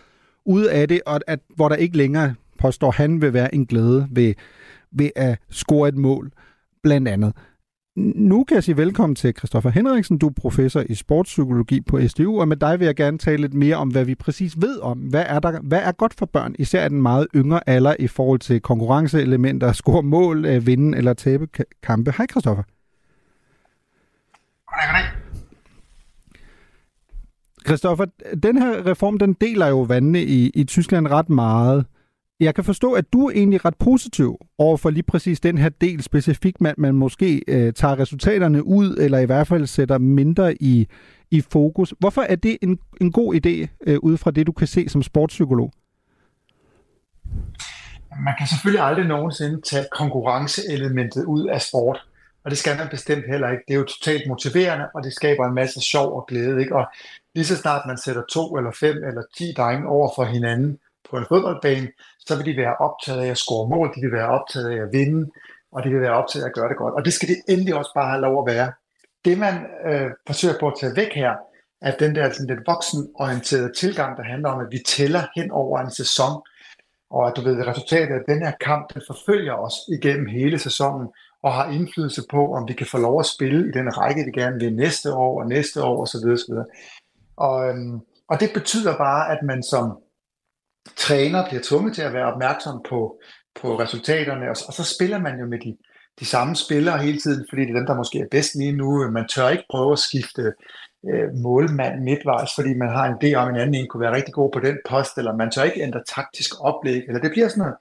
ud 0.45 0.63
af 0.63 0.87
det, 0.87 1.01
og 1.05 1.19
at, 1.27 1.39
hvor 1.55 1.69
der 1.69 1.75
ikke 1.75 1.97
længere 1.97 2.35
påstår 2.59 2.91
han 2.91 3.21
vil 3.21 3.33
være 3.33 3.55
en 3.55 3.65
glæde 3.65 4.07
ved, 4.11 4.33
ved 4.91 5.09
at 5.15 5.39
score 5.49 5.89
et 5.89 5.95
mål, 5.95 6.31
blandt 6.83 7.07
andet. 7.07 7.33
Nu 7.95 8.43
kan 8.43 8.55
jeg 8.55 8.63
sige 8.63 8.77
velkommen 8.77 9.15
til 9.15 9.33
Christoffer 9.37 9.69
Henriksen. 9.69 10.17
Du 10.17 10.27
er 10.27 10.31
professor 10.31 10.83
i 10.89 10.95
sportspsykologi 10.95 11.81
på 11.81 12.07
SDU, 12.07 12.39
og 12.39 12.47
med 12.47 12.57
dig 12.57 12.79
vil 12.79 12.85
jeg 12.85 12.95
gerne 12.95 13.17
tale 13.17 13.41
lidt 13.41 13.53
mere 13.53 13.75
om, 13.75 13.89
hvad 13.89 14.05
vi 14.05 14.15
præcis 14.15 14.61
ved 14.61 14.79
om. 14.79 14.97
Hvad 14.97 15.23
er, 15.27 15.39
der, 15.39 15.59
hvad 15.61 15.81
er 15.83 15.91
godt 15.91 16.13
for 16.13 16.25
børn, 16.25 16.55
især 16.59 16.85
i 16.85 16.89
den 16.89 17.01
meget 17.01 17.27
yngre 17.35 17.69
alder 17.69 17.95
i 17.99 18.07
forhold 18.07 18.39
til 18.39 18.61
konkurrenceelementer, 18.61 19.71
score 19.71 20.03
mål, 20.03 20.45
øh, 20.45 20.67
vinde 20.67 20.97
eller 20.97 21.13
tabe 21.13 21.47
kampe. 21.83 22.13
Hej 22.17 22.27
Christoffer. 22.31 22.63
Goddag, 24.65 24.87
goddag. 24.87 25.05
Christoffer, 27.65 28.05
den 28.43 28.57
her 28.57 28.85
reform, 28.85 29.19
den 29.19 29.33
deler 29.33 29.67
jo 29.67 29.81
vandene 29.81 30.23
i, 30.23 30.49
i 30.49 30.63
Tyskland 30.63 31.07
ret 31.07 31.29
meget 31.29 31.85
jeg 32.39 32.55
kan 32.55 32.63
forstå, 32.63 32.93
at 32.93 33.13
du 33.13 33.27
er 33.27 33.31
egentlig 33.31 33.65
ret 33.65 33.75
positiv 33.79 34.37
over 34.57 34.77
for 34.77 34.89
lige 34.89 35.03
præcis 35.03 35.39
den 35.39 35.57
her 35.57 35.69
del 35.69 36.03
specifikt, 36.03 36.67
at 36.67 36.77
man 36.77 36.95
måske 36.95 37.41
øh, 37.47 37.73
tager 37.73 37.99
resultaterne 37.99 38.65
ud, 38.65 38.97
eller 38.97 39.19
i 39.19 39.25
hvert 39.25 39.47
fald 39.47 39.67
sætter 39.67 39.97
mindre 39.97 40.61
i, 40.61 40.87
i 41.31 41.41
fokus. 41.41 41.93
Hvorfor 41.99 42.21
er 42.21 42.35
det 42.35 42.57
en, 42.61 42.79
en 43.01 43.11
god 43.11 43.35
idé, 43.35 43.67
øh, 43.87 43.99
ud 43.99 44.17
fra 44.17 44.31
det, 44.31 44.47
du 44.47 44.51
kan 44.51 44.67
se 44.67 44.89
som 44.89 45.03
sportspsykolog? 45.03 45.71
Man 48.19 48.33
kan 48.37 48.47
selvfølgelig 48.47 48.85
aldrig 48.85 49.05
nogensinde 49.05 49.61
tage 49.61 49.85
konkurrenceelementet 49.91 51.25
ud 51.25 51.47
af 51.47 51.61
sport. 51.61 52.05
Og 52.43 52.51
det 52.51 52.57
skal 52.57 52.77
man 52.77 52.87
bestemt 52.91 53.25
heller 53.27 53.49
ikke. 53.49 53.63
Det 53.67 53.73
er 53.73 53.77
jo 53.77 53.83
totalt 53.83 54.27
motiverende, 54.27 54.85
og 54.93 55.03
det 55.03 55.13
skaber 55.13 55.45
en 55.45 55.55
masse 55.55 55.81
sjov 55.81 56.17
og 56.17 56.25
glæde. 56.27 56.61
Ikke? 56.61 56.75
Og 56.75 56.85
lige 57.35 57.45
så 57.45 57.55
snart 57.55 57.81
man 57.87 57.97
sætter 57.97 58.23
to 58.29 58.57
eller 58.57 58.71
fem 58.71 59.03
eller 59.03 59.21
ti 59.37 59.53
drenge 59.57 59.87
over 59.87 60.09
for 60.15 60.23
hinanden 60.23 60.79
på 61.09 61.17
en 61.17 61.25
fodboldbane, 61.29 61.87
så 62.19 62.35
vil 62.35 62.45
de 62.45 62.57
være 62.57 62.75
optaget 62.75 63.21
af 63.21 63.29
at 63.29 63.37
score 63.37 63.69
mål, 63.69 63.87
de 63.95 64.01
vil 64.01 64.11
være 64.11 64.29
optaget 64.37 64.69
af 64.69 64.81
at 64.83 64.89
vinde, 64.91 65.31
og 65.71 65.83
de 65.83 65.89
vil 65.89 66.01
være 66.01 66.19
optaget 66.21 66.43
af 66.43 66.49
at 66.49 66.55
gøre 66.55 66.69
det 66.69 66.77
godt. 66.77 66.93
Og 66.93 67.05
det 67.05 67.13
skal 67.13 67.29
det 67.29 67.37
endelig 67.47 67.75
også 67.75 67.91
bare 67.95 68.09
have 68.09 68.21
lov 68.21 68.35
at 68.43 68.55
være. 68.55 68.71
Det 69.25 69.37
man 69.37 69.55
øh, 69.89 70.09
forsøger 70.27 70.55
på 70.59 70.67
at 70.67 70.77
tage 70.79 70.95
væk 70.95 71.13
her, 71.13 71.33
er 71.81 71.97
den 71.97 72.15
der 72.15 72.29
sådan 72.29 72.47
lidt 72.47 72.67
voksenorienterede 72.67 73.73
tilgang, 73.73 74.17
der 74.17 74.23
handler 74.23 74.49
om, 74.49 74.59
at 74.59 74.67
vi 74.71 74.79
tæller 74.87 75.23
hen 75.35 75.51
over 75.51 75.79
en 75.79 75.91
sæson, 75.91 76.41
og 77.09 77.27
at 77.27 77.33
du 77.35 77.41
ved, 77.41 77.67
resultatet 77.67 78.15
af 78.15 78.23
den 78.27 78.45
her 78.45 78.53
kamp, 78.61 78.93
den 78.93 79.01
forfølger 79.07 79.53
os 79.53 79.75
igennem 79.95 80.25
hele 80.25 80.59
sæsonen, 80.59 81.07
og 81.43 81.53
har 81.53 81.71
indflydelse 81.71 82.23
på, 82.31 82.53
om 82.53 82.67
vi 82.67 82.73
kan 82.73 82.87
få 82.87 82.97
lov 82.97 83.19
at 83.19 83.25
spille 83.25 83.69
i 83.69 83.71
den 83.71 83.97
række, 83.97 84.25
vi 84.25 84.41
gerne 84.41 84.59
vil 84.59 84.75
næste 84.75 85.13
år 85.13 85.41
og 85.41 85.47
næste 85.47 85.83
år 85.83 86.01
osv. 86.01 86.27
osv. 86.37 86.53
Og, 87.37 87.69
øhm, 87.69 87.99
og 88.29 88.39
det 88.39 88.49
betyder 88.53 88.97
bare, 88.97 89.31
at 89.31 89.39
man 89.43 89.63
som 89.63 89.97
træner 90.95 91.47
bliver 91.47 91.63
tvunget 91.63 91.95
til 91.95 92.01
at 92.01 92.13
være 92.13 92.33
opmærksom 92.33 92.81
på, 92.89 93.19
på 93.61 93.79
resultaterne, 93.79 94.45
og, 94.49 94.55
og 94.67 94.73
så 94.73 94.83
spiller 94.95 95.19
man 95.19 95.39
jo 95.39 95.45
med 95.45 95.59
de, 95.59 95.77
de 96.19 96.25
samme 96.25 96.55
spillere 96.55 96.97
hele 96.97 97.19
tiden, 97.19 97.45
fordi 97.49 97.61
det 97.61 97.69
er 97.69 97.75
dem, 97.75 97.85
der 97.85 97.95
måske 97.95 98.19
er 98.19 98.27
bedst 98.31 98.55
lige 98.55 98.71
nu. 98.71 99.11
Man 99.11 99.27
tør 99.27 99.49
ikke 99.49 99.63
prøve 99.69 99.91
at 99.91 99.99
skifte 99.99 100.53
øh, 101.09 101.33
målmand 101.33 102.03
midtvejs, 102.03 102.49
fordi 102.55 102.73
man 102.73 102.89
har 102.89 103.05
en 103.05 103.17
idé 103.23 103.35
om, 103.35 103.47
at 103.47 103.53
en 103.53 103.61
anden 103.61 103.75
en 103.75 103.87
kunne 103.87 104.01
være 104.01 104.15
rigtig 104.15 104.33
god 104.33 104.51
på 104.51 104.59
den 104.59 104.77
post, 104.89 105.17
eller 105.17 105.35
man 105.35 105.51
tør 105.51 105.63
ikke 105.63 105.81
ændre 105.81 106.03
taktisk 106.15 106.51
oplæg, 106.59 107.01
eller 107.07 107.21
det 107.21 107.31
bliver 107.31 107.47
sådan 107.47 107.61
noget 107.61 107.75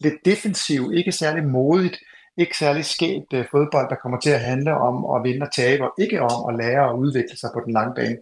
lidt 0.00 0.14
defensivt, 0.24 0.94
ikke 0.94 1.12
særlig 1.12 1.44
modigt, 1.44 1.96
ikke 2.36 2.58
særlig 2.58 2.84
skægt 2.84 3.32
øh, 3.32 3.44
fodbold, 3.50 3.90
der 3.90 4.02
kommer 4.02 4.20
til 4.20 4.30
at 4.30 4.40
handle 4.40 4.74
om 4.74 5.16
at 5.16 5.24
vinde 5.24 5.46
og 5.46 5.52
tabe, 5.54 5.84
og 5.84 5.92
ikke 5.98 6.22
om 6.22 6.48
at 6.48 6.56
lære 6.64 6.88
og 6.88 6.98
udvikle 6.98 7.36
sig 7.38 7.50
på 7.54 7.60
den 7.64 7.72
lange 7.72 7.94
bane. 7.94 8.16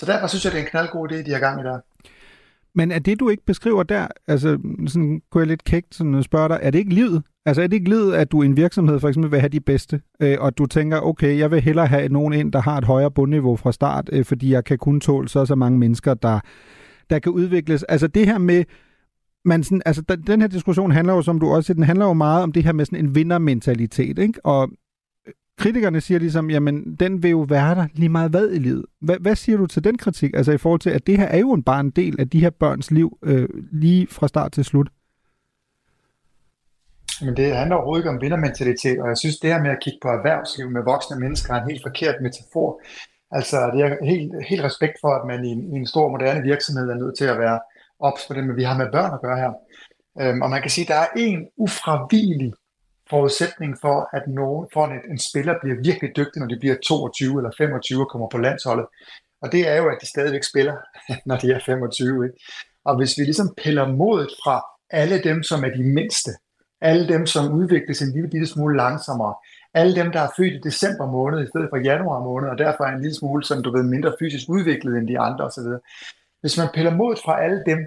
Så 0.00 0.06
derfor 0.06 0.26
synes 0.26 0.44
jeg, 0.44 0.52
det 0.52 0.58
er 0.58 0.64
en 0.64 0.70
knaldgod 0.70 1.12
idé, 1.12 1.16
de 1.16 1.32
har 1.32 1.38
gang 1.38 1.60
i 1.60 1.64
der. 1.64 1.78
Men 2.76 2.90
er 2.90 2.98
det, 2.98 3.20
du 3.20 3.28
ikke 3.28 3.44
beskriver 3.46 3.82
der, 3.82 4.06
altså 4.28 4.58
sådan 4.86 5.20
kunne 5.30 5.40
jeg 5.40 5.48
lidt 5.48 5.64
kægt 5.64 5.94
sådan 5.94 6.14
øh, 6.14 6.22
spørge 6.22 6.48
dig, 6.48 6.58
er 6.62 6.70
det 6.70 6.78
ikke 6.78 6.94
livet? 6.94 7.22
Altså 7.46 7.62
er 7.62 7.66
det 7.66 7.76
ikke 7.76 7.88
livet, 7.88 8.14
at 8.14 8.32
du 8.32 8.42
i 8.42 8.46
en 8.46 8.56
virksomhed 8.56 9.00
for 9.00 9.08
eksempel 9.08 9.30
vil 9.30 9.40
have 9.40 9.48
de 9.48 9.60
bedste, 9.60 10.00
øh, 10.20 10.36
og 10.40 10.58
du 10.58 10.66
tænker, 10.66 11.00
okay, 11.00 11.38
jeg 11.38 11.50
vil 11.50 11.60
hellere 11.60 11.86
have 11.86 12.08
nogen 12.08 12.32
ind, 12.32 12.52
der 12.52 12.60
har 12.60 12.78
et 12.78 12.84
højere 12.84 13.10
bundniveau 13.10 13.56
fra 13.56 13.72
start, 13.72 14.10
øh, 14.12 14.24
fordi 14.24 14.52
jeg 14.52 14.64
kan 14.64 14.78
kun 14.78 15.00
tåle 15.00 15.28
så 15.28 15.46
så 15.46 15.54
mange 15.54 15.78
mennesker, 15.78 16.14
der, 16.14 16.40
der 17.10 17.18
kan 17.18 17.32
udvikles. 17.32 17.82
Altså 17.82 18.06
det 18.06 18.26
her 18.26 18.38
med, 18.38 18.64
man 19.44 19.64
sådan, 19.64 19.82
altså 19.86 20.02
den 20.26 20.40
her 20.40 20.48
diskussion 20.48 20.90
handler 20.90 21.14
jo, 21.14 21.22
som 21.22 21.40
du 21.40 21.46
også 21.46 21.66
siger, 21.66 21.74
den 21.74 21.84
handler 21.84 22.06
jo 22.06 22.12
meget 22.12 22.42
om 22.42 22.52
det 22.52 22.64
her 22.64 22.72
med 22.72 22.84
sådan 22.84 22.98
en 22.98 23.14
vindermentalitet, 23.14 24.18
ikke? 24.18 24.46
Og 24.46 24.70
kritikerne 25.58 26.00
siger 26.00 26.18
ligesom, 26.18 26.50
jamen, 26.50 26.96
den 27.00 27.22
vil 27.22 27.30
jo 27.30 27.40
være 27.40 27.74
der 27.74 27.86
lige 27.94 28.08
meget 28.08 28.30
hvad 28.30 28.50
i 28.50 28.58
livet. 28.58 28.84
Hvad, 29.00 29.16
hvad 29.20 29.36
siger 29.36 29.58
du 29.58 29.66
til 29.66 29.84
den 29.84 29.98
kritik? 29.98 30.30
Altså 30.34 30.52
i 30.52 30.58
forhold 30.58 30.80
til, 30.80 30.90
at 30.90 31.06
det 31.06 31.18
her 31.18 31.26
er 31.26 31.38
jo 31.38 31.52
en 31.52 31.62
bare 31.62 31.80
en 31.80 31.90
del 31.90 32.20
af 32.20 32.28
de 32.28 32.40
her 32.40 32.50
børns 32.50 32.90
liv, 32.90 33.18
øh, 33.22 33.48
lige 33.72 34.06
fra 34.06 34.28
start 34.28 34.52
til 34.52 34.64
slut. 34.64 34.88
Men 37.22 37.36
det 37.36 37.56
handler 37.56 37.76
overhovedet 37.76 38.02
ikke 38.02 38.10
om 38.10 38.20
vindermentalitet, 38.20 38.98
og 39.00 39.08
jeg 39.08 39.18
synes, 39.18 39.38
det 39.38 39.52
her 39.52 39.62
med 39.62 39.70
at 39.70 39.82
kigge 39.82 39.98
på 40.02 40.08
erhvervsliv 40.08 40.70
med 40.70 40.82
voksne 40.84 41.20
mennesker 41.20 41.54
er 41.54 41.62
en 41.62 41.70
helt 41.70 41.82
forkert 41.82 42.16
metafor. 42.22 42.80
Altså, 43.30 43.56
det 43.72 43.80
er 43.84 44.04
helt, 44.12 44.32
helt 44.48 44.64
respekt 44.64 44.96
for, 45.00 45.10
at 45.18 45.26
man 45.26 45.44
i 45.44 45.48
en, 45.48 45.62
i 45.72 45.76
en 45.76 45.86
stor 45.86 46.08
moderne 46.08 46.42
virksomhed 46.42 46.90
er 46.90 46.94
nødt 46.94 47.18
til 47.18 47.24
at 47.24 47.38
være 47.38 47.60
ops 48.00 48.22
på 48.28 48.34
det, 48.34 48.44
men 48.46 48.56
vi 48.56 48.62
har 48.62 48.76
med 48.78 48.92
børn 48.92 49.14
at 49.14 49.22
gøre 49.26 49.38
her. 49.44 49.52
Øhm, 50.20 50.42
og 50.42 50.50
man 50.50 50.62
kan 50.62 50.70
sige, 50.70 50.84
at 50.84 50.88
der 50.88 51.00
er 51.04 51.10
en 51.16 51.46
ufravigelig 51.56 52.52
forudsætning 53.10 53.76
for, 53.80 54.08
at 54.16 54.22
nogen, 54.28 54.68
for 54.72 54.84
at 54.86 55.04
en 55.10 55.18
spiller 55.18 55.54
bliver 55.62 55.76
virkelig 55.82 56.16
dygtig, 56.16 56.40
når 56.40 56.46
de 56.46 56.58
bliver 56.58 56.76
22 56.84 57.38
eller 57.38 57.50
25 57.58 58.00
og 58.00 58.10
kommer 58.10 58.28
på 58.28 58.38
landsholdet. 58.38 58.86
Og 59.42 59.52
det 59.52 59.68
er 59.68 59.76
jo, 59.76 59.88
at 59.88 59.98
de 60.00 60.06
stadigvæk 60.06 60.44
spiller, 60.44 60.76
når 61.28 61.36
de 61.36 61.52
er 61.52 61.60
25. 61.66 62.24
Ikke? 62.26 62.38
Og 62.84 62.96
hvis 62.96 63.18
vi 63.18 63.22
ligesom 63.24 63.54
piller 63.62 63.88
modet 63.88 64.30
fra 64.44 64.62
alle 64.90 65.22
dem, 65.22 65.42
som 65.42 65.64
er 65.64 65.70
de 65.70 65.82
mindste, 65.82 66.30
alle 66.80 67.08
dem, 67.08 67.26
som 67.26 67.52
udvikles 67.52 68.02
en 68.02 68.12
lille 68.12 68.30
bitte 68.30 68.46
smule 68.46 68.76
langsommere, 68.76 69.34
alle 69.74 69.94
dem, 69.94 70.12
der 70.12 70.20
er 70.20 70.30
født 70.36 70.54
i 70.54 70.60
december 70.68 71.06
måned 71.06 71.44
i 71.44 71.48
stedet 71.48 71.68
for 71.70 71.76
januar 71.76 72.20
måned, 72.24 72.48
og 72.48 72.58
derfor 72.58 72.84
er 72.84 72.92
en 72.92 73.00
lille 73.00 73.14
smule, 73.14 73.44
som 73.44 73.62
du 73.62 73.70
ved, 73.76 73.82
mindre 73.82 74.14
fysisk 74.18 74.48
udviklet 74.48 74.96
end 74.96 75.08
de 75.08 75.18
andre 75.18 75.44
osv. 75.44 75.68
Hvis 76.40 76.58
man 76.58 76.68
piller 76.74 76.94
modet 76.94 77.20
fra 77.24 77.42
alle 77.44 77.62
dem, 77.66 77.78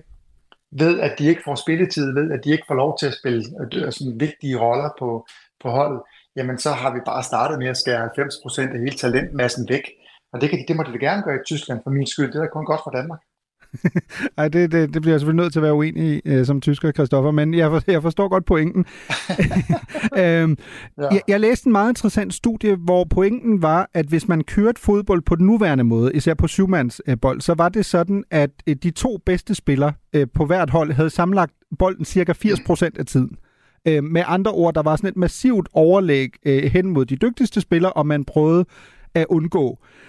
ved, 0.72 1.00
at 1.00 1.20
de 1.20 1.28
ikke 1.28 1.42
får 1.46 1.56
spilletid, 1.56 2.14
ved, 2.14 2.32
at 2.32 2.44
de 2.44 2.52
ikke 2.52 2.64
får 2.68 2.76
lov 2.76 2.98
til 3.00 3.08
at 3.08 3.14
spille 3.14 3.44
øh, 3.62 3.86
øh, 3.86 3.92
sådan 3.92 4.20
vigtige 4.20 4.60
roller 4.60 4.90
på, 5.00 5.28
på 5.62 5.70
holdet, 5.70 6.02
jamen 6.36 6.58
så 6.58 6.72
har 6.72 6.94
vi 6.94 7.00
bare 7.06 7.24
startet 7.24 7.60
med 7.60 7.68
at 7.68 7.78
skære 7.78 8.06
90% 8.06 8.74
af 8.74 8.80
hele 8.80 8.98
talentmassen 8.98 9.70
væk. 9.70 9.86
Og 10.34 10.42
det, 10.42 10.50
kan 10.50 10.60
de, 10.60 10.66
det 10.68 10.76
må 10.76 10.84
de 10.84 11.00
gerne 11.00 11.24
gøre 11.24 11.36
i 11.36 11.46
Tyskland 11.46 11.80
for 11.84 11.90
min 11.90 12.08
skyld. 12.08 12.34
Det 12.34 12.42
er 12.42 12.48
kun 12.48 12.66
godt 12.66 12.82
for 12.84 12.92
Danmark. 12.92 13.20
Ej, 14.38 14.48
det, 14.48 14.72
det, 14.72 14.94
det 14.94 15.02
bliver 15.02 15.14
jeg 15.14 15.20
selvfølgelig 15.20 15.44
nødt 15.44 15.54
til 15.54 15.60
at 15.60 15.64
være 15.64 15.74
uenig 15.74 16.04
i 16.04 16.22
øh, 16.26 16.46
som 16.46 16.62
tysker, 16.62 16.92
Kristoffer, 16.92 17.32
men 17.32 17.54
jeg, 17.54 17.70
for, 17.70 17.82
jeg 17.92 18.02
forstår 18.02 18.28
godt 18.28 18.46
pointen. 18.46 18.86
øhm, 20.24 20.58
ja. 20.98 21.08
jeg, 21.12 21.22
jeg 21.28 21.40
læste 21.40 21.68
en 21.68 21.72
meget 21.72 21.92
interessant 21.92 22.34
studie, 22.34 22.76
hvor 22.76 23.04
pointen 23.04 23.62
var, 23.62 23.90
at 23.94 24.06
hvis 24.06 24.28
man 24.28 24.44
kørte 24.44 24.82
fodbold 24.82 25.22
på 25.22 25.36
den 25.36 25.46
nuværende 25.46 25.84
måde, 25.84 26.14
især 26.14 26.34
på 26.34 26.48
syvmandsbold, 26.48 27.38
øh, 27.38 27.42
så 27.42 27.54
var 27.54 27.70
det 27.70 27.86
sådan, 27.86 28.24
at 28.32 28.52
øh, 28.68 28.76
de 28.84 28.92
to 28.92 29.20
bedste 29.26 29.56
spillere 29.56 29.94
øh, 30.14 30.28
på 30.34 30.46
hvert 30.46 30.70
hold 30.70 30.92
havde 30.92 31.10
samlet 31.10 31.50
bolden 31.80 32.06
cirka 32.06 32.34
80% 32.46 32.90
af 33.00 33.06
tiden. 33.06 33.38
Øh, 33.88 34.04
med 34.04 34.24
andre 34.28 34.52
ord, 34.52 34.74
der 34.74 34.82
var 34.82 34.96
sådan 34.96 35.10
et 35.10 35.18
massivt 35.18 35.70
overlæg 35.74 36.30
øh, 36.46 36.64
hen 36.64 36.90
mod 36.90 37.06
de 37.06 37.16
dygtigste 37.16 37.62
spillere, 37.62 37.94
og 37.94 38.08
man 38.08 38.26
prøvede 38.26 38.66
at 39.14 39.26
undgå 39.30 39.80
øh, 39.82 40.09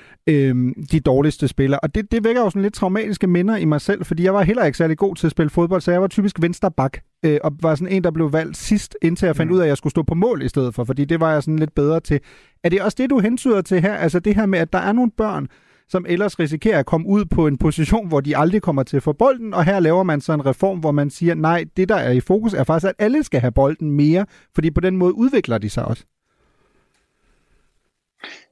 de 0.93 1.01
dårligste 1.07 1.49
spillere. 1.49 1.81
Og 1.81 1.95
det, 1.95 2.13
det 2.13 2.25
vækker 2.25 2.43
jo 2.43 2.51
sådan 2.51 2.63
lidt 2.63 2.75
traumatiske 2.75 3.27
minder 3.27 3.57
i 3.57 3.65
mig 3.65 3.81
selv, 3.81 4.05
fordi 4.05 4.25
jeg 4.25 4.35
var 4.35 4.43
heller 4.43 4.65
ikke 4.65 4.79
særlig 4.79 4.99
god 4.99 5.17
til 5.17 5.27
at 5.27 5.31
spille 5.31 5.51
fodbold, 5.51 5.81
så 5.81 5.91
jeg 5.91 6.01
var 6.01 6.09
typisk 6.09 6.43
venstre 6.43 6.71
bak, 6.71 6.99
øh, 7.25 7.39
og 7.45 7.53
var 7.63 7.75
sådan 7.75 7.93
en, 7.93 8.05
der 8.05 8.11
blev 8.11 8.33
valgt 8.33 8.57
sidst, 8.57 8.97
indtil 9.03 9.27
jeg 9.27 9.37
fandt 9.37 9.51
mm. 9.51 9.57
ud 9.57 9.61
af, 9.61 9.65
at 9.65 9.69
jeg 9.69 9.77
skulle 9.77 9.91
stå 9.91 10.03
på 10.03 10.15
mål 10.15 10.43
i 10.43 10.49
stedet 10.49 10.75
for, 10.75 10.85
fordi 10.85 11.05
det 11.05 11.21
var 11.21 11.33
jeg 11.33 11.43
sådan 11.43 11.59
lidt 11.59 11.75
bedre 11.75 12.01
til. 12.01 12.21
Er 12.65 12.69
det 12.69 12.83
også 12.83 12.97
det, 13.01 13.11
du 13.11 13.19
hensyder 13.19 13.63
til 13.63 13.81
her? 13.81 13.95
Altså 13.95 14.21
det 14.21 14.35
her 14.35 14.47
med, 14.47 14.59
at 14.59 14.73
der 14.73 14.79
er 14.79 14.93
nogle 14.93 15.11
børn, 15.17 15.49
som 15.89 16.07
ellers 16.09 16.39
risikerer 16.39 16.79
at 16.79 16.87
komme 16.87 17.07
ud 17.07 17.25
på 17.25 17.47
en 17.47 17.59
position, 17.59 18.09
hvor 18.09 18.21
de 18.21 18.37
aldrig 18.37 18.63
kommer 18.63 18.83
til 18.83 18.97
at 18.97 19.03
få 19.03 19.13
bolden, 19.13 19.55
og 19.55 19.65
her 19.65 19.81
laver 19.81 20.03
man 20.03 20.21
så 20.21 20.33
en 20.33 20.47
reform, 20.47 20.79
hvor 20.79 20.93
man 20.93 21.11
siger, 21.11 21.35
nej, 21.35 21.65
det 21.77 21.89
der 21.89 21.95
er 21.95 22.11
i 22.11 22.21
fokus 22.21 22.55
er 22.55 22.65
faktisk, 22.65 22.89
at 22.89 22.95
alle 23.05 23.23
skal 23.23 23.41
have 23.41 23.53
bolden 23.53 23.91
mere, 23.91 24.27
fordi 24.55 24.71
på 24.71 24.81
den 24.81 24.97
måde 24.97 25.15
udvikler 25.15 25.59
de 25.59 25.71
sig 25.71 25.85
også. 25.85 26.05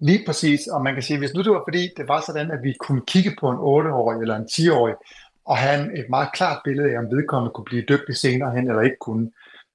Lige 0.00 0.22
præcis, 0.26 0.66
og 0.66 0.82
man 0.82 0.94
kan 0.94 1.02
sige, 1.02 1.18
hvis 1.18 1.34
nu 1.34 1.42
det 1.42 1.52
var 1.52 1.62
fordi, 1.68 1.88
det 1.96 2.08
var 2.08 2.20
sådan, 2.26 2.50
at 2.50 2.62
vi 2.62 2.74
kunne 2.80 3.02
kigge 3.06 3.36
på 3.40 3.50
en 3.50 3.56
8-årig 3.56 4.20
eller 4.22 4.36
en 4.36 4.48
10-årig, 4.52 4.94
og 5.44 5.56
have 5.56 5.98
et 5.98 6.06
meget 6.10 6.32
klart 6.32 6.60
billede 6.64 6.90
af, 6.90 6.98
om 6.98 7.10
vedkommende 7.16 7.52
kunne 7.54 7.64
blive 7.64 7.84
dygtig 7.88 8.16
senere 8.16 8.54
hen 8.56 8.68
eller 8.68 8.82
ikke 8.82 8.96
kunne, 9.00 9.30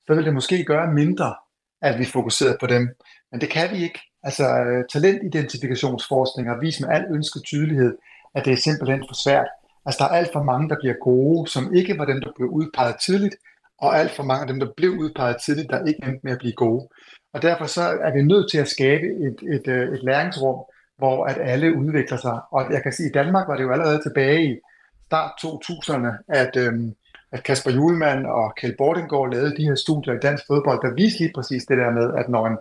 så 0.06 0.14
ville 0.14 0.26
det 0.26 0.34
måske 0.34 0.64
gøre 0.64 0.94
mindre, 0.94 1.36
at 1.82 2.00
vi 2.00 2.06
fokuserede 2.06 2.58
på 2.60 2.68
dem. 2.68 2.84
Men 3.32 3.42
det 3.42 3.50
kan 3.50 3.72
vi 3.72 3.84
ikke. 3.84 4.00
Altså 4.24 4.46
øh, 4.68 4.84
talentidentifikationsforskning 4.94 6.50
har 6.50 6.60
vist 6.60 6.82
med 6.82 6.90
al 6.90 7.06
ønsket 7.12 7.44
tydelighed, 7.44 7.98
at 8.36 8.46
det 8.46 8.54
er 8.54 8.58
simpelthen 8.68 9.04
for 9.10 9.16
svært. 9.24 9.48
Altså 9.86 9.98
der 10.04 10.10
er 10.10 10.18
alt 10.20 10.34
for 10.34 10.44
mange, 10.44 10.70
der 10.70 10.76
bliver 10.82 10.96
gode, 11.02 11.50
som 11.50 11.74
ikke 11.76 11.98
var 11.98 12.06
dem, 12.06 12.22
der 12.22 12.32
blev 12.36 12.50
udpeget 12.50 12.96
tidligt, 13.06 13.36
og 13.78 14.00
alt 14.00 14.12
for 14.12 14.24
mange 14.24 14.42
af 14.42 14.48
dem, 14.48 14.60
der 14.60 14.70
blev 14.78 14.92
udpeget 14.92 15.38
tidligt, 15.46 15.70
der 15.70 15.86
ikke 15.86 16.04
endte 16.06 16.20
med 16.24 16.32
at 16.32 16.38
blive 16.38 16.54
gode. 16.54 16.88
Og 17.34 17.42
derfor 17.42 17.66
så 17.66 17.82
er 17.82 18.14
vi 18.14 18.22
nødt 18.22 18.52
til 18.52 18.58
at 18.58 18.68
skabe 18.68 19.06
et, 19.06 19.38
et, 19.56 19.68
øh, 19.68 19.94
et 19.94 20.04
læringsrum, 20.04 20.60
hvor 20.98 21.26
at 21.26 21.38
alle 21.42 21.78
udvikler 21.78 22.18
sig. 22.18 22.40
Og 22.52 22.74
jeg 22.74 22.84
kan 22.84 22.94
sige, 22.94 23.06
at 23.06 23.10
i 23.10 23.18
Danmark 23.18 23.48
var 23.48 23.56
det 23.56 23.64
jo 23.64 23.72
allerede 23.72 24.02
tilbage 24.02 24.54
i 24.54 24.58
start 25.06 25.32
2000'erne, 25.46 26.12
at, 26.28 26.56
øhm, 26.56 26.96
at 27.32 27.44
Kasper 27.44 27.72
Julemand 27.72 28.26
og 28.26 28.54
Kjeld 28.58 28.78
Bordengård 28.78 29.34
lavede 29.34 29.58
de 29.58 29.64
her 29.64 29.76
studier 29.76 30.14
i 30.14 30.18
dansk 30.28 30.44
fodbold, 30.48 30.80
der 30.82 30.94
viste 30.94 31.20
lige 31.20 31.32
præcis 31.36 31.64
det 31.66 31.78
der 31.78 31.92
med, 31.92 32.14
at 32.18 32.30
når 32.30 32.48
en, 32.48 32.58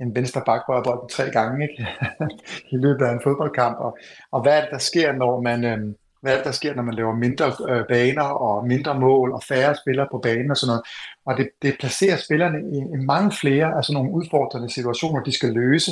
en 0.00 0.14
venstre 0.14 0.42
bak 0.46 0.68
rører 0.68 0.82
bolden 0.82 1.08
tre 1.08 1.30
gange 1.30 1.68
ikke? 1.68 1.86
i 2.74 2.76
løbet 2.76 3.04
af 3.04 3.12
en 3.12 3.20
fodboldkamp, 3.24 3.76
og, 3.78 3.98
og 4.32 4.42
hvad 4.42 4.56
er 4.56 4.60
det, 4.60 4.70
der 4.70 4.78
sker, 4.78 5.12
når 5.12 5.40
man, 5.40 5.64
øhm, 5.64 5.96
hvad 6.22 6.32
er 6.32 6.36
det, 6.36 6.44
der 6.44 6.52
sker, 6.52 6.74
når 6.74 6.82
man 6.82 6.94
laver 6.94 7.14
mindre 7.14 7.46
øh, 7.70 7.84
baner 7.88 8.28
og 8.46 8.66
mindre 8.66 9.00
mål 9.00 9.32
og 9.32 9.42
færre 9.42 9.74
spillere 9.74 10.08
på 10.10 10.18
banen 10.18 10.50
og 10.50 10.56
sådan 10.56 10.70
noget. 10.70 10.84
Og 11.28 11.36
det, 11.38 11.48
det 11.62 11.76
placerer 11.80 12.16
spillerne 12.16 12.58
i, 12.76 12.78
i 12.96 12.98
mange 13.12 13.32
flere 13.40 13.76
altså 13.76 13.92
nogle 13.92 14.10
udfordrende 14.12 14.70
situationer, 14.70 15.22
de 15.22 15.32
skal 15.32 15.52
løse. 15.52 15.90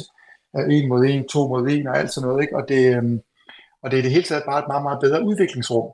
En 0.70 0.88
mod 0.88 1.05
en, 1.05 1.29
to 1.29 1.49
mod 1.49 1.68
en 1.68 1.87
og 1.88 1.99
alt 1.99 2.12
sådan 2.12 2.29
noget. 2.29 2.42
Ikke? 2.42 2.57
Og, 2.57 2.68
det, 2.68 2.96
øh, 2.96 3.05
og 3.83 3.90
det 3.90 3.96
er 3.96 4.01
i 4.01 4.07
det 4.07 4.11
hele 4.16 4.29
taget 4.31 4.49
bare 4.51 4.59
et 4.59 4.68
meget, 4.68 4.83
meget 4.83 5.01
bedre 5.01 5.25
udviklingsrum. 5.25 5.88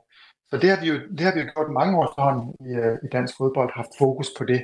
Så 0.49 0.55
det 0.61 0.69
har 0.69 0.79
vi 0.81 0.87
jo, 0.87 0.95
det 1.17 1.19
har 1.25 1.33
vi 1.33 1.39
jo 1.39 1.47
gjort 1.55 1.77
mange 1.79 1.97
år 1.97 2.05
efterhånden 2.09 2.45
i, 2.69 2.71
øh, 2.83 2.95
i 3.05 3.07
dansk 3.15 3.33
fodbold, 3.37 3.71
haft 3.75 3.93
fokus 3.99 4.29
på 4.37 4.43
det. 4.51 4.61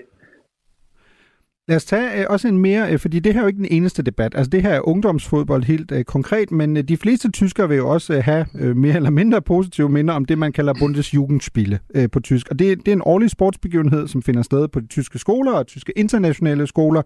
Lad 1.69 1.75
os 1.75 1.86
tage 1.86 2.21
øh, 2.21 2.25
også 2.29 2.47
en 2.47 2.58
mere, 2.58 2.93
øh, 2.93 2.99
fordi 2.99 3.19
det 3.19 3.34
her 3.34 3.39
er 3.39 3.43
jo 3.43 3.47
ikke 3.47 3.58
den 3.58 3.67
eneste 3.71 4.03
debat. 4.03 4.36
Altså 4.36 4.49
det 4.49 4.62
her 4.62 4.69
er 4.69 4.88
ungdomsfodbold 4.88 5.63
helt 5.63 5.91
øh, 5.91 6.03
konkret, 6.03 6.51
men 6.51 6.77
øh, 6.77 6.84
de 6.84 6.97
fleste 6.97 7.32
tyskere 7.32 7.70
vil 7.70 7.78
jo 7.78 7.89
også 7.89 8.13
øh, 8.13 8.24
have 8.24 8.45
øh, 8.59 8.78
mere 8.78 8.95
eller 8.95 9.09
mindre 9.09 9.41
positive 9.41 9.89
minder 9.89 10.13
om 10.13 10.26
det, 10.26 10.38
man 10.38 10.51
kalder 10.51 10.74
Bundesjugendspiele 10.80 11.80
øh, 11.95 12.09
på 12.11 12.20
tysk. 12.20 12.47
Og 12.49 12.59
det, 12.59 12.78
det 12.78 12.88
er 12.88 12.95
en 12.95 13.01
årlig 13.05 13.30
sportsbegivenhed, 13.30 14.07
som 14.07 14.22
finder 14.22 14.41
sted 14.41 14.67
på 14.67 14.80
de 14.80 14.88
tyske 14.88 15.20
skoler 15.20 15.51
og 15.51 15.67
tyske 15.67 15.93
internationale 15.95 16.67
skoler, 16.67 17.01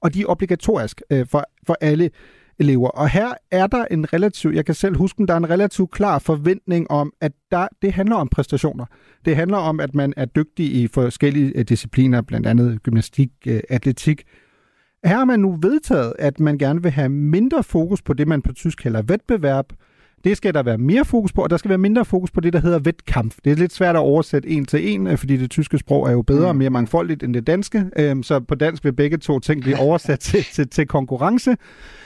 og 0.00 0.14
de 0.14 0.20
er 0.20 0.26
obligatorisk 0.26 1.02
øh, 1.10 1.26
for, 1.30 1.44
for 1.66 1.76
alle 1.80 2.10
elever. 2.58 2.88
Og 2.88 3.08
her 3.08 3.34
er 3.50 3.66
der 3.66 3.84
en 3.90 4.12
relativ, 4.12 4.50
jeg 4.50 4.64
kan 4.64 4.74
selv 4.74 4.96
huske, 4.96 5.26
der 5.26 5.34
er 5.34 5.38
en 5.38 5.50
relativ 5.50 5.88
klar 5.88 6.18
forventning 6.18 6.90
om, 6.90 7.12
at 7.20 7.32
der, 7.50 7.68
det 7.82 7.92
handler 7.92 8.16
om 8.16 8.28
præstationer. 8.28 8.84
Det 9.24 9.36
handler 9.36 9.56
om, 9.56 9.80
at 9.80 9.94
man 9.94 10.14
er 10.16 10.24
dygtig 10.24 10.74
i 10.74 10.88
forskellige 10.88 11.52
øh, 11.54 11.64
discipliner, 11.64 12.22
blandt 12.22 12.46
andet 12.46 12.82
gymnastik, 12.82 13.30
øh, 13.46 13.60
atletik. 13.68 14.22
Her 15.04 15.16
har 15.16 15.24
man 15.24 15.40
nu 15.40 15.58
vedtaget, 15.62 16.12
at 16.18 16.40
man 16.40 16.58
gerne 16.58 16.82
vil 16.82 16.90
have 16.90 17.08
mindre 17.08 17.62
fokus 17.62 18.02
på 18.02 18.12
det, 18.12 18.28
man 18.28 18.42
på 18.42 18.52
tysk 18.52 18.78
kalder 18.78 19.02
vetbeverb. 19.02 19.72
Det 20.24 20.36
skal 20.36 20.54
der 20.54 20.62
være 20.62 20.78
mere 20.78 21.04
fokus 21.04 21.32
på, 21.32 21.42
og 21.42 21.50
der 21.50 21.56
skal 21.56 21.68
være 21.68 21.78
mindre 21.78 22.04
fokus 22.04 22.30
på 22.30 22.40
det, 22.40 22.52
der 22.52 22.60
hedder 22.60 22.78
vetkamp. 22.78 23.34
Det 23.44 23.52
er 23.52 23.56
lidt 23.56 23.72
svært 23.72 23.96
at 23.96 24.00
oversætte 24.00 24.48
en 24.48 24.64
til 24.64 24.88
en, 24.88 25.06
øh, 25.06 25.18
fordi 25.18 25.36
det 25.36 25.50
tyske 25.50 25.78
sprog 25.78 26.08
er 26.08 26.12
jo 26.12 26.22
bedre 26.22 26.48
og 26.48 26.56
mere 26.56 26.70
mangfoldigt 26.70 27.22
end 27.22 27.34
det 27.34 27.46
danske. 27.46 27.84
Øhm, 27.98 28.22
så 28.22 28.40
på 28.40 28.54
dansk 28.54 28.84
vil 28.84 28.92
begge 28.92 29.16
to 29.16 29.40
ting 29.40 29.60
blive 29.60 29.78
oversat 29.86 30.20
til, 30.20 30.44
til, 30.44 30.68
til 30.68 30.86
konkurrence. 30.86 31.56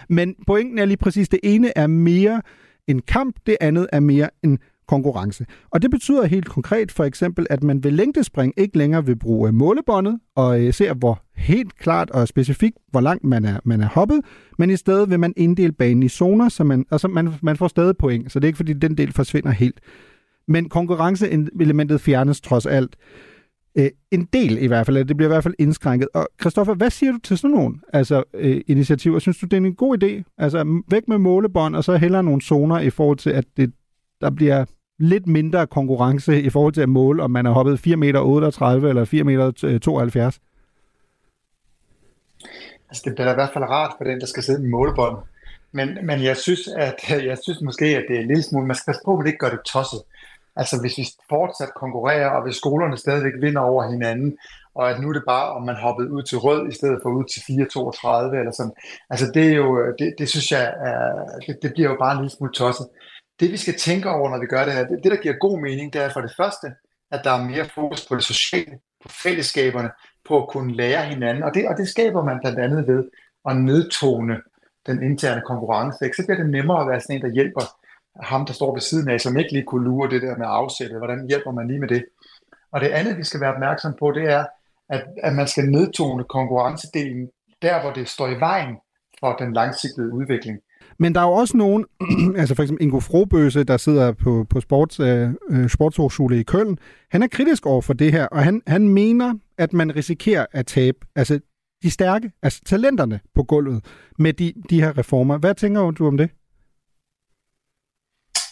Men 0.08 0.34
pointen 0.46 0.78
er 0.78 0.84
lige 0.84 0.96
præcis, 0.96 1.28
det 1.28 1.40
ene 1.42 1.78
er 1.78 1.86
mere 1.86 2.42
en 2.86 3.02
kamp, 3.02 3.36
det 3.46 3.56
andet 3.60 3.86
er 3.92 4.00
mere 4.00 4.28
en 4.42 4.58
konkurrence. 4.88 5.46
Og 5.70 5.82
det 5.82 5.90
betyder 5.90 6.26
helt 6.26 6.48
konkret 6.48 6.92
for 6.92 7.04
eksempel, 7.04 7.46
at 7.50 7.62
man 7.62 7.84
ved 7.84 7.90
længdespring 7.90 8.52
ikke 8.56 8.78
længere 8.78 9.06
vil 9.06 9.16
bruge 9.16 9.48
øh, 9.48 9.54
målebåndet 9.54 10.18
og 10.36 10.60
øh, 10.60 10.74
ser, 10.74 10.94
hvor 10.94 11.22
helt 11.36 11.78
klart 11.78 12.10
og 12.10 12.28
specifikt, 12.28 12.76
hvor 12.90 13.00
langt 13.00 13.24
man 13.24 13.44
er, 13.44 13.60
man 13.64 13.80
er 13.80 13.88
hoppet, 13.88 14.20
men 14.58 14.70
i 14.70 14.76
stedet 14.76 15.10
vil 15.10 15.20
man 15.20 15.32
inddele 15.36 15.72
banen 15.72 16.02
i 16.02 16.08
zoner, 16.08 16.48
så 16.48 16.64
man, 16.64 16.84
altså 16.90 17.08
man, 17.08 17.32
man 17.42 17.56
får 17.56 17.68
stadig 17.68 17.96
point, 17.96 18.32
så 18.32 18.40
det 18.40 18.44
er 18.44 18.48
ikke 18.48 18.56
fordi 18.56 18.72
den 18.72 18.96
del 18.96 19.12
forsvinder 19.12 19.50
helt. 19.50 19.80
Men 20.48 20.68
konkurrenceelementet 20.68 22.00
fjernes 22.00 22.40
trods 22.40 22.66
alt. 22.66 22.96
Øh, 23.78 23.90
en 24.10 24.28
del 24.32 24.58
i 24.58 24.66
hvert 24.66 24.86
fald, 24.86 25.04
det 25.04 25.16
bliver 25.16 25.28
i 25.28 25.34
hvert 25.34 25.42
fald 25.42 25.54
indskrænket. 25.58 26.08
Og 26.14 26.28
Christoffer, 26.40 26.74
hvad 26.74 26.90
siger 26.90 27.12
du 27.12 27.18
til 27.18 27.38
sådan 27.38 27.56
nogle 27.56 27.74
altså, 27.92 28.22
øh, 28.34 28.60
initiativer? 28.66 29.18
Synes 29.18 29.38
du, 29.38 29.46
det 29.46 29.52
er 29.52 29.56
en 29.60 29.74
god 29.74 30.02
idé? 30.02 30.34
Altså 30.38 30.82
væk 30.90 31.08
med 31.08 31.18
målebånd, 31.18 31.76
og 31.76 31.84
så 31.84 31.96
hellere 31.96 32.22
nogle 32.22 32.42
zoner 32.42 32.78
i 32.78 32.90
forhold 32.90 33.18
til, 33.18 33.30
at 33.30 33.44
det, 33.56 33.72
der 34.20 34.30
bliver 34.30 34.64
lidt 34.98 35.26
mindre 35.26 35.66
konkurrence 35.66 36.42
i 36.42 36.50
forhold 36.50 36.72
til 36.72 36.80
at 36.80 36.88
måle, 36.88 37.22
om 37.22 37.30
man 37.30 37.44
har 37.44 37.52
hoppet 37.52 37.80
4 37.80 37.96
meter 37.96 38.20
38 38.20 38.88
eller 38.88 39.04
4 39.04 39.24
meter 39.24 39.52
øh, 39.64 39.80
72? 39.80 40.40
Altså, 42.88 43.02
det 43.04 43.14
bliver 43.14 43.30
i 43.30 43.34
hvert 43.34 43.50
fald 43.52 43.64
rart 43.64 43.94
for 43.98 44.04
den, 44.04 44.20
der 44.20 44.26
skal 44.26 44.42
sidde 44.42 44.60
med 44.60 44.70
målebånd. 44.70 45.16
Men, 45.72 45.98
men 46.02 46.22
jeg 46.22 46.36
synes, 46.36 46.68
at 46.76 46.94
jeg 47.30 47.38
synes 47.42 47.60
måske, 47.60 47.86
at 47.86 48.04
det 48.08 48.16
er 48.16 48.20
en 48.20 48.26
lille 48.26 48.42
smule, 48.42 48.66
man 48.66 48.76
skal 48.76 48.90
passe 48.90 49.02
på, 49.04 49.18
at 49.18 49.24
det 49.24 49.26
ikke 49.26 49.38
gør 49.38 49.50
det 49.50 49.60
tosset. 49.66 50.02
Altså 50.56 50.80
hvis 50.80 50.98
vi 50.98 51.04
fortsat 51.28 51.74
konkurrerer, 51.76 52.30
og 52.30 52.42
hvis 52.44 52.56
skolerne 52.56 52.96
stadigvæk 52.96 53.32
vinder 53.40 53.60
over 53.60 53.90
hinanden, 53.90 54.38
og 54.74 54.90
at 54.90 55.00
nu 55.00 55.08
er 55.08 55.12
det 55.12 55.22
bare, 55.26 55.52
om 55.56 55.62
man 55.62 55.76
hoppede 55.76 56.12
ud 56.12 56.22
til 56.22 56.38
rød, 56.38 56.68
i 56.68 56.74
stedet 56.74 56.98
for 57.02 57.10
ud 57.10 57.24
til 57.32 57.40
4-32 57.40 58.38
eller 58.40 58.52
sådan. 58.52 58.72
Altså 59.10 59.26
det 59.34 59.44
er 59.52 59.56
jo, 59.56 59.68
det, 59.98 60.14
det 60.18 60.28
synes 60.28 60.50
jeg, 60.50 60.64
er, 60.90 61.02
det, 61.46 61.58
det 61.62 61.72
bliver 61.72 61.90
jo 61.90 61.96
bare 62.00 62.12
en 62.12 62.18
lille 62.18 62.36
smule 62.36 62.52
tosset. 62.52 62.86
Det 63.40 63.52
vi 63.52 63.56
skal 63.56 63.74
tænke 63.78 64.10
over, 64.10 64.30
når 64.30 64.40
vi 64.40 64.46
gør 64.46 64.64
det 64.64 64.74
her, 64.74 64.86
det, 64.86 65.00
det 65.04 65.12
der 65.12 65.22
giver 65.22 65.34
god 65.34 65.60
mening, 65.60 65.92
det 65.92 66.02
er 66.02 66.08
for 66.12 66.20
det 66.20 66.32
første, 66.36 66.66
at 67.10 67.20
der 67.24 67.30
er 67.30 67.44
mere 67.44 67.68
fokus 67.74 68.06
på 68.06 68.14
det 68.14 68.24
sociale, 68.24 68.78
på 69.02 69.08
fællesskaberne, 69.08 69.90
på 70.28 70.42
at 70.42 70.48
kunne 70.48 70.74
lære 70.74 71.04
hinanden, 71.04 71.42
og 71.42 71.54
det, 71.54 71.68
og 71.68 71.76
det 71.76 71.88
skaber 71.88 72.24
man 72.24 72.38
blandt 72.40 72.58
andet 72.58 72.88
ved 72.88 73.04
at 73.48 73.56
nedtone 73.56 74.36
den 74.86 75.02
interne 75.02 75.42
konkurrence. 75.46 76.04
Ikke? 76.04 76.16
Så 76.16 76.26
bliver 76.26 76.38
det 76.42 76.50
nemmere 76.50 76.80
at 76.80 76.88
være 76.88 77.00
sådan 77.00 77.16
en, 77.16 77.22
der 77.22 77.32
hjælper 77.32 77.60
ham, 78.22 78.46
der 78.46 78.52
står 78.52 78.74
ved 78.74 78.80
siden 78.80 79.10
af, 79.10 79.20
som 79.20 79.36
ikke 79.36 79.52
lige 79.52 79.64
kunne 79.64 79.84
lure 79.84 80.10
det 80.10 80.22
der 80.22 80.36
med 80.36 80.46
afsættet. 80.48 80.98
Hvordan 80.98 81.26
hjælper 81.28 81.52
man 81.52 81.68
lige 81.68 81.80
med 81.80 81.88
det? 81.88 82.04
Og 82.72 82.80
det 82.80 82.88
andet, 82.88 83.18
vi 83.18 83.24
skal 83.24 83.40
være 83.40 83.54
opmærksom 83.54 83.94
på, 83.98 84.12
det 84.12 84.24
er, 84.24 84.44
at, 84.88 85.04
at 85.22 85.34
man 85.34 85.48
skal 85.48 85.64
nedtone 85.64 86.24
konkurrencedelen 86.24 87.28
der, 87.62 87.80
hvor 87.80 87.92
det 87.92 88.08
står 88.08 88.28
i 88.28 88.40
vejen 88.40 88.76
for 89.20 89.36
den 89.36 89.52
langsigtede 89.52 90.12
udvikling. 90.12 90.58
Men 90.98 91.14
der 91.14 91.20
er 91.20 91.24
jo 91.24 91.32
også 91.32 91.56
nogen, 91.56 91.86
altså 92.40 92.54
for 92.54 92.62
eksempel 92.62 92.84
Ingo 92.84 93.00
Frobøse, 93.00 93.64
der 93.64 93.76
sidder 93.76 94.12
på, 94.12 94.46
på 94.50 94.60
sports, 94.60 95.00
øh, 95.00 95.30
øh 95.50 95.68
sportshøjskole 95.68 96.40
i 96.40 96.42
Køln, 96.42 96.78
han 97.10 97.22
er 97.22 97.28
kritisk 97.28 97.66
over 97.66 97.82
for 97.82 97.92
det 97.92 98.12
her, 98.12 98.26
og 98.26 98.44
han, 98.44 98.62
han 98.66 98.88
mener, 98.88 99.34
at 99.58 99.72
man 99.72 99.96
risikerer 99.96 100.46
at 100.52 100.66
tabe 100.66 100.98
altså 101.16 101.40
de 101.82 101.90
stærke, 101.90 102.32
altså 102.42 102.60
talenterne 102.66 103.20
på 103.34 103.42
gulvet 103.42 103.84
med 104.18 104.32
de, 104.32 104.52
de 104.70 104.82
her 104.82 104.98
reformer. 104.98 105.38
Hvad 105.38 105.54
tænker 105.54 105.90
du 105.90 106.06
om 106.06 106.16
det? 106.16 106.30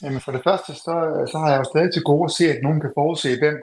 Jamen 0.03 0.20
for 0.20 0.32
det 0.32 0.41
første, 0.45 0.74
så, 0.74 0.95
så 1.32 1.39
har 1.39 1.51
jeg 1.51 1.59
jo 1.59 1.64
stadig 1.64 1.93
til 1.93 2.03
gode 2.03 2.24
at 2.24 2.30
se, 2.30 2.45
at 2.53 2.62
nogen 2.62 2.80
kan 2.80 2.91
forudse, 2.95 3.39
hvem 3.39 3.57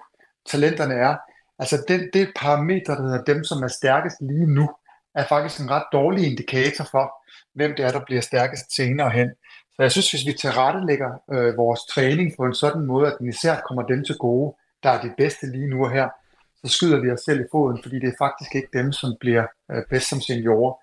talenterne 0.51 0.93
er. 0.93 1.15
Altså 1.59 1.85
den, 1.87 2.01
det 2.13 2.31
parameter, 2.35 2.95
der 2.95 3.03
hedder 3.03 3.23
dem, 3.23 3.43
som 3.43 3.63
er 3.63 3.67
stærkest 3.67 4.17
lige 4.21 4.47
nu, 4.47 4.69
er 5.15 5.25
faktisk 5.25 5.61
en 5.61 5.71
ret 5.71 5.83
dårlig 5.93 6.31
indikator 6.31 6.87
for, 6.91 7.13
hvem 7.55 7.73
det 7.77 7.85
er, 7.85 7.91
der 7.91 8.05
bliver 8.05 8.21
stærkest 8.21 8.75
senere 8.75 9.09
hen. 9.09 9.29
Så 9.75 9.81
jeg 9.81 9.91
synes, 9.91 10.11
hvis 10.11 10.25
vi 10.27 10.33
tilrettelægger 10.33 11.11
øh, 11.33 11.57
vores 11.57 11.81
træning 11.93 12.33
på 12.37 12.43
en 12.43 12.55
sådan 12.55 12.85
måde, 12.85 13.07
at 13.07 13.15
den 13.19 13.29
især 13.29 13.55
kommer 13.67 13.83
dem 13.83 14.05
til 14.05 14.17
gode, 14.17 14.55
der 14.83 14.89
er 14.89 15.01
det 15.01 15.13
bedste 15.17 15.51
lige 15.51 15.69
nu 15.69 15.83
og 15.85 15.91
her, 15.91 16.09
så 16.63 16.73
skyder 16.73 16.99
vi 17.01 17.11
os 17.11 17.19
selv 17.19 17.41
i 17.41 17.51
foden, 17.51 17.79
fordi 17.83 17.99
det 17.99 18.09
er 18.09 18.23
faktisk 18.25 18.55
ikke 18.55 18.67
dem, 18.73 18.91
som 18.91 19.15
bliver 19.19 19.45
øh, 19.71 19.83
bedst 19.89 20.09
som 20.09 20.21
seniorer. 20.21 20.73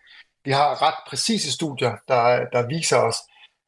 Vi 0.44 0.50
har 0.50 0.82
ret 0.86 0.98
præcise 1.08 1.52
studier, 1.52 1.92
der, 2.08 2.44
der 2.52 2.66
viser 2.66 2.96
os, 2.96 3.16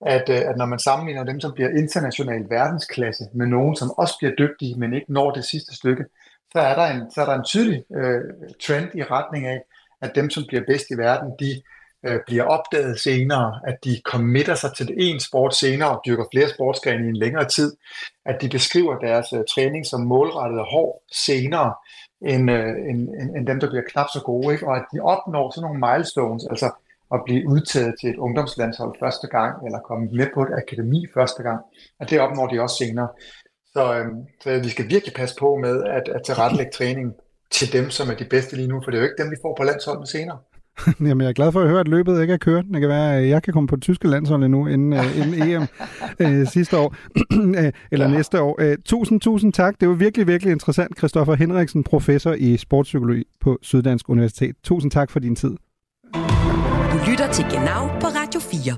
at, 0.07 0.29
øh, 0.29 0.43
at 0.51 0.57
når 0.57 0.67
man 0.67 0.79
sammenligner 0.79 1.25
dem, 1.25 1.41
som 1.41 1.53
bliver 1.53 1.69
international 1.69 2.51
verdensklasse, 2.51 3.25
med 3.35 3.47
nogen, 3.47 3.77
som 3.77 3.91
også 3.91 4.15
bliver 4.19 4.35
dygtige, 4.39 4.79
men 4.79 4.95
ikke 4.95 5.13
når 5.13 5.31
det 5.31 5.45
sidste 5.45 5.77
stykke, 5.77 6.05
så 6.53 6.59
er 6.59 6.75
der 6.75 6.87
en, 6.87 7.11
så 7.11 7.21
er 7.21 7.27
der 7.27 7.35
en 7.35 7.45
tydelig 7.45 7.85
øh, 7.97 8.21
trend 8.67 8.89
i 8.95 9.03
retning 9.03 9.47
af, 9.47 9.63
at 10.03 10.13
dem, 10.15 10.31
som 10.31 10.45
bliver 10.49 10.63
bedst 10.67 10.87
i 10.91 10.95
verden, 10.99 11.33
de 11.41 11.63
øh, 12.07 12.21
bliver 12.27 12.45
opdaget 12.45 13.01
senere, 13.01 13.61
at 13.67 13.77
de 13.85 14.01
committer 14.05 14.55
sig 14.55 14.71
til 14.77 14.95
en 14.97 15.21
sport 15.21 15.55
senere 15.55 15.91
og 15.91 16.03
dyrker 16.07 16.25
flere 16.33 16.49
sportsgrene 16.49 17.07
i 17.07 17.09
en 17.09 17.17
længere 17.17 17.49
tid, 17.49 17.77
at 18.27 18.43
de 18.43 18.49
beskriver 18.49 18.99
deres 18.99 19.33
øh, 19.33 19.41
træning 19.55 19.87
som 19.87 20.01
målrettet 20.01 20.61
og 20.61 20.67
hård 20.67 21.03
senere, 21.13 21.75
end, 22.23 22.51
øh, 22.51 22.69
end, 22.91 23.01
end, 23.21 23.37
end 23.37 23.47
dem, 23.47 23.61
der 23.61 23.69
bliver 23.69 23.83
knap 23.93 24.07
så 24.13 24.21
gode, 24.25 24.53
ikke? 24.53 24.67
og 24.67 24.77
at 24.77 24.85
de 24.93 25.01
opnår 25.01 25.51
sådan 25.51 25.65
nogle 25.67 25.81
milestones, 25.87 26.45
altså 26.51 26.71
at 27.15 27.21
blive 27.27 27.49
udtaget 27.49 27.95
til 28.01 28.11
et 28.11 28.17
ungdomslandshold 28.17 28.95
første 29.01 29.27
gang, 29.27 29.67
eller 29.67 29.79
komme 29.79 30.09
med 30.13 30.27
på 30.35 30.43
et 30.43 30.53
akademi 30.63 31.07
første 31.15 31.43
gang, 31.43 31.61
at 32.01 32.11
det 32.11 32.21
opnår 32.21 32.47
de 32.47 32.61
også 32.61 32.77
senere. 32.77 33.09
Så, 33.73 33.95
øh, 33.99 34.07
så 34.43 34.61
vi 34.65 34.69
skal 34.69 34.89
virkelig 34.89 35.15
passe 35.15 35.37
på 35.41 35.57
med 35.57 35.85
at, 35.85 36.09
at 36.09 36.23
tilrettelægge 36.27 36.73
træning 36.73 37.15
til 37.53 37.73
dem, 37.73 37.91
som 37.91 38.09
er 38.11 38.15
de 38.15 38.25
bedste 38.25 38.57
lige 38.57 38.69
nu, 38.69 38.81
for 38.85 38.91
det 38.91 38.99
er 38.99 39.03
jo 39.03 39.09
ikke 39.09 39.23
dem, 39.23 39.31
vi 39.31 39.37
får 39.43 39.55
på 39.59 39.65
landsholdet 39.65 40.09
senere. 40.09 40.39
Jamen, 41.01 41.21
jeg 41.21 41.29
er 41.29 41.33
glad 41.33 41.53
for 41.53 41.61
at 41.61 41.69
høre, 41.69 41.81
at 41.81 41.89
løbet 41.89 42.21
ikke 42.21 42.33
er 42.33 42.39
kørt. 42.39 42.65
Det 42.73 42.81
kan 42.81 42.89
være, 42.89 43.17
at 43.17 43.29
jeg 43.29 43.43
kan 43.43 43.53
komme 43.53 43.67
på 43.67 43.77
det 43.77 43.83
tyske 43.83 44.09
landshold 44.09 44.45
endnu 44.45 44.67
inden, 44.67 44.93
uh, 44.93 45.19
inden 45.19 45.43
EM 45.49 45.63
uh, 46.21 46.41
øh, 46.41 46.47
sidste 46.47 46.79
år, 46.79 46.95
øh, 47.59 47.73
eller 47.91 48.09
ja. 48.09 48.15
næste 48.15 48.41
år. 48.43 48.61
Uh, 48.63 48.75
tusind, 48.85 49.21
tusind 49.21 49.53
tak. 49.53 49.81
Det 49.81 49.89
var 49.89 49.95
virkelig, 49.95 50.27
virkelig 50.27 50.53
interessant. 50.53 50.99
Christoffer 50.99 51.35
Henriksen, 51.35 51.85
professor 51.85 52.33
i 52.33 52.57
sportspsykologi 52.57 53.25
på 53.41 53.59
Syddansk 53.63 54.09
Universitet. 54.09 54.57
Tusind 54.65 54.91
tak 54.91 55.11
for 55.11 55.21
din 55.21 55.37
tid. 55.37 55.57
Du 56.93 56.99
lytter 57.11 57.33
til 57.33 57.45
Genau 57.45 57.89
på 58.01 58.07
Radio 58.07 58.41
4. 58.41 58.77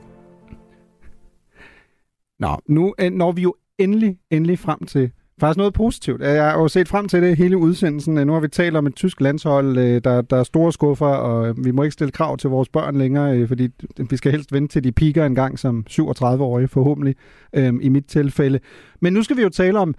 Nå, 2.39 2.57
nu 2.67 2.95
når 3.13 3.33
vi 3.33 3.43
jo 3.43 3.55
endelig, 3.79 4.19
endelig 4.31 4.59
frem 4.59 4.87
til 4.87 5.13
faktisk 5.41 5.59
noget 5.59 5.75
positivt. 5.75 6.23
Jeg 6.23 6.51
har 6.51 6.61
jo 6.61 6.69
set 6.69 6.89
frem 6.89 7.09
til 7.09 7.23
det 7.23 7.37
hele 7.37 7.57
udsendelsen. 7.57 8.19
Øh, 8.19 8.27
nu 8.27 8.33
har 8.33 8.41
vi 8.41 8.49
talt 8.49 8.77
om 8.77 8.87
et 8.87 8.95
tysk 8.95 9.21
landshold, 9.21 9.79
øh, 9.79 10.01
der, 10.05 10.23
der 10.23 10.37
er 10.37 10.43
store 10.43 10.73
skuffer, 10.73 11.07
og 11.07 11.49
øh, 11.49 11.65
vi 11.65 11.71
må 11.71 11.83
ikke 11.83 11.93
stille 11.93 12.11
krav 12.11 12.37
til 12.37 12.51
vores 12.51 12.69
børn 12.69 12.97
længere, 12.97 13.47
fordi 13.47 13.69
vi 14.11 14.17
skal 14.17 14.33
helst 14.33 14.53
vente 14.53 14.73
til 14.73 14.85
de 14.85 14.93
piker 14.93 15.27
en 15.27 15.35
gang 15.35 15.59
som 15.59 15.85
37-årige, 15.91 16.69
forhåbentlig, 16.69 17.15
øhm, 17.55 17.81
i 17.83 17.89
mit 17.89 18.07
tilfælde. 18.07 18.61
Men 19.01 19.13
nu 19.13 19.23
skal 19.23 19.37
vi 19.37 19.43
jo 19.43 19.49
tale 19.49 19.79
om 19.79 19.95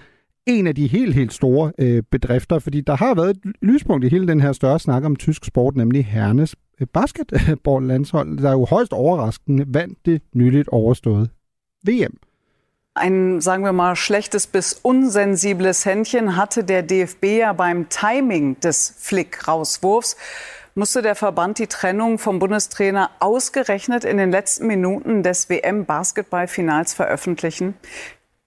en 0.48 0.68
af 0.68 0.76
de 0.76 0.88
helt, 0.88 1.16
helt 1.16 1.34
store 1.34 1.72
øh, 1.80 2.04
bedrifter, 2.12 2.60
fordi 2.60 2.82
der 2.82 2.96
har 2.96 3.16
været 3.16 3.30
et 3.30 3.54
lyspunkt 3.62 4.06
i 4.06 4.10
hele 4.10 4.28
den 4.28 4.42
her 4.42 4.52
større 4.52 4.80
snak 4.80 5.04
om 5.04 5.16
tysk 5.16 5.46
sport, 5.46 5.76
nemlig 5.76 6.06
Hernes 6.06 6.56
basketball-landshold, 6.94 8.38
der 8.38 8.50
er 8.50 8.54
jo 8.54 8.66
højst 8.66 8.94
overraskende 8.94 9.66
vandt 9.68 10.06
det 10.06 10.22
nyligt 10.34 10.68
overståede 10.68 11.30
VM. 11.88 12.18
Ein, 12.98 13.42
sagen 13.42 13.66
wir 13.66 13.74
mal, 13.74 13.98
schlechtes 13.98 14.48
bis 14.48 14.72
unsensibles 14.72 15.86
Händchen 15.86 16.38
hatte 16.38 16.64
der 16.64 16.82
DFB 16.82 17.26
ja 17.40 17.52
beim 17.52 17.90
Timing 17.90 18.58
des 18.62 18.96
Flick-Rauswurfs. 18.98 20.16
Musste 20.76 21.02
der 21.02 21.16
Verband 21.16 21.60
die 21.60 21.68
Trennung 21.68 22.18
vom 22.20 22.40
Bundestrainer 22.40 23.12
ausgerechnet 23.20 24.06
in 24.06 24.16
den 24.16 24.32
letzten 24.32 24.68
Minuten 24.68 25.24
des 25.24 25.50
WM-Basketballfinals 25.50 26.94
veröffentlichen? 26.94 27.74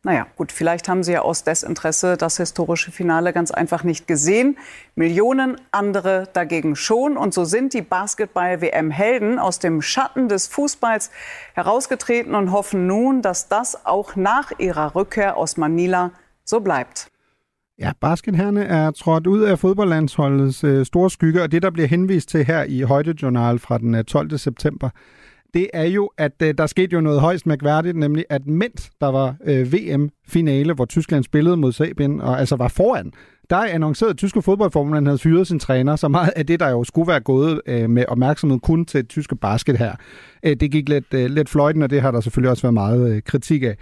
Naja, 0.08 0.26
gut, 0.36 0.52
vielleicht 0.52 0.88
haben 0.88 1.02
Sie 1.02 1.12
ja 1.12 1.20
aus 1.20 1.44
Desinteresse 1.44 2.16
das 2.16 2.38
historische 2.38 2.90
Finale 2.90 3.34
ganz 3.34 3.50
einfach 3.50 3.84
nicht 3.84 4.06
gesehen. 4.06 4.56
Millionen 4.94 5.60
andere 5.70 6.30
dagegen 6.32 6.76
schon. 6.76 7.18
Und 7.18 7.34
so 7.34 7.44
sind 7.44 7.74
die 7.74 7.82
Basketball-WM-Helden 7.82 9.38
aus 9.38 9.58
dem 9.58 9.82
Schatten 9.82 10.30
des 10.30 10.46
Fußballs 10.46 11.10
herausgetreten 11.52 12.34
und 12.34 12.52
hoffen 12.52 12.86
nun, 12.86 13.20
dass 13.20 13.48
das 13.48 13.84
auch 13.84 14.16
nach 14.16 14.50
ihrer 14.58 14.94
Rückkehr 14.94 15.36
aus 15.36 15.58
Manila 15.58 16.12
so 16.42 16.60
bleibt. 16.60 17.10
Ja, 17.76 17.92
basketherrene 18.00 18.64
er 18.64 18.92
trådt 18.92 19.26
ud 19.26 19.42
af 19.42 19.58
fodboldlandsholdets 19.58 20.64
øh, 20.64 20.86
store 20.86 21.10
skygge, 21.10 21.42
og 21.42 21.52
det, 21.52 21.62
der 21.62 21.70
bliver 21.70 21.88
henvist 21.88 22.28
til 22.28 22.44
her 22.44 22.64
i 22.64 22.80
Højdejournal 22.80 23.58
fra 23.58 23.78
den 23.78 23.94
øh, 23.94 24.04
12. 24.04 24.38
september, 24.38 24.90
det 25.54 25.68
er 25.72 25.84
jo, 25.84 26.10
at 26.18 26.32
øh, 26.42 26.54
der 26.58 26.66
skete 26.66 26.94
jo 26.94 27.00
noget 27.00 27.20
højst 27.20 27.46
mærkværdigt, 27.46 27.96
nemlig 27.96 28.24
at 28.30 28.46
mens 28.46 28.90
der 29.00 29.06
var 29.06 29.36
øh, 29.44 29.72
VM-finale, 29.72 30.72
hvor 30.72 30.84
Tyskland 30.84 31.24
spillede 31.24 31.56
mod 31.56 31.72
Sabien, 31.72 32.20
og 32.20 32.38
altså 32.40 32.56
var 32.56 32.68
foran, 32.68 33.12
der 33.50 33.56
er 33.56 33.66
annonceret, 33.74 34.10
at 34.10 34.16
tyske 34.16 34.42
fodboldforbund 34.42 34.94
han 34.94 35.06
havde 35.06 35.18
fyret 35.18 35.46
sin 35.46 35.58
træner, 35.58 35.96
så 35.96 36.08
meget 36.08 36.32
af 36.36 36.46
det, 36.46 36.60
der 36.60 36.68
jo 36.68 36.84
skulle 36.84 37.08
være 37.08 37.20
gået 37.20 37.60
øh, 37.66 37.90
med 37.90 38.04
opmærksomhed 38.08 38.60
kun 38.60 38.84
til 38.84 39.06
tyske 39.06 39.36
basket 39.36 39.78
her. 39.78 39.92
Øh, 40.42 40.56
det 40.56 40.70
gik 40.70 40.88
lidt, 40.88 41.14
øh, 41.14 41.30
lidt 41.30 41.48
fløjten, 41.48 41.82
og 41.82 41.90
det 41.90 42.00
har 42.00 42.10
der 42.10 42.20
selvfølgelig 42.20 42.50
også 42.50 42.62
været 42.62 42.74
meget 42.74 43.12
øh, 43.12 43.22
kritik 43.22 43.62
af 43.62 43.76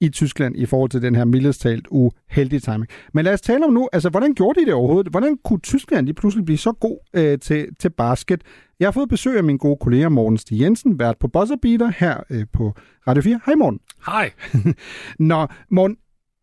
i 0.00 0.08
Tyskland 0.08 0.56
i 0.56 0.66
forhold 0.66 0.90
til 0.90 1.02
den 1.02 1.14
her 1.14 1.24
mildest 1.24 1.60
talt 1.60 1.86
uheldige 1.90 2.60
timing. 2.60 2.86
Men 3.14 3.24
lad 3.24 3.32
os 3.32 3.40
tale 3.40 3.64
om 3.64 3.72
nu, 3.72 3.88
altså 3.92 4.10
hvordan 4.10 4.34
gjorde 4.34 4.60
de 4.60 4.66
det 4.66 4.74
overhovedet? 4.74 5.10
Hvordan 5.10 5.38
kunne 5.44 5.60
Tyskland 5.60 6.06
lige 6.06 6.14
pludselig 6.14 6.44
blive 6.44 6.58
så 6.58 6.72
god 6.72 6.98
øh, 7.14 7.38
til, 7.38 7.66
til 7.80 7.90
basket? 7.90 8.42
Jeg 8.80 8.86
har 8.86 8.92
fået 8.92 9.08
besøg 9.08 9.36
af 9.36 9.44
min 9.44 9.58
gode 9.58 9.76
kollega 9.80 10.08
Morten 10.08 10.38
Stig 10.38 10.60
Jensen, 10.60 10.98
vært 10.98 11.18
på 11.20 11.28
Buzzer 11.28 11.56
Beater 11.62 11.92
her 11.98 12.20
øh, 12.30 12.46
på 12.52 12.74
Radio 13.08 13.22
4. 13.22 13.40
Hej 13.46 13.54
Morten. 13.54 13.80
Hej. 14.06 14.30
Nå, 15.18 15.46
Morten, 15.70 15.96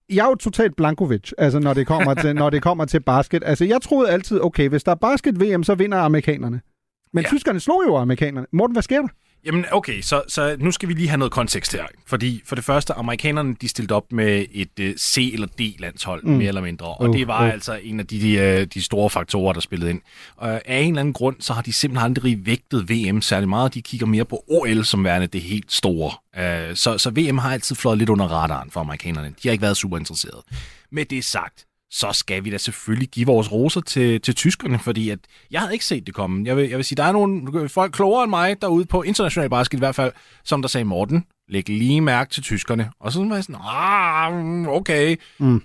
jeg 0.09 0.25
er 0.25 0.29
jo 0.29 0.35
totalt 0.35 0.75
Blankovic, 0.75 1.31
altså 1.37 1.59
når 1.59 1.73
det 1.73 1.87
kommer 1.87 2.13
til, 2.13 2.35
når 2.35 2.49
det 2.49 2.61
kommer 2.61 2.85
til 2.85 2.99
basket. 2.99 3.43
Altså 3.45 3.65
jeg 3.65 3.81
troede 3.81 4.09
altid, 4.09 4.39
okay, 4.41 4.69
hvis 4.69 4.83
der 4.83 4.91
er 4.91 4.95
basket-VM, 4.95 5.63
så 5.63 5.75
vinder 5.75 5.97
amerikanerne. 5.97 6.61
Men 7.13 7.23
ja. 7.23 7.27
tyskerne 7.27 7.59
slog 7.59 7.83
jo 7.87 7.95
amerikanerne. 7.95 8.47
Morten, 8.51 8.75
hvad 8.75 8.83
sker 8.83 9.01
der? 9.01 9.07
Jamen 9.45 9.65
okay, 9.71 10.01
så, 10.01 10.23
så 10.27 10.55
nu 10.59 10.71
skal 10.71 10.89
vi 10.89 10.93
lige 10.93 11.07
have 11.07 11.17
noget 11.17 11.31
kontekst 11.31 11.73
her. 11.73 11.85
Fordi 12.05 12.41
for 12.45 12.55
det 12.55 12.63
første, 12.63 12.93
amerikanerne 12.93 13.55
de 13.61 13.67
stillede 13.67 13.95
op 13.95 14.11
med 14.11 14.45
et 14.51 14.69
uh, 14.79 14.85
C- 14.85 15.33
eller 15.33 15.47
D-landshold, 15.47 16.23
mm. 16.23 16.31
mere 16.31 16.47
eller 16.47 16.61
mindre. 16.61 16.87
Og 16.87 17.09
uh, 17.09 17.17
det 17.17 17.27
var 17.27 17.45
uh. 17.45 17.53
altså 17.53 17.79
en 17.83 17.99
af 17.99 18.07
de, 18.07 18.21
de, 18.21 18.61
uh, 18.61 18.67
de 18.73 18.83
store 18.83 19.09
faktorer, 19.09 19.53
der 19.53 19.59
spillede 19.59 19.89
ind. 19.89 20.01
Og 20.35 20.61
af 20.65 20.79
en 20.79 20.87
eller 20.89 20.99
anden 20.99 21.13
grund, 21.13 21.35
så 21.39 21.53
har 21.53 21.61
de 21.61 21.73
simpelthen 21.73 22.05
aldrig 22.05 22.45
vægtet 22.45 22.89
VM 22.89 23.21
særlig 23.21 23.49
meget. 23.49 23.73
De 23.73 23.81
kigger 23.81 24.07
mere 24.07 24.25
på 24.25 24.43
OL 24.47 24.85
som 24.85 25.03
værende 25.03 25.27
det 25.27 25.41
helt 25.41 25.71
store. 25.71 26.11
Uh, 26.37 26.75
så, 26.75 26.97
så 26.97 27.09
VM 27.09 27.37
har 27.37 27.53
altid 27.53 27.75
flået 27.75 27.97
lidt 27.97 28.09
under 28.09 28.25
radaren 28.25 28.71
for 28.71 28.79
amerikanerne. 28.79 29.27
De 29.27 29.47
har 29.47 29.51
ikke 29.51 29.61
været 29.61 29.77
super 29.77 29.97
interesserede. 29.97 30.43
Med 30.91 31.05
det 31.05 31.23
sagt, 31.23 31.65
så 31.91 32.11
skal 32.11 32.45
vi 32.45 32.49
da 32.49 32.57
selvfølgelig 32.57 33.09
give 33.09 33.25
vores 33.25 33.51
roser 33.51 33.81
til, 33.81 34.21
til 34.21 34.35
tyskerne, 34.35 34.79
fordi 34.79 35.09
at 35.09 35.19
jeg 35.51 35.61
havde 35.61 35.73
ikke 35.73 35.85
set 35.85 36.05
det 36.05 36.13
komme. 36.13 36.47
Jeg 36.47 36.57
vil, 36.57 36.69
jeg 36.69 36.77
vil 36.77 36.85
sige, 36.85 36.95
der 36.95 37.03
er 37.03 37.11
nogle 37.11 37.69
folk 37.69 37.93
klogere 37.93 38.23
end 38.23 38.29
mig 38.29 38.61
derude 38.61 38.85
på 38.85 39.01
international 39.01 39.49
basket 39.49 39.77
i 39.77 39.79
hvert 39.79 39.95
fald, 39.95 40.11
som 40.43 40.61
der 40.61 40.69
sagde, 40.69 40.85
Morten, 40.85 41.25
læg 41.47 41.69
lige 41.69 42.01
mærke 42.01 42.31
til 42.33 42.43
tyskerne. 42.43 42.91
Og 42.99 43.11
så 43.11 43.23
var 43.23 43.35
jeg 43.35 43.43
sådan, 43.43 43.61
ah, 43.61 44.67
okay. 44.67 45.15
Mm. 45.39 45.61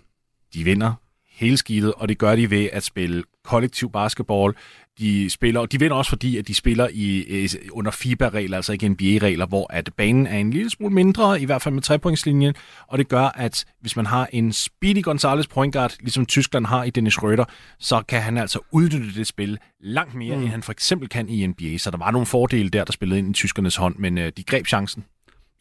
De 0.54 0.64
vinder 0.64 0.92
hele 1.30 1.56
skidtet, 1.56 1.94
og 1.94 2.08
det 2.08 2.18
gør 2.18 2.36
de 2.36 2.50
ved 2.50 2.68
at 2.72 2.82
spille 2.82 3.22
kollektiv 3.44 3.92
basketball. 3.92 4.54
De 5.00 5.30
spiller, 5.30 5.60
og 5.60 5.72
de 5.72 5.78
vinder 5.80 5.96
også 5.96 6.08
fordi, 6.08 6.36
at 6.36 6.48
de 6.48 6.54
spiller 6.54 6.88
i, 6.92 7.48
under 7.72 7.90
FIBA-regler, 7.90 8.56
altså 8.56 8.72
ikke 8.72 8.88
NBA-regler, 8.88 9.46
hvor 9.46 9.72
at 9.72 9.90
banen 9.96 10.26
er 10.26 10.38
en 10.38 10.50
lille 10.50 10.70
smule 10.70 10.94
mindre, 10.94 11.40
i 11.40 11.44
hvert 11.44 11.62
fald 11.62 11.74
med 11.74 11.82
trepointslinjen, 11.82 12.54
og 12.86 12.98
det 12.98 13.08
gør, 13.08 13.24
at 13.24 13.64
hvis 13.80 13.96
man 13.96 14.06
har 14.06 14.28
en 14.32 14.52
Speedy 14.52 15.02
Gonzalez 15.02 15.46
point 15.46 15.74
guard, 15.74 15.96
ligesom 16.00 16.26
Tyskland 16.26 16.66
har 16.66 16.84
i 16.84 16.90
Dennis 16.90 17.18
Schröder, 17.18 17.44
så 17.78 18.02
kan 18.08 18.22
han 18.22 18.38
altså 18.38 18.58
udnytte 18.70 19.14
det 19.14 19.26
spil 19.26 19.58
langt 19.80 20.14
mere, 20.14 20.36
mm. 20.36 20.42
end 20.42 20.50
han 20.50 20.62
for 20.62 20.72
eksempel 20.72 21.08
kan 21.08 21.28
i 21.28 21.46
NBA. 21.46 21.78
Så 21.78 21.90
der 21.90 21.98
var 21.98 22.10
nogle 22.10 22.26
fordele 22.26 22.68
der, 22.68 22.84
der 22.84 22.92
spillede 22.92 23.18
ind 23.18 23.30
i 23.30 23.32
tyskernes 23.32 23.76
hånd, 23.76 23.96
men 23.98 24.18
øh, 24.18 24.32
de 24.36 24.42
greb 24.42 24.66
chancen. 24.66 25.04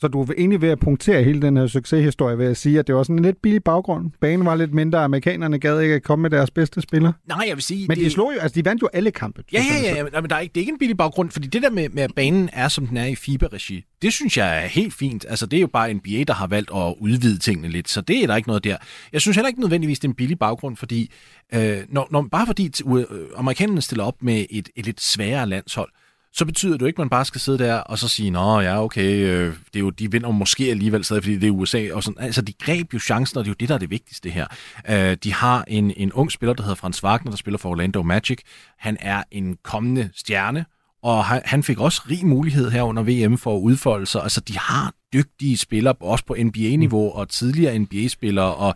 Så 0.01 0.07
du 0.07 0.21
er 0.21 0.25
egentlig 0.37 0.61
ved 0.61 0.69
at 0.69 0.79
punktere 0.79 1.23
hele 1.23 1.41
den 1.41 1.57
her 1.57 1.67
succeshistorie 1.67 2.37
ved 2.37 2.45
at 2.45 2.57
sige, 2.57 2.79
at 2.79 2.87
det 2.87 2.95
var 2.95 3.03
sådan 3.03 3.17
en 3.17 3.25
lidt 3.25 3.41
billig 3.41 3.63
baggrund. 3.63 4.11
Banen 4.21 4.45
var 4.45 4.55
lidt 4.55 4.73
mindre, 4.73 5.03
amerikanerne 5.03 5.59
gad 5.59 5.79
ikke 5.79 5.95
at 5.95 6.03
komme 6.03 6.21
med 6.21 6.29
deres 6.29 6.51
bedste 6.51 6.81
spillere. 6.81 7.13
Nej, 7.27 7.45
jeg 7.47 7.55
vil 7.55 7.63
sige... 7.63 7.87
Men 7.87 7.97
det... 7.97 8.05
de 8.05 8.11
slog 8.11 8.33
jo, 8.35 8.39
altså 8.39 8.55
de 8.55 8.65
vandt 8.65 8.81
jo 8.81 8.89
alle 8.93 9.11
kampe. 9.11 9.43
Ja, 9.53 9.63
ja, 9.71 9.81
ja, 9.81 9.95
ja, 9.95 10.21
men 10.21 10.29
der 10.29 10.35
er 10.35 10.39
ikke, 10.39 10.53
det 10.53 10.59
er 10.59 10.61
ikke 10.61 10.71
en 10.71 10.79
billig 10.79 10.97
baggrund, 10.97 11.31
fordi 11.31 11.47
det 11.47 11.61
der 11.61 11.69
med, 11.69 11.89
med 11.89 12.03
at 12.03 12.11
banen 12.15 12.49
er, 12.53 12.67
som 12.67 12.87
den 12.87 12.97
er 12.97 13.05
i 13.05 13.15
FIBA-regi, 13.15 13.83
det 14.01 14.13
synes 14.13 14.37
jeg 14.37 14.63
er 14.63 14.67
helt 14.67 14.93
fint. 14.93 15.25
Altså 15.29 15.45
det 15.45 15.57
er 15.57 15.61
jo 15.61 15.67
bare 15.67 15.93
NBA, 15.93 16.23
der 16.27 16.33
har 16.33 16.47
valgt 16.47 16.71
at 16.75 16.95
udvide 16.99 17.37
tingene 17.37 17.67
lidt, 17.67 17.89
så 17.89 18.01
det 18.01 18.23
er 18.23 18.27
der 18.27 18.35
ikke 18.35 18.49
noget 18.49 18.63
der. 18.63 18.77
Jeg 19.13 19.21
synes 19.21 19.35
heller 19.35 19.47
ikke 19.47 19.59
nødvendigvis, 19.59 19.99
det 19.99 20.07
er 20.07 20.09
en 20.09 20.15
billig 20.15 20.39
baggrund, 20.39 20.77
fordi 20.77 21.11
øh, 21.53 21.77
når, 21.89 22.07
når, 22.11 22.27
bare 22.31 22.45
fordi 22.45 22.71
øh, 22.87 23.03
amerikanerne 23.37 23.81
stiller 23.81 24.03
op 24.03 24.23
med 24.23 24.45
et, 24.49 24.69
et 24.75 24.85
lidt 24.85 25.01
sværere 25.01 25.49
landshold, 25.49 25.89
så 26.33 26.45
betyder 26.45 26.73
det 26.73 26.81
jo 26.81 26.85
ikke, 26.85 26.95
at 26.95 26.99
man 26.99 27.09
bare 27.09 27.25
skal 27.25 27.41
sidde 27.41 27.57
der 27.59 27.75
og 27.75 27.99
så 27.99 28.07
sige, 28.07 28.31
nå 28.31 28.59
ja, 28.59 28.83
okay, 28.83 29.25
øh, 29.25 29.53
det 29.67 29.75
er 29.75 29.79
jo, 29.79 29.89
de 29.89 30.11
vinder 30.11 30.31
måske 30.31 30.63
alligevel 30.69 31.03
stadig, 31.03 31.23
fordi 31.23 31.37
det 31.37 31.47
er 31.47 31.51
USA. 31.51 31.87
Og 31.93 32.03
sådan. 32.03 32.23
Altså, 32.23 32.41
de 32.41 32.53
greb 32.53 32.93
jo 32.93 32.99
chancen, 32.99 33.37
og 33.37 33.45
det 33.45 33.49
er 33.49 33.51
jo 33.51 33.55
det, 33.59 33.69
der 33.69 33.75
er 33.75 33.79
det 33.79 33.89
vigtigste 33.89 34.29
her. 34.29 34.47
Øh, 34.89 35.17
de 35.23 35.33
har 35.33 35.63
en, 35.67 35.93
en 35.97 36.13
ung 36.13 36.31
spiller, 36.31 36.53
der 36.53 36.63
hedder 36.63 36.75
Frans 36.75 37.03
Wagner, 37.03 37.31
der 37.31 37.37
spiller 37.37 37.57
for 37.57 37.69
Orlando 37.69 38.03
Magic. 38.03 38.39
Han 38.77 38.97
er 38.99 39.23
en 39.31 39.57
kommende 39.63 40.09
stjerne, 40.15 40.65
og 41.03 41.25
han 41.25 41.63
fik 41.63 41.79
også 41.79 42.01
rig 42.09 42.25
mulighed 42.25 42.69
her 42.69 42.83
under 42.83 43.03
VM 43.03 43.37
for 43.37 43.55
at 43.55 43.59
udfolde 43.59 44.05
sig. 44.05 44.23
Altså, 44.23 44.41
de 44.41 44.57
har 44.57 44.93
dygtige 45.13 45.57
spillere, 45.57 45.95
også 45.99 46.25
på 46.25 46.35
NBA-niveau, 46.39 47.09
mm. 47.09 47.19
og 47.19 47.29
tidligere 47.29 47.79
NBA-spillere, 47.79 48.55
og 48.55 48.75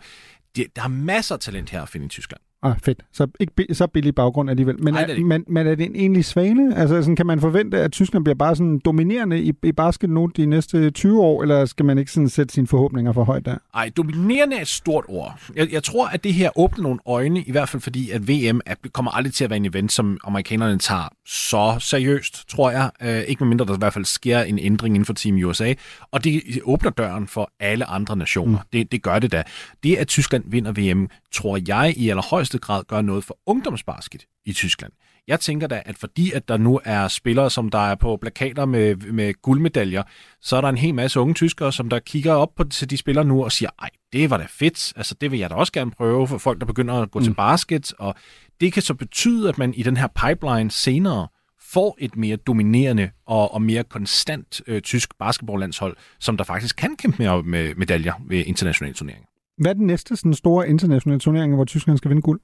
det, 0.56 0.66
der 0.76 0.82
er 0.82 0.88
masser 0.88 1.34
af 1.34 1.40
talent 1.40 1.70
her 1.70 1.82
at 1.82 1.88
finde 1.88 2.06
i 2.06 2.08
Tyskland. 2.08 2.40
Ah, 2.64 2.74
fedt. 2.84 3.02
Så 3.12 3.26
ikke 3.40 3.74
så 3.74 3.86
billig 3.86 4.14
baggrund 4.14 4.50
alligevel. 4.50 4.82
Men, 4.82 4.94
Ej, 4.94 5.06
er, 5.08 5.24
men, 5.24 5.44
men 5.48 5.66
er 5.66 5.74
det 5.74 5.86
en 5.86 5.96
egentlig 5.96 6.24
svane? 6.24 6.76
Altså, 6.76 7.02
sådan, 7.02 7.16
kan 7.16 7.26
man 7.26 7.40
forvente, 7.40 7.80
at 7.80 7.92
Tyskland 7.92 8.24
bliver 8.24 8.34
bare 8.34 8.56
sådan 8.56 8.78
dominerende 8.84 9.42
i, 9.42 9.52
i 9.62 9.72
basket 9.72 10.10
nu 10.10 10.30
de 10.36 10.46
næste 10.46 10.90
20 10.90 11.22
år, 11.22 11.42
eller 11.42 11.64
skal 11.64 11.84
man 11.84 11.98
ikke 11.98 12.12
sådan 12.12 12.28
sætte 12.28 12.54
sine 12.54 12.66
forhåbninger 12.66 13.12
for 13.12 13.24
højt 13.24 13.44
der? 13.44 13.56
Nej, 13.74 13.90
dominerende 13.96 14.56
er 14.56 14.60
et 14.60 14.68
stort 14.68 15.04
ord. 15.08 15.40
Jeg, 15.56 15.72
jeg 15.72 15.82
tror, 15.82 16.06
at 16.06 16.24
det 16.24 16.34
her 16.34 16.58
åbner 16.58 16.82
nogle 16.82 16.98
øjne, 17.06 17.42
i 17.42 17.50
hvert 17.50 17.68
fald 17.68 17.82
fordi, 17.82 18.10
at 18.10 18.28
VM 18.28 18.60
er, 18.66 18.74
kommer 18.92 19.10
aldrig 19.10 19.34
til 19.34 19.44
at 19.44 19.50
være 19.50 19.56
en 19.56 19.66
event, 19.66 19.92
som 19.92 20.18
amerikanerne 20.24 20.78
tager 20.78 21.08
så 21.26 21.76
seriøst, 21.80 22.48
tror 22.48 22.70
jeg. 22.70 22.90
Uh, 23.04 23.08
ikke 23.08 23.44
medmindre 23.44 23.66
der 23.66 23.74
i 23.74 23.78
hvert 23.78 23.92
fald 23.92 24.04
sker 24.04 24.40
en 24.40 24.58
ændring 24.58 24.94
inden 24.94 25.06
for 25.06 25.12
Team 25.12 25.36
USA. 25.44 25.74
Og 26.10 26.24
det 26.24 26.42
åbner 26.62 26.90
døren 26.90 27.26
for 27.26 27.50
alle 27.60 27.84
andre 27.84 28.16
nationer. 28.16 28.58
Mm. 28.58 28.68
Det, 28.72 28.92
det 28.92 29.02
gør 29.02 29.18
det 29.18 29.32
da. 29.32 29.42
Det, 29.82 29.96
at 29.96 30.08
Tyskland 30.08 30.44
vinder 30.46 30.72
VM, 30.72 31.08
tror 31.32 31.58
jeg 31.68 31.94
i 31.96 32.08
allerhøjeste 32.08 32.53
højeste 32.54 32.66
grad 32.66 32.84
gør 32.84 33.02
noget 33.02 33.24
for 33.24 33.38
ungdomsbasket 33.46 34.26
i 34.44 34.52
Tyskland. 34.52 34.92
Jeg 35.28 35.40
tænker 35.40 35.66
da, 35.66 35.82
at 35.84 35.98
fordi 35.98 36.32
at 36.32 36.48
der 36.48 36.56
nu 36.56 36.80
er 36.84 37.08
spillere, 37.08 37.50
som 37.50 37.70
der 37.70 37.78
er 37.78 37.94
på 37.94 38.16
plakater 38.16 38.64
med, 38.64 38.96
med 38.96 39.34
guldmedaljer, 39.42 40.02
så 40.40 40.56
er 40.56 40.60
der 40.60 40.68
en 40.68 40.78
hel 40.78 40.94
masse 40.94 41.20
unge 41.20 41.34
tyskere, 41.34 41.72
som 41.72 41.88
der 41.88 41.98
kigger 41.98 42.32
op 42.32 42.54
på 42.56 42.64
til 42.64 42.90
de 42.90 42.96
spillere 42.96 43.24
nu 43.24 43.44
og 43.44 43.52
siger, 43.52 43.70
ej, 43.82 43.90
det 44.12 44.30
var 44.30 44.36
da 44.36 44.46
fedt, 44.48 44.92
altså 44.96 45.14
det 45.20 45.30
vil 45.30 45.38
jeg 45.38 45.50
da 45.50 45.54
også 45.54 45.72
gerne 45.72 45.90
prøve 45.90 46.28
for 46.28 46.38
folk, 46.38 46.60
der 46.60 46.66
begynder 46.66 46.94
at 46.94 47.10
gå 47.10 47.18
mm. 47.18 47.24
til 47.24 47.34
basket, 47.34 47.92
og 47.98 48.14
det 48.60 48.72
kan 48.72 48.82
så 48.82 48.94
betyde, 48.94 49.48
at 49.48 49.58
man 49.58 49.74
i 49.74 49.82
den 49.82 49.96
her 49.96 50.06
pipeline 50.06 50.70
senere 50.70 51.28
får 51.60 51.96
et 51.98 52.16
mere 52.16 52.36
dominerende 52.36 53.10
og, 53.26 53.54
og 53.54 53.62
mere 53.62 53.84
konstant 53.84 54.60
øh, 54.66 54.82
tysk 54.82 55.18
basketballlandshold, 55.18 55.96
som 56.20 56.36
der 56.36 56.44
faktisk 56.44 56.76
kan 56.76 56.96
kæmpe 56.96 57.22
med, 57.22 57.42
med 57.42 57.74
medaljer 57.74 58.12
ved 58.28 58.44
internationale 58.46 58.94
turneringer. 58.94 59.33
Hvad 59.58 59.70
er 59.70 59.74
den 59.74 59.86
næste 59.86 60.16
sådan 60.16 60.34
store 60.34 60.68
internationale 60.68 61.20
turnering, 61.20 61.54
hvor 61.54 61.64
Tyskland 61.64 61.98
skal 61.98 62.08
vinde 62.08 62.22
guld? 62.22 62.40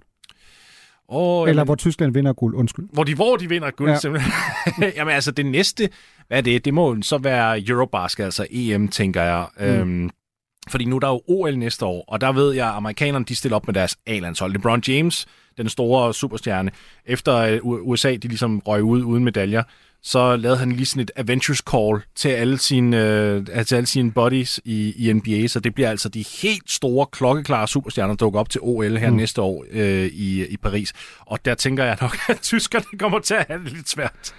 Oh, 1.08 1.48
Eller 1.48 1.60
jamen, 1.60 1.66
hvor 1.66 1.74
Tyskland 1.74 2.12
vinder 2.12 2.32
guld, 2.32 2.54
undskyld. 2.54 2.86
Hvor 2.92 3.04
de, 3.04 3.14
hvor 3.14 3.36
de 3.36 3.48
vinder 3.48 3.70
guld, 3.70 3.90
ja. 3.90 3.98
simpelthen. 3.98 4.32
jamen 4.96 5.14
altså, 5.14 5.30
det 5.30 5.46
næste, 5.46 5.88
hvad 6.28 6.38
er 6.38 6.42
det? 6.42 6.64
Det 6.64 6.74
må 6.74 6.96
så 7.02 7.18
være 7.18 7.68
Eurobasket, 7.68 8.24
altså 8.24 8.46
EM, 8.50 8.88
tænker 8.88 9.22
jeg. 9.22 9.46
Mm. 9.60 9.64
Øhm, 9.64 10.10
fordi 10.68 10.84
nu 10.84 10.98
der 10.98 11.06
er 11.06 11.12
jo 11.12 11.22
OL 11.28 11.58
næste 11.58 11.86
år, 11.86 12.04
og 12.08 12.20
der 12.20 12.32
ved 12.32 12.52
jeg, 12.54 12.68
at 12.68 12.74
amerikanerne 12.74 13.24
de 13.24 13.36
stiller 13.36 13.56
op 13.56 13.66
med 13.66 13.74
deres 13.74 13.98
A-landshold. 14.06 14.52
LeBron 14.52 14.82
James, 14.88 15.26
den 15.56 15.68
store 15.68 16.14
superstjerne, 16.14 16.70
efter 17.06 17.36
øh, 17.36 17.58
USA 17.62 18.16
de 18.16 18.28
ligesom 18.28 18.58
røg 18.58 18.82
ud 18.82 19.02
uden 19.02 19.24
medaljer, 19.24 19.62
så 20.02 20.36
lavede 20.36 20.58
han 20.58 20.72
lige 20.72 20.86
sådan 20.86 21.02
et 21.02 21.10
Avengers 21.16 21.58
Call 21.58 22.02
til 22.14 22.28
alle 22.28 22.58
sine, 22.58 22.96
øh, 22.96 23.64
til 23.66 23.74
alle 23.74 23.86
sine 23.86 24.12
buddies 24.12 24.60
i, 24.64 25.08
i 25.08 25.12
NBA, 25.12 25.46
så 25.46 25.60
det 25.60 25.74
bliver 25.74 25.90
altså 25.90 26.08
de 26.08 26.24
helt 26.42 26.70
store, 26.70 27.06
klokkeklare 27.12 27.68
superstjerner, 27.68 28.14
der 28.14 28.24
dukker 28.24 28.40
op 28.40 28.50
til 28.50 28.60
OL 28.64 28.96
her 28.96 29.10
mm. 29.10 29.16
næste 29.16 29.42
år 29.42 29.64
øh, 29.70 30.06
i, 30.06 30.46
i 30.46 30.56
Paris. 30.56 30.92
Og 31.20 31.44
der 31.44 31.54
tænker 31.54 31.84
jeg 31.84 31.98
nok, 32.00 32.16
at 32.28 32.40
tyskerne 32.40 32.98
kommer 32.98 33.18
til 33.18 33.34
at 33.34 33.46
have 33.48 33.64
det 33.64 33.72
lidt 33.72 33.88
svært. 33.88 34.34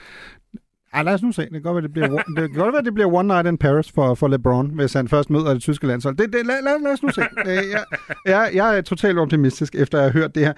Ej, 0.93 1.03
lad 1.03 1.13
os 1.13 1.21
nu 1.21 1.31
se. 1.31 1.41
Det 1.41 1.51
kan 1.51 1.61
godt 1.61 1.75
være, 1.75 1.83
det 1.83 1.93
bliver, 1.93 2.07
det 2.07 2.51
kan 2.51 2.59
godt 2.59 2.73
være, 2.73 2.83
det 2.83 2.93
bliver 2.93 3.13
one 3.13 3.27
night 3.27 3.47
in 3.47 3.57
Paris 3.57 3.91
for, 3.91 4.15
for 4.15 4.27
LeBron, 4.27 4.69
hvis 4.69 4.93
han 4.93 5.07
først 5.07 5.29
møder 5.29 5.53
det 5.53 5.61
tyske 5.61 5.87
landshold. 5.87 6.17
Det, 6.17 6.33
det, 6.33 6.45
lad, 6.45 6.63
lad, 6.63 6.83
lad 6.83 6.91
os 6.91 7.03
nu 7.03 7.09
se. 7.09 7.21
Jeg, 7.45 7.83
jeg, 8.25 8.51
jeg 8.53 8.77
er 8.77 8.81
totalt 8.81 9.19
optimistisk, 9.19 9.75
efter 9.75 9.97
at 9.97 10.03
have 10.03 10.13
hørt 10.13 10.35
det 10.35 10.45
her 10.45 10.53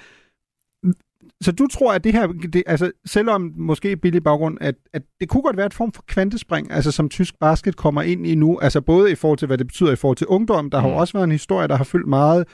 så 1.43 1.51
du 1.51 1.67
tror, 1.67 1.93
at 1.93 2.03
det 2.03 2.13
her, 2.13 2.27
det, 2.27 2.63
altså 2.65 2.91
selvom 3.05 3.53
måske 3.55 3.97
billig 3.97 4.23
baggrund, 4.23 4.57
at, 4.61 4.75
at 4.93 5.01
det 5.19 5.29
kunne 5.29 5.43
godt 5.43 5.57
være 5.57 5.65
et 5.65 5.73
form 5.73 5.91
for 5.91 6.03
kvantespring, 6.07 6.71
altså 6.71 6.91
som 6.91 7.09
tysk 7.09 7.39
basket 7.39 7.75
kommer 7.75 8.01
ind 8.01 8.27
i 8.27 8.35
nu, 8.35 8.59
altså 8.59 8.81
både 8.81 9.11
i 9.11 9.15
forhold 9.15 9.37
til, 9.37 9.45
hvad 9.45 9.57
det 9.57 9.67
betyder 9.67 9.91
i 9.91 9.95
forhold 9.95 10.17
til 10.17 10.27
ungdom, 10.27 10.69
der 10.69 10.79
mm. 10.79 10.83
har 10.83 10.91
jo 10.91 10.97
også 10.97 11.13
været 11.13 11.23
en 11.23 11.31
historie, 11.31 11.67
der 11.67 11.75
har 11.75 11.83
fyldt 11.83 12.07
meget 12.07 12.47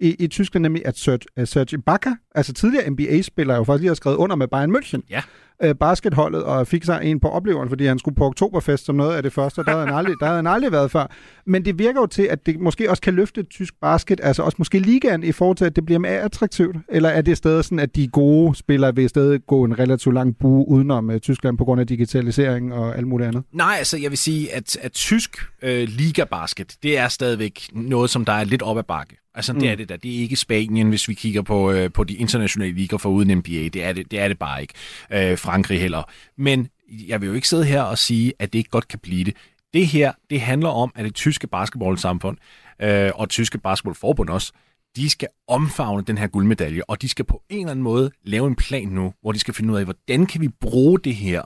i, 0.00 0.16
i 0.18 0.26
Tyskland, 0.26 0.62
nemlig 0.62 0.86
at 0.86 0.98
Serge, 0.98 1.46
Serge 1.46 1.74
Ibaka, 1.74 2.10
altså 2.34 2.52
tidligere 2.52 2.90
NBA-spiller, 2.90 3.56
jo 3.56 3.64
faktisk 3.64 3.80
lige 3.80 3.90
har 3.90 3.94
skrevet 3.94 4.16
under 4.16 4.36
med 4.36 4.48
Bayern 4.48 4.76
München. 4.76 5.00
Ja 5.10 5.22
øh, 5.62 5.74
basketholdet 5.74 6.42
og 6.42 6.66
fik 6.66 6.84
sig 6.84 7.00
en 7.02 7.20
på 7.20 7.28
opleveren, 7.28 7.68
fordi 7.68 7.86
han 7.86 7.98
skulle 7.98 8.14
på 8.14 8.24
oktoberfest 8.24 8.84
som 8.84 8.94
noget 8.94 9.16
af 9.16 9.22
det 9.22 9.32
første. 9.32 9.62
Der 9.64 9.70
havde 9.70 9.86
han 9.86 9.94
aldrig, 9.94 10.14
der 10.20 10.26
havde 10.26 10.36
han 10.36 10.46
aldrig 10.46 10.72
været 10.72 10.90
før. 10.90 11.06
Men 11.46 11.64
det 11.64 11.78
virker 11.78 12.00
jo 12.00 12.06
til, 12.06 12.22
at 12.22 12.46
det 12.46 12.60
måske 12.60 12.90
også 12.90 13.02
kan 13.02 13.14
løfte 13.14 13.42
tysk 13.42 13.74
basket, 13.80 14.20
altså 14.22 14.42
også 14.42 14.56
måske 14.58 14.78
ligaen 14.78 15.24
i 15.24 15.32
forhold 15.32 15.56
til, 15.56 15.64
at 15.64 15.76
det 15.76 15.86
bliver 15.86 15.98
mere 15.98 16.20
attraktivt. 16.20 16.76
Eller 16.88 17.08
er 17.08 17.22
det 17.22 17.36
stadig 17.36 17.64
sådan, 17.64 17.78
at 17.78 17.96
de 17.96 18.08
gode 18.08 18.54
spillere 18.54 18.94
vil 18.94 19.08
stadig 19.08 19.40
gå 19.46 19.64
en 19.64 19.78
relativt 19.78 20.14
lang 20.14 20.38
bue 20.38 20.68
udenom 20.68 21.08
uh, 21.08 21.18
Tyskland 21.18 21.58
på 21.58 21.64
grund 21.64 21.80
af 21.80 21.86
digitalisering 21.86 22.74
og 22.74 22.96
alt 22.96 23.06
muligt 23.06 23.28
andet? 23.28 23.42
Nej, 23.52 23.74
altså 23.78 23.98
jeg 23.98 24.10
vil 24.10 24.18
sige, 24.18 24.54
at, 24.54 24.76
at 24.82 24.92
tysk 24.92 25.36
øh, 25.62 25.88
liga-basket, 25.88 26.76
det 26.82 26.98
er 26.98 27.08
stadigvæk 27.08 27.68
noget, 27.72 28.10
som 28.10 28.24
der 28.24 28.32
er 28.32 28.44
lidt 28.44 28.62
op 28.62 28.78
ad 28.78 28.82
bakke. 28.82 29.16
Altså, 29.36 29.52
det 29.52 29.62
mm. 29.62 29.68
er 29.68 29.74
det 29.74 29.88
der. 29.88 29.96
Det 29.96 30.16
er 30.16 30.20
ikke 30.20 30.36
Spanien, 30.36 30.88
hvis 30.88 31.08
vi 31.08 31.14
kigger 31.14 31.42
på, 31.42 31.70
øh, 31.70 31.92
på 31.92 32.04
de 32.04 32.14
internationale 32.14 32.74
ligaer 32.74 32.98
for 32.98 33.08
uden 33.08 33.38
NBA. 33.38 33.68
Det 33.68 33.84
er 33.84 33.92
det, 33.92 34.10
det 34.10 34.20
er 34.20 34.28
det 34.28 34.38
bare 34.38 34.62
ikke. 34.62 34.74
Øh, 35.12 35.38
Frankrig 35.54 35.80
heller. 35.80 36.02
Men 36.38 36.68
jeg 37.08 37.20
vil 37.20 37.26
jo 37.26 37.32
ikke 37.32 37.48
sidde 37.48 37.64
her 37.64 37.82
og 37.82 37.98
sige, 37.98 38.32
at 38.38 38.52
det 38.52 38.58
ikke 38.58 38.70
godt 38.70 38.88
kan 38.88 38.98
blive 38.98 39.24
det. 39.24 39.36
Det 39.74 39.86
her, 39.86 40.12
det 40.30 40.40
handler 40.40 40.68
om, 40.68 40.92
at 40.94 41.04
det 41.04 41.14
tyske 41.14 41.46
basketballsamfund, 41.46 42.36
øh, 42.82 43.10
og 43.14 43.28
tyske 43.28 43.58
basketballforbund 43.58 44.30
også, 44.30 44.52
de 44.96 45.10
skal 45.10 45.28
omfavne 45.48 46.02
den 46.02 46.18
her 46.18 46.26
guldmedalje, 46.26 46.82
og 46.88 47.02
de 47.02 47.08
skal 47.08 47.24
på 47.24 47.42
en 47.48 47.58
eller 47.58 47.70
anden 47.70 47.82
måde 47.82 48.10
lave 48.24 48.46
en 48.46 48.56
plan 48.56 48.88
nu, 48.88 49.12
hvor 49.20 49.32
de 49.32 49.38
skal 49.38 49.54
finde 49.54 49.72
ud 49.72 49.78
af, 49.78 49.84
hvordan 49.84 50.26
kan 50.26 50.40
vi 50.40 50.48
bruge 50.48 50.98
det 50.98 51.14
her 51.14 51.42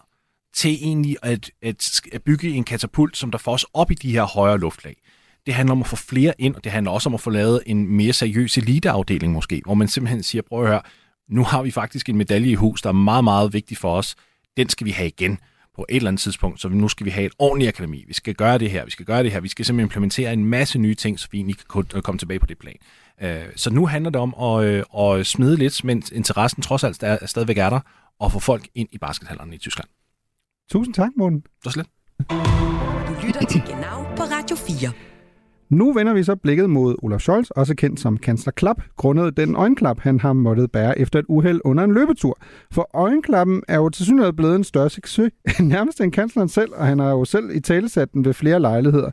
til 0.55 0.71
egentlig 0.71 1.17
at, 1.23 1.51
at, 1.63 2.01
at 2.13 2.23
bygge 2.23 2.51
en 2.51 2.65
katapult, 2.65 3.17
som 3.17 3.31
der 3.31 3.39
får 3.39 3.53
os 3.53 3.67
op 3.75 3.91
i 3.91 3.95
de 3.95 4.13
her 4.13 4.23
højere 4.23 4.59
luftlag. 4.59 4.97
Det 5.47 5.55
handler 5.55 5.73
om 5.73 5.81
at 5.81 5.87
få 5.87 5.97
flere 5.97 6.35
ind, 6.39 6.55
og 6.55 6.65
det 6.65 6.73
handler 6.73 6.91
også 6.91 7.09
om 7.09 7.15
at 7.15 7.21
få 7.21 7.31
lavet 7.31 7.63
en 7.67 7.89
mere 7.97 8.13
seriøs 8.13 8.59
eliteafdeling 8.59 9.33
måske, 9.33 9.63
hvor 9.65 9.75
man 9.75 9.89
simpelthen 9.89 10.23
siger, 10.23 10.43
prøv 10.43 10.63
at 10.63 10.69
høre, 10.69 10.83
nu 11.29 11.45
har 11.45 11.63
vi 11.63 11.71
faktisk 11.71 12.09
en 12.09 12.17
medalje 12.17 12.51
i 12.51 12.55
hus, 12.55 12.83
der 12.83 12.89
er 12.89 12.93
meget, 12.93 13.25
meget 13.25 13.53
vigtig 13.53 13.77
for 13.77 13.95
os. 13.95 14.17
Den 14.57 14.69
skal 14.69 14.85
vi 14.85 14.91
have 14.91 15.09
igen 15.09 15.39
på 15.77 15.87
et 15.89 15.97
eller 15.97 16.09
andet 16.09 16.23
tidspunkt, 16.23 16.61
så 16.61 16.69
nu 16.69 16.89
skal 16.89 17.07
vi 17.07 17.11
have 17.11 17.27
et 17.27 17.33
ordentligt 17.39 17.69
akademi. 17.69 18.05
Vi 18.09 18.15
skal 18.15 18.35
gøre 18.35 18.59
det 18.59 18.71
her, 18.71 18.85
vi 18.85 18.91
skal 18.91 19.07
gøre 19.07 19.23
det 19.23 19.33
her, 19.33 19.41
vi 19.41 19.49
skal 19.49 19.65
simpelthen 19.65 19.87
implementere 19.87 20.33
en 20.33 20.45
masse 20.45 20.79
nye 20.79 20.95
ting, 20.95 21.21
så 21.21 21.29
vi 21.31 21.39
egentlig 21.39 21.57
kan 21.73 22.03
komme 22.03 22.19
tilbage 22.19 22.41
på 22.41 22.47
det 22.47 22.59
plan. 22.59 22.77
Øh, 23.23 23.45
så 23.57 23.71
nu 23.71 23.87
handler 23.87 24.11
det 24.11 24.21
om 24.21 24.35
at, 24.41 24.65
øh, 24.65 24.85
at 24.99 25.27
smide 25.27 25.57
lidt, 25.57 25.85
mens 25.85 26.11
interessen 26.11 26.63
trods 26.63 26.85
alt 26.85 27.03
er, 27.03 27.27
stadigvæk 27.27 27.59
er 27.59 27.71
der, 27.71 27.81
og 28.19 28.33
få 28.33 28.39
folk 28.39 28.69
ind 28.75 28.89
i 28.93 28.99
baskethallerne 28.99 29.55
i 29.55 29.59
Tyskland. 29.59 29.89
Tusind 30.71 30.95
tak, 30.95 31.11
Morten. 31.17 31.41
Det 31.41 31.65
var 31.65 31.71
slet. 31.71 31.87
Du 33.09 33.27
lytter 33.27 33.45
til 33.45 33.63
Genau 33.67 34.03
på 34.17 34.23
Radio 34.23 34.57
4. 34.57 34.93
Nu 35.71 35.93
vender 35.93 36.13
vi 36.13 36.23
så 36.23 36.37
blikket 36.37 36.71
mod 36.71 36.97
Olaf 37.03 37.21
Scholz, 37.21 37.51
også 37.51 37.75
kendt 37.75 38.01
som 38.01 38.17
kansler 38.17 38.53
Klap, 38.53 38.83
grundet 38.97 39.37
den 39.37 39.57
øjenklap, 39.57 40.01
han 40.01 40.21
har 40.21 40.33
måttet 40.33 40.73
bære 40.73 40.99
efter 40.99 41.19
et 41.19 41.25
uheld 41.29 41.61
under 41.65 41.85
en 41.85 41.95
løbetur. 41.95 42.39
For 42.73 42.91
øjenklappen 42.95 43.63
er 43.69 43.77
jo 43.77 43.89
til 43.89 44.05
synligheden 44.05 44.37
blevet 44.37 44.57
en 44.57 44.65
større 44.65 44.91
succes, 44.91 45.31
nærmest 45.61 46.01
end 46.01 46.13
kansleren 46.13 46.49
selv, 46.49 46.73
og 46.75 46.87
han 46.87 46.99
har 46.99 47.11
jo 47.11 47.25
selv 47.25 47.51
i 47.55 47.61
talesat 47.61 48.13
den 48.13 48.25
ved 48.25 48.35
flere 48.35 48.61
lejligheder. 48.61 49.11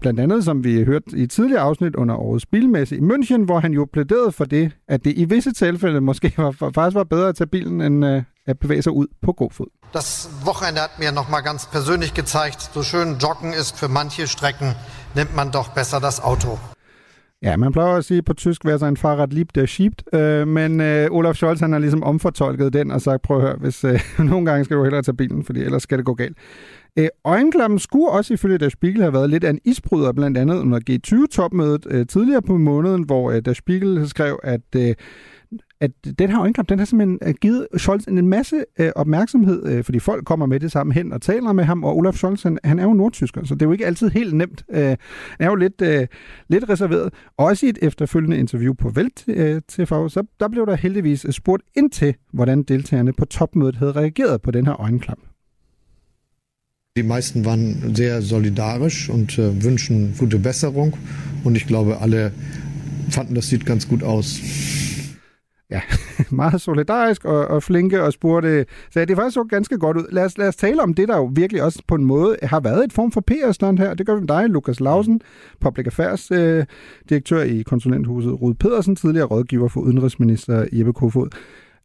Blandt 0.00 0.20
andet, 0.20 0.44
som 0.44 0.64
vi 0.64 0.84
hørte 0.84 1.04
i 1.16 1.22
et 1.22 1.30
tidligere 1.30 1.60
afsnit 1.60 1.96
under 1.96 2.14
årets 2.14 2.46
bilmesse 2.46 2.96
i 2.96 3.00
München, 3.00 3.44
hvor 3.44 3.60
han 3.60 3.72
jo 3.72 3.86
plæderede 3.92 4.32
for 4.32 4.44
det, 4.44 4.72
at 4.88 5.04
det 5.04 5.12
i 5.16 5.24
visse 5.24 5.52
tilfælde 5.52 6.00
måske 6.00 6.34
var, 6.36 6.50
faktisk 6.74 6.94
var 6.94 7.04
bedre 7.04 7.28
at 7.28 7.36
tage 7.36 7.48
bilen, 7.48 7.80
end 7.80 8.06
øh, 8.06 8.22
at 8.46 8.58
bevæge 8.58 8.82
sig 8.82 8.92
ud 8.92 9.06
på 9.22 9.32
god 9.32 9.50
fod. 9.50 9.66
Das 9.94 10.28
Wochenende 10.44 10.80
hat 10.80 10.98
mir 10.98 11.12
noch 11.12 11.28
mal 11.30 11.42
ganz 11.42 11.62
persönlich 11.76 12.12
gezeigt, 12.14 12.60
so 12.74 12.82
schön 12.82 13.18
Joggen 13.18 13.52
ist 13.60 13.74
für 13.80 13.88
manche 13.88 14.26
Strecken 14.26 14.74
nimmt 15.16 15.36
man 15.36 15.50
doch 15.50 15.74
besser 15.74 15.98
das 15.98 16.18
Auto. 16.20 16.58
Ja, 17.42 17.56
man 17.56 17.72
plejer 17.72 17.96
at 17.96 18.04
sige 18.04 18.22
på 18.22 18.34
tysk, 18.34 18.64
hvad 18.64 18.82
en 18.82 18.96
Fahrrad 18.96 19.28
lieb, 19.28 19.48
der 19.54 19.66
schiebt. 19.66 20.02
Øh, 20.12 20.48
men 20.48 20.80
øh, 20.80 21.10
Olaf 21.10 21.34
Scholz 21.34 21.60
han 21.60 21.72
har 21.72 21.78
ligesom 21.78 22.02
omfortolket 22.02 22.72
den 22.72 22.90
og 22.90 23.00
sagt, 23.00 23.22
prøv 23.22 23.36
at 23.36 23.42
høre, 23.42 23.56
hvis 23.56 23.84
øh, 23.84 24.00
nogle 24.30 24.46
gange 24.46 24.64
skal 24.64 24.76
du 24.76 24.82
hellere 24.82 25.02
tage 25.02 25.16
bilen, 25.16 25.44
fordi 25.44 25.60
ellers 25.60 25.82
skal 25.82 25.98
det 25.98 26.06
gå 26.06 26.14
galt. 26.14 26.36
Øh, 26.98 27.08
øjenklappen 27.24 27.78
skulle 27.78 28.08
også 28.08 28.34
ifølge 28.34 28.58
Der 28.58 28.68
Spiegel 28.68 29.00
have 29.00 29.12
været 29.12 29.30
lidt 29.30 29.44
af 29.44 29.50
en 29.50 29.58
isbryder, 29.64 30.12
blandt 30.12 30.38
andet 30.38 30.60
under 30.60 30.80
G20-topmødet 30.90 31.86
øh, 31.90 32.06
tidligere 32.06 32.42
på 32.42 32.56
måneden, 32.56 33.02
hvor 33.02 33.30
øh, 33.30 33.42
Der 33.44 33.52
Spiegel 33.52 34.08
skrev, 34.08 34.38
at 34.42 34.60
øh, 34.76 34.94
at 35.80 35.90
den 36.18 36.30
her 36.30 36.40
øjenklap, 36.40 36.68
den 36.68 36.78
har 36.78 36.86
simpelthen 36.86 37.18
øh, 37.22 37.34
givet 37.40 37.66
Scholz 37.76 38.04
en 38.04 38.26
masse 38.28 38.64
øh, 38.78 38.90
opmærksomhed, 38.96 39.66
øh, 39.66 39.84
fordi 39.84 39.98
folk 39.98 40.24
kommer 40.24 40.46
med 40.46 40.60
det 40.60 40.72
samme 40.72 40.92
hen 40.92 41.12
og 41.12 41.22
taler 41.22 41.52
med 41.52 41.64
ham, 41.64 41.84
og 41.84 41.96
Olaf 41.96 42.14
Scholz, 42.14 42.42
han, 42.42 42.58
han 42.64 42.78
er 42.78 42.82
jo 42.82 42.92
nordtysker, 42.92 43.44
så 43.44 43.54
det 43.54 43.62
er 43.62 43.66
jo 43.66 43.72
ikke 43.72 43.86
altid 43.86 44.08
helt 44.10 44.34
nemt. 44.34 44.64
Øh, 44.70 44.82
han 44.82 44.96
er 45.38 45.46
jo 45.46 45.54
lidt, 45.54 45.82
øh, 45.82 46.06
lidt 46.48 46.68
reserveret. 46.68 47.12
Også 47.36 47.66
i 47.66 47.68
et 47.68 47.78
efterfølgende 47.82 48.38
interview 48.38 48.74
på 48.74 48.88
Velt 48.88 49.24
øh, 49.28 49.60
TV, 49.68 49.86
så 49.86 50.22
der 50.40 50.48
blev 50.48 50.66
der 50.66 50.76
heldigvis 50.76 51.24
øh, 51.24 51.32
spurgt 51.32 51.62
ind 51.76 51.90
til, 51.90 52.14
hvordan 52.32 52.62
deltagerne 52.62 53.12
på 53.12 53.24
topmødet 53.24 53.76
havde 53.76 53.92
reageret 53.92 54.42
på 54.42 54.50
den 54.50 54.66
her 54.66 54.80
øjenklap. 54.80 55.18
Die 56.96 57.06
meisten 57.06 57.44
waren 57.44 57.94
sehr 57.94 58.20
solidarisch 58.20 59.08
und 59.08 59.38
äh, 59.38 59.64
wünschen 59.64 60.14
gute 60.18 60.38
Besserung. 60.38 60.96
Und 61.44 61.56
ich 61.56 61.66
glaube, 61.66 62.00
alle 62.00 62.32
fanden, 63.10 63.36
das 63.36 63.46
sieht 63.48 63.64
ganz 63.64 63.88
gut 63.88 64.02
aus 64.02 64.40
ja, 65.70 65.80
meget 66.30 66.60
solidarisk 66.60 67.24
og, 67.24 67.46
og 67.48 67.62
flinke 67.62 68.02
og 68.02 68.12
spurgte, 68.12 68.66
så 68.90 69.04
det 69.04 69.16
faktisk 69.16 69.34
så 69.34 69.44
ganske 69.44 69.78
godt 69.78 69.96
ud. 69.96 70.06
Lad 70.12 70.24
os, 70.24 70.38
lad 70.38 70.48
os 70.48 70.56
tale 70.56 70.82
om 70.82 70.94
det, 70.94 71.08
der 71.08 71.16
jo 71.16 71.30
virkelig 71.34 71.62
også 71.62 71.82
på 71.88 71.94
en 71.94 72.04
måde 72.04 72.36
har 72.42 72.60
været 72.60 72.84
et 72.84 72.92
form 72.92 73.12
for 73.12 73.20
PR-stand 73.20 73.78
her. 73.78 73.94
Det 73.94 74.06
gør 74.06 74.14
vi 74.14 74.20
med 74.20 74.28
dig, 74.28 74.48
Lukas 74.48 74.80
Lausen, 74.80 75.20
Public 75.60 75.86
Affairs 75.86 76.30
øh, 76.30 76.64
direktør 77.08 77.42
i 77.42 77.62
konsulenthuset 77.62 78.42
Rud 78.42 78.54
Pedersen, 78.54 78.96
tidligere 78.96 79.26
rådgiver 79.26 79.68
for 79.68 79.80
udenrigsminister 79.80 80.66
Jeppe 80.72 80.92
Kofod. 80.92 81.28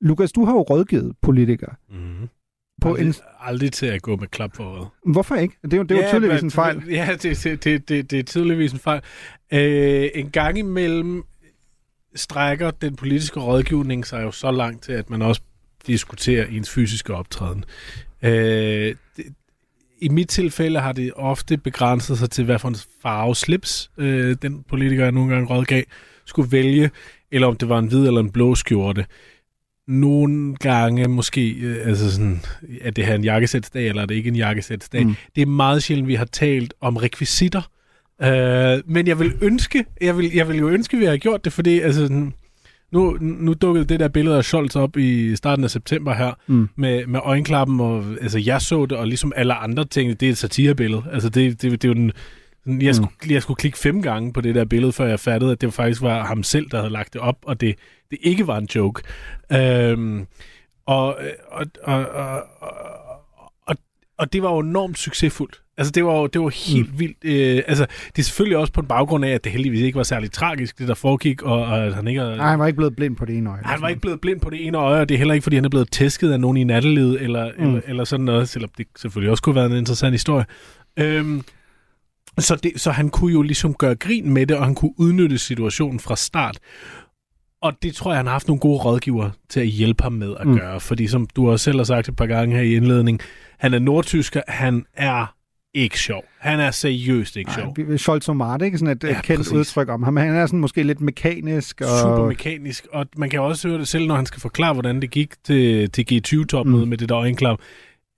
Lukas, 0.02 0.32
du 0.32 0.46
har 0.46 0.54
jo 0.54 0.62
rådgivet 0.62 1.14
politikere. 1.22 1.76
Mm-hmm. 1.90 2.30
På 2.82 2.90
aldrig, 2.90 3.08
en... 3.08 3.14
aldrig 3.40 3.72
til 3.72 3.86
at 3.86 4.02
gå 4.02 4.16
med 4.16 4.28
klap 4.28 4.56
for 4.56 4.94
Hvorfor 5.06 5.36
ikke? 5.36 5.56
Det 5.64 5.74
er 5.74 5.78
jo, 5.78 5.84
det 5.84 5.92
er 5.92 6.02
ja, 6.02 6.06
jo 6.06 6.12
tydeligvis 6.12 6.42
en 6.42 6.52
fejl. 6.52 6.84
Ja, 6.90 7.10
det, 7.24 7.44
det, 7.44 7.64
det, 7.64 7.90
det, 7.90 8.12
det 8.12 8.20
er 8.20 8.24
tydeligvis 8.24 8.74
en 8.74 8.80
fejl. 8.80 9.02
Øh, 9.54 10.10
en 10.16 10.30
gang 10.30 10.58
imellem 10.58 11.24
strækker 12.16 12.72
den 12.72 12.96
politiske 12.96 13.40
rådgivning 13.40 14.08
sig 14.08 14.24
jo 14.24 14.32
så 14.32 14.52
langt 14.52 14.84
til, 14.84 14.92
at 14.92 15.10
man 15.10 15.22
også 15.22 15.42
diskuterer 15.88 16.46
ens 16.46 16.70
fysiske 16.70 17.14
optræden. 17.14 17.66
Øh, 18.24 18.96
det, 19.18 19.26
I 20.02 20.10
mit 20.10 20.30
tilfælde 20.30 20.80
har 20.80 20.92
det 20.92 21.12
ofte 21.16 21.58
begrænset 21.58 22.18
sig 22.18 22.30
til, 22.30 22.46
hvad 22.46 22.60
for 22.60 22.68
en 22.68 22.76
farve 23.02 23.36
slips 23.36 23.92
øh, 23.98 24.36
den 24.42 24.64
politiker, 24.64 25.04
jeg 25.04 25.12
nogle 25.12 25.34
gange 25.34 25.56
rådgav, 25.56 25.84
skulle 26.26 26.52
vælge, 26.52 26.92
eller 27.32 27.48
om 27.48 27.56
det 27.56 27.70
var 27.70 27.80
en 27.80 27.88
hvid 27.88 28.08
eller 28.08 28.22
en 28.22 28.32
blå 28.32 28.56
skjorte. 28.56 29.06
Nogle 29.88 30.56
gange 30.56 31.08
måske, 31.08 31.50
øh, 31.50 31.88
altså 31.88 32.12
sådan, 32.12 32.42
er 32.82 32.92
det 32.92 33.06
her 33.06 33.16
en 33.16 33.24
jakkesætsdag, 33.24 33.88
eller 33.88 34.02
er 34.02 34.06
det 34.06 34.16
ikke 34.16 34.28
en 34.28 34.36
jakkesætsdag? 34.36 35.06
Mm. 35.06 35.16
Det 35.36 35.42
er 35.42 35.46
meget 35.46 35.84
sjældent, 35.84 36.08
vi 36.08 36.16
har 36.16 36.26
talt 36.26 36.74
om 36.82 36.98
rekvisitter, 36.98 37.62
Øh, 38.24 38.82
men 38.86 39.08
jeg 39.08 39.20
vil 39.20 39.34
ønske, 39.42 39.86
jeg 40.02 40.18
vil, 40.18 40.32
jeg 40.34 40.48
vil 40.48 40.58
jo 40.58 40.70
ønske, 40.70 40.98
at 40.98 41.02
vi 41.02 41.06
har 41.06 41.18
gjort 41.18 41.46
det, 41.46 41.54
fordi 41.54 41.80
altså, 41.80 42.32
nu, 42.92 43.18
nu 43.22 43.54
dukkede 43.54 43.86
det 43.86 44.00
der 44.00 44.08
billede 44.08 44.38
af 44.38 44.44
Scholz 44.44 44.76
op 44.76 44.98
i 44.98 45.36
starten 45.36 45.64
af 45.64 45.72
september 45.72 46.14
her, 46.14 46.34
mm. 46.48 46.70
med, 46.76 47.08
med 47.08 47.20
øjenklappen, 47.24 47.80
og 47.80 48.04
altså, 48.22 48.40
jeg 48.40 48.62
så 48.62 48.86
det, 48.86 48.98
og 48.98 49.08
ligesom 49.08 49.34
alle 49.36 49.54
andre 49.54 49.86
ting, 49.86 50.20
det 50.20 50.26
er 50.26 50.32
et 50.32 50.38
satirebillede. 50.38 51.04
Altså, 51.12 51.30
det, 51.30 51.62
det, 51.62 51.72
det 51.72 51.84
er 51.84 51.90
jo 51.90 51.94
den, 51.94 52.12
jeg, 52.66 52.96
skulle, 52.96 53.12
mm. 53.24 53.32
jeg 53.32 53.42
skulle 53.42 53.58
klikke 53.58 53.78
fem 53.78 54.02
gange 54.02 54.34
på 54.34 54.42
det 54.42 54.56
der 54.56 54.66
billede, 54.66 54.92
før 54.92 55.06
jeg 55.06 55.20
fattede, 55.20 55.52
at 55.52 55.62
det 55.62 55.74
faktisk 55.74 56.02
var 56.02 56.26
ham 56.26 56.44
selv, 56.44 56.70
der 56.70 56.78
havde 56.78 56.94
lagt 56.94 57.14
det 57.14 57.22
op, 57.22 57.38
og 57.42 57.62
det, 57.62 57.76
det 58.12 58.18
ikke 58.22 58.48
var 58.48 58.58
en 58.58 58.68
joke. 58.76 59.02
Øhm, 59.52 60.26
og, 60.86 61.18
og, 61.52 61.66
og, 61.84 62.06
og, 62.06 62.44
og, 63.66 63.76
og 64.18 64.34
det 64.34 64.44
var 64.44 64.52
jo 64.52 64.60
enormt 64.60 64.98
succesfuldt. 64.98 65.63
Altså, 65.78 65.92
det 65.92 66.06
var 66.06 66.20
jo 66.20 66.28
det 66.28 66.42
var 66.42 66.50
helt 66.50 66.92
mm. 66.94 67.00
vildt. 67.00 67.18
Øh, 67.24 67.64
altså, 67.68 67.86
det 68.16 68.20
er 68.20 68.24
selvfølgelig 68.24 68.58
også 68.58 68.74
på 68.74 68.82
en 68.82 68.88
baggrund 68.88 69.26
af, 69.26 69.30
at 69.30 69.44
det 69.44 69.52
heldigvis 69.52 69.82
ikke 69.82 69.98
var 69.98 70.04
særlig 70.04 70.32
tragisk, 70.32 70.80
det 70.80 70.88
der 70.88 70.94
foregik, 70.94 71.42
og, 71.42 71.62
og 71.62 71.86
at 71.86 71.94
han 71.94 72.08
ikke... 72.08 72.22
Nej, 72.22 72.50
han 72.50 72.60
var 72.60 72.68
ikke 72.68 72.78
blevet 72.78 72.96
blind 72.96 73.16
på 73.16 73.26
det 73.26 73.38
ene 73.38 73.50
øje. 73.50 73.62
Han 73.66 73.82
var 73.82 73.88
ikke 73.88 74.02
blevet 74.02 74.22
blind 74.22 74.40
på 74.40 74.50
det 74.50 74.68
ene 74.68 74.78
øje, 74.78 75.02
og 75.02 75.10
det 75.10 75.16
er 75.16 75.18
heller 75.18 75.34
ikke, 75.34 75.44
fordi 75.44 75.56
han 75.56 75.66
er 75.66 75.70
blevet 75.70 75.92
tæsket 75.92 76.32
af 76.32 76.40
nogen 76.40 76.58
i 76.58 76.64
nattelivet, 76.64 77.22
eller, 77.22 77.52
mm. 77.58 77.64
eller, 77.64 77.82
eller 77.88 78.04
sådan 78.04 78.26
noget, 78.26 78.50
selvom 78.50 78.70
det 78.78 78.88
selvfølgelig 78.98 79.32
også 79.32 79.44
kunne 79.44 79.56
være 79.56 79.66
en 79.66 79.72
interessant 79.72 80.14
historie. 80.14 80.46
Øhm, 81.00 81.42
så, 82.40 82.56
det, 82.56 82.72
så 82.76 82.92
han 82.92 83.10
kunne 83.10 83.34
jo 83.34 83.42
ligesom 83.42 83.74
gøre 83.74 83.96
grin 83.96 84.34
med 84.34 84.48
det, 84.48 84.58
og 84.58 84.66
han 84.66 84.76
kunne 84.76 84.94
udnytte 84.98 85.38
situationen 85.38 86.00
fra 86.00 86.16
start. 86.16 86.60
Og 87.62 87.74
det 87.82 87.96
tror 87.96 88.12
jeg, 88.12 88.20
han 88.20 88.26
har 88.26 88.34
haft 88.34 88.48
nogle 88.48 88.60
gode 88.60 88.78
rådgiver 88.80 89.30
til 89.50 89.60
at 89.60 89.68
hjælpe 89.68 90.04
ham 90.04 90.14
med 90.14 90.36
at 90.40 90.48
mm. 90.48 90.58
gøre. 90.58 90.80
Fordi 90.80 91.08
som 91.08 91.28
du 91.36 91.52
også 91.52 91.64
selv 91.64 91.78
har 91.78 91.84
sagt 91.84 92.10
et 92.10 92.16
par 92.16 92.26
gange 92.26 92.56
her 92.56 92.64
i 92.64 92.76
indledning, 92.76 93.20
han 93.60 93.74
er 93.74 93.80
nordtysker, 93.80 94.42
han 94.48 94.86
er 94.94 95.36
ikke 95.74 96.00
sjov. 96.00 96.24
Han 96.40 96.60
er 96.60 96.72
seriøst 96.72 97.38
ikke 97.38 97.52
sjov. 97.54 97.76
Nej, 97.78 97.98
Scholz 97.98 98.30
Omar, 98.30 98.58
ikke? 98.58 98.78
Sådan 98.78 98.98
et 98.98 99.04
ja, 99.04 99.22
kendt 99.22 99.40
præcis. 99.40 99.54
udtryk 99.54 99.90
om 99.90 100.04
ham. 100.04 100.18
Han 100.18 100.36
er 100.36 100.46
sådan 100.46 100.60
måske 100.60 100.84
lidt 100.84 101.02
mekanisk. 101.02 101.82
Og... 101.82 102.00
Super 102.02 102.28
mekanisk, 102.28 102.88
og 102.92 103.06
man 103.18 103.30
kan 103.30 103.40
også 103.42 103.68
høre 103.68 103.80
det 103.80 103.88
selv, 103.88 104.08
når 104.08 104.16
han 104.16 104.26
skal 104.26 104.42
forklare, 104.42 104.74
hvordan 104.74 105.02
det 105.02 105.12
gik 105.12 105.34
til, 105.44 105.92
til 105.92 106.06
G20-topmødet 106.12 106.84
mm. 106.84 106.90
med 106.90 106.98
det 106.98 107.10
der 107.10 107.18
øjenklap. 107.18 107.60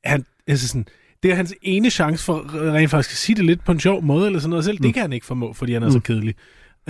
Han, 0.06 0.26
altså 0.47 0.68
sådan, 0.68 0.86
det 1.24 1.32
er 1.32 1.36
hans 1.36 1.53
ene 1.62 1.89
chance 1.89 2.26
for 2.26 2.56
rent 2.74 2.91
faktisk 2.91 3.14
at 3.14 3.18
sige 3.18 3.36
det 3.36 3.45
lidt 3.45 3.66
på 3.66 3.72
en 3.72 3.80
sjov 3.80 4.03
måde, 4.03 4.26
eller 4.26 4.39
sådan 4.39 4.49
noget 4.49 4.66
selv. 4.66 4.78
Mm. 4.80 4.84
Det 4.84 4.93
kan 4.93 5.01
han 5.01 5.14
ikke 5.14 5.26
formå, 5.26 5.53
fordi 5.53 5.74
han 5.74 5.84
er 5.84 5.88
mm. 5.88 5.91
så 5.93 5.99
kedelig. 5.99 6.36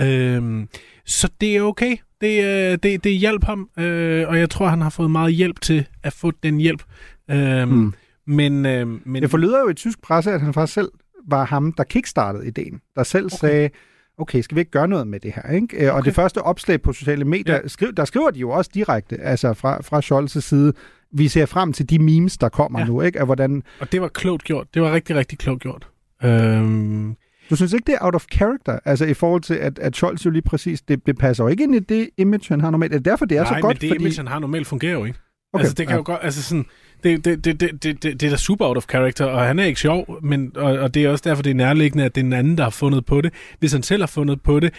Øhm, 0.00 0.68
så 1.04 1.28
det 1.40 1.56
er 1.56 1.62
okay. 1.62 1.96
Det, 2.20 2.44
øh, 2.44 2.78
det, 2.82 3.04
det 3.04 3.18
hjælp 3.18 3.44
ham, 3.44 3.68
øh, 3.78 4.28
og 4.28 4.38
jeg 4.38 4.50
tror, 4.50 4.68
han 4.68 4.80
har 4.80 4.90
fået 4.90 5.10
meget 5.10 5.34
hjælp 5.34 5.60
til 5.60 5.86
at 6.02 6.12
få 6.12 6.32
den 6.42 6.58
hjælp. 6.58 6.82
Øhm, 7.30 7.68
mm. 7.68 7.94
Men, 8.26 8.66
øh, 8.66 8.86
men... 9.06 9.22
Det 9.22 9.30
forlyder 9.30 9.60
jo 9.60 9.68
i 9.68 9.74
tysk 9.74 10.02
presse, 10.02 10.32
at 10.32 10.40
han 10.40 10.54
faktisk 10.54 10.74
selv 10.74 10.88
var 11.28 11.44
ham, 11.44 11.72
der 11.72 11.84
kickstartede 11.84 12.46
ideen. 12.46 12.80
Der 12.96 13.02
selv 13.02 13.26
okay. 13.26 13.36
sagde, 13.36 13.70
okay, 14.18 14.40
skal 14.40 14.54
vi 14.54 14.60
ikke 14.60 14.70
gøre 14.70 14.88
noget 14.88 15.06
med 15.06 15.20
det 15.20 15.32
her? 15.32 15.52
Ikke? 15.52 15.76
Okay. 15.76 15.90
Og 15.90 16.04
det 16.04 16.14
første 16.14 16.42
opslag 16.42 16.82
på 16.82 16.92
sociale 16.92 17.24
medier, 17.24 17.54
ja. 17.54 17.68
skriv, 17.68 17.92
der 17.92 18.04
skriver 18.04 18.30
de 18.30 18.38
jo 18.38 18.50
også 18.50 18.70
direkte, 18.74 19.16
altså 19.20 19.54
fra, 19.54 19.82
fra 19.82 20.00
Scholz' 20.00 20.40
side, 20.40 20.72
vi 21.12 21.28
ser 21.28 21.46
frem 21.46 21.72
til 21.72 21.90
de 21.90 21.98
memes, 21.98 22.38
der 22.38 22.48
kommer 22.48 22.78
ja. 22.78 22.84
nu, 22.84 23.00
ikke? 23.00 23.20
Af 23.20 23.26
hvordan... 23.26 23.62
Og 23.80 23.92
det 23.92 24.00
var 24.00 24.08
klogt 24.08 24.44
gjort. 24.44 24.66
Det 24.74 24.82
var 24.82 24.92
rigtig, 24.92 25.16
rigtig 25.16 25.38
klogt 25.38 25.62
gjort. 25.62 25.88
Øhm... 26.24 27.16
Du 27.50 27.56
synes 27.56 27.72
ikke, 27.72 27.86
det 27.86 27.94
er 27.94 27.98
out 28.00 28.14
of 28.14 28.24
character? 28.32 28.78
Altså 28.84 29.04
i 29.04 29.14
forhold 29.14 29.42
til, 29.42 29.54
at, 29.54 29.78
at 29.78 29.96
Scholz 29.96 30.26
jo 30.26 30.30
lige 30.30 30.42
præcis, 30.42 30.82
det, 30.82 31.06
det 31.06 31.18
passer 31.18 31.44
jo 31.44 31.48
ikke 31.48 31.62
ind 31.62 31.74
i 31.74 31.78
det 31.78 32.10
image, 32.16 32.44
han 32.48 32.60
har 32.60 32.70
normalt. 32.70 32.92
Er 32.92 32.98
det 32.98 33.04
derfor, 33.04 33.24
det 33.24 33.38
er 33.38 33.42
Nej, 33.42 33.54
så 33.54 33.60
godt? 33.60 33.76
men 33.76 33.80
det 33.80 33.88
fordi... 33.88 34.04
image, 34.04 34.16
han 34.16 34.26
har 34.26 34.38
normalt, 34.38 34.66
fungerer 34.66 34.92
jo 34.92 35.04
ikke. 35.04 35.18
Okay. 35.52 35.62
Altså, 35.62 35.74
det 35.74 35.86
kan 35.86 35.94
ja. 35.94 35.96
jo 35.96 36.02
godt, 36.06 36.20
altså 36.22 36.42
sådan, 36.42 36.66
det, 37.02 37.24
det, 37.24 37.44
det, 37.44 37.60
det, 37.60 37.82
det, 37.82 38.02
det, 38.02 38.20
det 38.20 38.22
er 38.22 38.30
da 38.30 38.36
super 38.36 38.66
out 38.66 38.76
of 38.76 38.84
character, 38.90 39.24
og 39.24 39.46
han 39.46 39.58
er 39.58 39.64
ikke 39.64 39.80
sjov, 39.80 40.18
men, 40.22 40.52
og, 40.56 40.72
og 40.72 40.94
det 40.94 41.04
er 41.04 41.10
også 41.10 41.22
derfor, 41.28 41.42
det 41.42 41.50
er 41.50 41.54
nærliggende, 41.54 42.04
at 42.04 42.14
det 42.14 42.20
er 42.20 42.24
en 42.24 42.32
anden, 42.32 42.58
der 42.58 42.64
har 42.64 42.70
fundet 42.70 43.06
på 43.06 43.20
det. 43.20 43.32
Hvis 43.58 43.72
han 43.72 43.82
selv 43.82 44.02
har 44.02 44.06
fundet 44.06 44.42
på 44.42 44.60
det, 44.60 44.74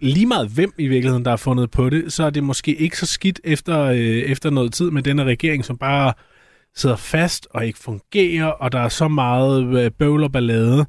lige 0.00 0.26
meget 0.26 0.48
hvem 0.48 0.72
i 0.78 0.86
virkeligheden, 0.86 1.24
der 1.24 1.30
har 1.30 1.36
fundet 1.36 1.70
på 1.70 1.90
det, 1.90 2.12
så 2.12 2.24
er 2.24 2.30
det 2.30 2.44
måske 2.44 2.74
ikke 2.74 2.98
så 2.98 3.06
skidt 3.06 3.40
efter, 3.44 3.80
øh, 3.80 3.96
efter 3.98 4.50
noget 4.50 4.72
tid 4.72 4.90
med 4.90 5.02
denne 5.02 5.24
regering, 5.24 5.64
som 5.64 5.78
bare 5.78 6.12
sidder 6.76 6.96
fast 6.96 7.48
og 7.50 7.66
ikke 7.66 7.78
fungerer, 7.78 8.46
og 8.46 8.72
der 8.72 8.80
er 8.80 8.88
så 8.88 9.08
meget 9.08 9.84
øh, 9.84 9.90
bøvl 9.90 10.22
og 10.22 10.32
ballade. 10.32 10.86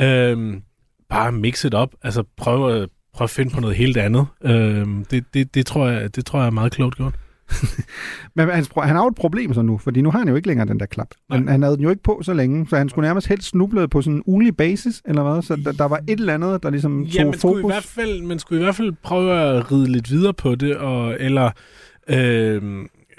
Øhm, 0.00 0.62
bare 1.08 1.32
mix 1.32 1.64
it 1.64 1.74
op. 1.74 1.94
Altså 2.02 2.24
prøv, 2.36 2.82
at, 2.82 2.88
prøv 3.14 3.24
at 3.24 3.30
finde 3.30 3.54
på 3.54 3.60
noget 3.60 3.76
helt 3.76 3.96
andet. 3.96 4.26
Øhm, 4.44 5.04
det, 5.04 5.24
det, 5.34 5.54
det, 5.54 5.66
tror 5.66 5.88
jeg, 5.88 6.16
det 6.16 6.26
tror 6.26 6.38
jeg 6.38 6.46
er 6.46 6.50
meget 6.50 6.72
klogt 6.72 6.96
gjort. 6.96 7.14
Men 8.36 8.48
han, 8.48 8.66
han 8.82 8.96
har 8.96 9.02
jo 9.02 9.08
et 9.08 9.14
problem 9.14 9.54
så 9.54 9.62
nu, 9.62 9.78
fordi 9.78 10.00
nu 10.00 10.10
har 10.10 10.18
han 10.18 10.28
jo 10.28 10.34
ikke 10.34 10.48
længere 10.48 10.68
den 10.68 10.80
der 10.80 10.86
klap. 10.86 11.08
Men 11.30 11.48
han 11.48 11.62
havde 11.62 11.76
den 11.76 11.82
jo 11.82 11.90
ikke 11.90 12.02
på 12.02 12.20
så 12.22 12.32
længe, 12.32 12.66
så 12.68 12.76
han 12.76 12.88
skulle 12.88 13.06
nærmest 13.06 13.26
helst 13.26 13.48
snuble 13.48 13.88
på 13.88 14.02
sådan 14.02 14.16
en 14.16 14.22
ugenlig 14.26 14.56
basis, 14.56 15.02
eller 15.04 15.22
hvad? 15.22 15.42
Så 15.42 15.56
der, 15.56 15.72
der 15.72 15.84
var 15.84 16.00
et 16.08 16.20
eller 16.20 16.34
andet, 16.34 16.62
der 16.62 16.70
ligesom 16.70 17.04
tog 17.04 17.14
ja, 17.14 17.24
man 17.24 17.34
fokus. 17.34 17.40
Skulle 17.40 17.60
i 17.60 17.66
hvert 17.66 17.84
fald, 17.84 18.22
man 18.22 18.38
skulle 18.38 18.60
i 18.60 18.64
hvert 18.64 18.76
fald 18.76 18.92
prøve 19.02 19.32
at 19.32 19.72
ride 19.72 19.92
lidt 19.92 20.10
videre 20.10 20.34
på 20.34 20.54
det, 20.54 20.76
og, 20.76 21.16
eller 21.20 21.50
øh, 22.08 22.62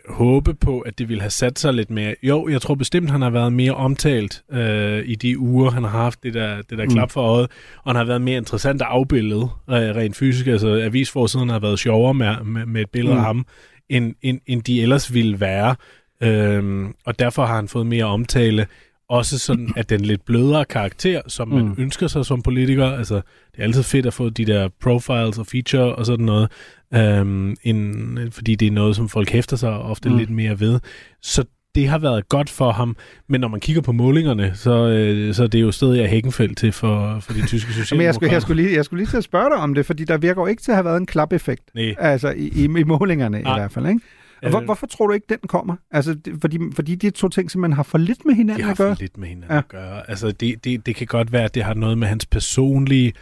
håbe 0.09 0.53
på, 0.53 0.79
at 0.79 0.99
det 0.99 1.09
ville 1.09 1.21
have 1.21 1.31
sat 1.31 1.59
sig 1.59 1.73
lidt 1.73 1.89
mere. 1.89 2.15
Jo, 2.23 2.47
jeg 2.47 2.61
tror 2.61 2.75
bestemt, 2.75 3.09
han 3.09 3.21
har 3.21 3.29
været 3.29 3.53
mere 3.53 3.73
omtalt 3.73 4.43
øh, 4.51 5.03
i 5.05 5.15
de 5.15 5.39
uger, 5.39 5.71
han 5.71 5.83
har 5.83 5.89
haft 5.89 6.23
det 6.23 6.33
der, 6.33 6.61
det 6.69 6.77
der 6.77 6.83
mm. 6.83 6.89
klap 6.89 7.11
for 7.11 7.21
øjet, 7.21 7.51
og 7.83 7.89
han 7.91 7.95
har 7.95 8.03
været 8.03 8.21
mere 8.21 8.37
interessant 8.37 8.81
at 8.81 8.87
afbillede 8.91 9.49
øh, 9.69 9.75
rent 9.75 10.15
fysisk. 10.15 10.47
Altså 10.47 10.67
avisforsiden 10.67 11.49
har 11.49 11.59
været 11.59 11.79
sjovere 11.79 12.13
med, 12.13 12.35
med, 12.45 12.65
med 12.65 12.81
et 12.81 12.89
billede 12.89 13.13
mm. 13.13 13.19
af 13.19 13.25
ham, 13.25 13.45
end, 13.89 14.15
end, 14.21 14.39
end 14.45 14.63
de 14.63 14.81
ellers 14.81 15.13
ville 15.13 15.39
være. 15.39 15.75
Øhm, 16.21 16.93
og 17.05 17.19
derfor 17.19 17.45
har 17.45 17.55
han 17.55 17.67
fået 17.67 17.87
mere 17.87 18.05
omtale. 18.05 18.67
Også 19.09 19.39
sådan, 19.39 19.73
at 19.75 19.89
den 19.89 20.01
lidt 20.01 20.25
blødere 20.25 20.65
karakter, 20.65 21.21
som 21.27 21.47
man 21.47 21.65
mm. 21.65 21.75
ønsker 21.77 22.07
sig 22.07 22.25
som 22.25 22.41
politiker. 22.41 22.85
Altså, 22.85 23.15
det 23.15 23.59
er 23.59 23.63
altid 23.63 23.83
fedt 23.83 24.05
at 24.05 24.13
få 24.13 24.29
de 24.29 24.45
der 24.45 24.69
profiles 24.81 25.37
og 25.37 25.47
feature 25.47 25.95
og 25.95 26.05
sådan 26.05 26.25
noget. 26.25 26.51
Øhm, 26.93 27.55
end, 27.63 28.31
fordi 28.31 28.55
det 28.55 28.67
er 28.67 28.71
noget, 28.71 28.95
som 28.95 29.09
folk 29.09 29.29
hæfter 29.29 29.57
sig 29.57 29.69
ofte 29.69 30.09
mm. 30.09 30.17
lidt 30.17 30.29
mere 30.29 30.59
ved. 30.59 30.79
Så 31.21 31.45
det 31.75 31.87
har 31.87 31.97
været 31.97 32.29
godt 32.29 32.49
for 32.49 32.71
ham. 32.71 32.95
Men 33.27 33.41
når 33.41 33.47
man 33.47 33.59
kigger 33.59 33.81
på 33.81 33.91
målingerne, 33.91 34.51
så, 34.55 34.87
øh, 34.87 35.33
så 35.33 35.43
er 35.43 35.47
det 35.47 35.61
jo 35.61 35.71
stadig 35.71 36.03
af 36.03 36.09
Hækkenfeldt 36.09 36.57
til 36.57 36.71
for, 36.71 37.19
for 37.19 37.33
de 37.33 37.47
tyske 37.47 37.73
socialdemokrater. 37.73 37.97
Men 37.97 38.05
jeg 38.05 38.15
skulle, 38.15 38.33
jeg, 38.33 38.41
skulle 38.41 38.63
lige, 38.63 38.75
jeg 38.75 38.85
skulle 38.85 39.03
lige 39.03 39.09
til 39.11 39.17
at 39.17 39.23
spørge 39.23 39.49
dig 39.49 39.57
om 39.57 39.73
det, 39.73 39.85
fordi 39.85 40.03
der 40.03 40.17
virker 40.17 40.41
jo 40.41 40.47
ikke 40.47 40.61
til 40.61 40.71
at 40.71 40.75
have 40.75 40.85
været 40.85 40.97
en 40.97 41.05
klap-effekt. 41.05 41.63
Nej. 41.75 41.95
Altså 41.99 42.29
i, 42.29 42.47
i, 42.47 42.63
i 42.63 42.83
målingerne 42.83 43.41
Nej. 43.41 43.55
i 43.55 43.59
hvert 43.59 43.71
fald, 43.71 43.87
ikke? 43.87 44.01
Og 44.43 44.49
hvor, 44.49 44.59
hvorfor 44.59 44.87
tror 44.87 45.07
du 45.07 45.13
ikke, 45.13 45.25
den 45.29 45.37
kommer? 45.47 45.75
Altså, 45.91 46.13
det, 46.13 46.33
fordi, 46.41 46.59
fordi 46.75 46.95
de 46.95 47.09
to 47.09 47.29
ting 47.29 47.51
simpelthen 47.51 47.75
har 47.75 47.83
for 47.83 47.97
lidt 47.97 48.25
med 48.25 48.35
hinanden 48.35 48.65
de 48.65 48.71
at 48.71 48.77
gøre? 48.77 48.87
har 48.87 48.95
for 48.95 49.01
lidt 49.01 49.17
med 49.17 49.27
hinanden 49.27 49.51
ja. 49.51 49.57
at 49.57 49.67
gøre. 49.67 50.09
Altså, 50.09 50.31
det, 50.31 50.63
det, 50.63 50.85
det 50.85 50.95
kan 50.95 51.07
godt 51.07 51.31
være, 51.31 51.43
at 51.43 51.55
det 51.55 51.63
har 51.63 51.73
noget 51.73 51.97
med 51.97 52.07
hans 52.07 52.25
personlige 52.25 53.13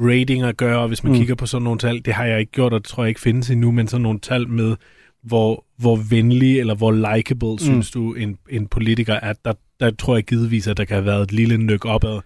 rating 0.00 0.42
at 0.42 0.56
gøre, 0.56 0.78
og 0.78 0.88
hvis 0.88 1.04
man 1.04 1.12
mm. 1.12 1.18
kigger 1.18 1.34
på 1.34 1.46
sådan 1.46 1.64
nogle 1.64 1.78
tal, 1.78 2.04
det 2.04 2.14
har 2.14 2.24
jeg 2.24 2.40
ikke 2.40 2.52
gjort, 2.52 2.72
og 2.72 2.80
det 2.80 2.88
tror 2.88 3.02
jeg 3.02 3.08
ikke 3.08 3.20
findes 3.20 3.50
endnu, 3.50 3.70
men 3.70 3.88
sådan 3.88 4.02
nogle 4.02 4.18
tal 4.18 4.48
med, 4.48 4.76
hvor, 5.22 5.64
hvor 5.76 5.96
venlig 5.96 6.60
eller 6.60 6.74
hvor 6.74 6.92
likable 6.92 7.52
mm. 7.52 7.58
synes 7.58 7.90
du 7.90 8.14
en, 8.14 8.38
en 8.50 8.66
politiker 8.66 9.14
er, 9.14 9.32
der, 9.44 9.52
der 9.80 9.90
tror 9.90 10.14
jeg 10.14 10.24
givetvis, 10.24 10.66
at 10.66 10.76
der 10.76 10.84
kan 10.84 10.94
have 10.94 11.06
været 11.06 11.22
et 11.22 11.32
lille 11.32 11.58
nyk 11.58 11.84
opad. 11.84 12.20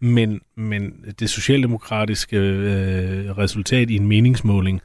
Men, 0.00 0.40
men 0.56 0.92
det 1.20 1.30
socialdemokratiske 1.30 2.36
øh, 2.36 3.38
resultat 3.38 3.90
i 3.90 3.96
en 3.96 4.06
meningsmåling, 4.06 4.80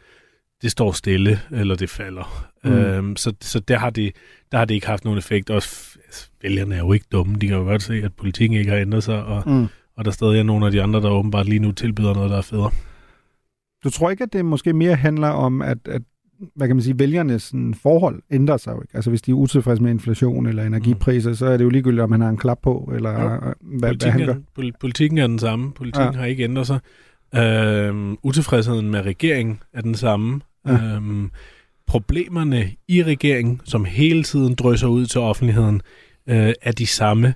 det 0.62 0.72
står 0.72 0.92
stille, 0.92 1.40
eller 1.52 1.76
det 1.76 1.90
falder. 1.90 2.48
Mm. 2.64 2.72
Øhm, 2.72 3.16
så 3.16 3.34
så 3.42 3.60
der, 3.60 3.78
har 3.78 3.90
det, 3.90 4.16
der 4.52 4.58
har 4.58 4.66
det 4.66 4.76
ikke 4.76 4.88
haft 4.88 5.06
nogen 5.06 5.18
effekt. 5.18 5.50
Også 5.50 5.98
vælgerne 6.42 6.76
er 6.76 6.80
jo 6.80 6.94
ikke 6.94 7.06
dumme. 7.12 7.36
De 7.36 7.48
kan 7.48 7.58
jo 7.58 7.64
godt 7.64 7.84
se, 7.84 7.94
at 7.94 8.14
politikken 8.14 8.60
ikke 8.60 8.72
har 8.72 8.78
ændret 8.78 9.04
sig, 9.04 9.24
og, 9.24 9.44
mm. 9.46 9.68
og 9.98 10.06
der 10.06 10.12
stadig 10.12 10.40
er 10.40 10.44
nogle 10.44 10.66
af 10.66 10.72
de 10.72 10.82
andre, 10.82 11.02
der 11.02 11.10
åbenbart 11.10 11.50
lige 11.50 11.60
nu 11.60 11.72
tilbyder 11.72 12.14
noget, 12.14 12.30
der 12.30 12.38
er 12.38 12.42
federe. 12.42 12.72
Du 13.84 13.90
tror 13.90 14.10
ikke, 14.10 14.24
at 14.24 14.34
det 14.34 14.46
måske 14.46 14.74
mere 14.74 14.96
handler 14.96 15.28
om, 15.28 15.62
at, 15.62 15.78
at 15.86 16.02
hvad 16.56 16.68
kan 16.68 16.76
man 16.76 16.84
sige, 16.84 17.00
vælgernes 17.00 17.44
sådan, 17.44 17.74
forhold 17.74 18.22
ændrer 18.32 18.58
sig 18.58 18.72
jo 18.72 18.82
ikke. 18.82 18.96
Altså 18.96 19.10
hvis 19.10 19.22
de 19.22 19.32
er 19.32 19.36
utilfredse 19.36 19.84
med 19.84 19.92
inflation 19.92 20.46
eller 20.46 20.64
energipriser, 20.64 21.30
mm. 21.30 21.36
så 21.36 21.46
er 21.46 21.58
det 21.58 21.64
jo 21.64 21.70
ligegyldigt, 21.70 22.02
om 22.02 22.12
han 22.12 22.22
har 22.22 22.30
en 22.30 22.38
klap 22.38 22.60
på, 22.64 22.92
eller 22.96 23.10
ja. 23.10 23.18
hvad, 23.62 23.96
hvad 23.96 24.12
han 24.12 24.26
gør. 24.26 24.34
Er, 24.34 24.72
politikken 24.80 25.18
er 25.18 25.28
den 25.28 25.40
samme. 25.40 25.72
Politikken 25.72 26.14
ja. 26.14 26.20
har 26.20 26.26
ikke 26.26 26.44
ændret 26.44 26.68
sig. 26.68 26.80
Øhm, 27.36 28.18
utilfredsheden 28.24 28.92
med 28.92 29.02
regeringen 29.02 29.60
er 29.74 29.82
den 29.82 29.96
samme. 29.96 30.42
Ja. 30.68 30.74
Øhm, 30.74 31.32
problemerne 31.88 32.72
i 32.88 33.04
regeringen, 33.04 33.62
som 33.64 33.86
hele 33.86 34.24
tiden 34.24 34.56
drøser 34.56 34.88
ud 34.88 35.06
til 35.06 35.22
offentligheden, 35.22 35.82
øh, 36.30 36.54
er 36.62 36.72
de 36.72 36.88
samme. 36.88 37.34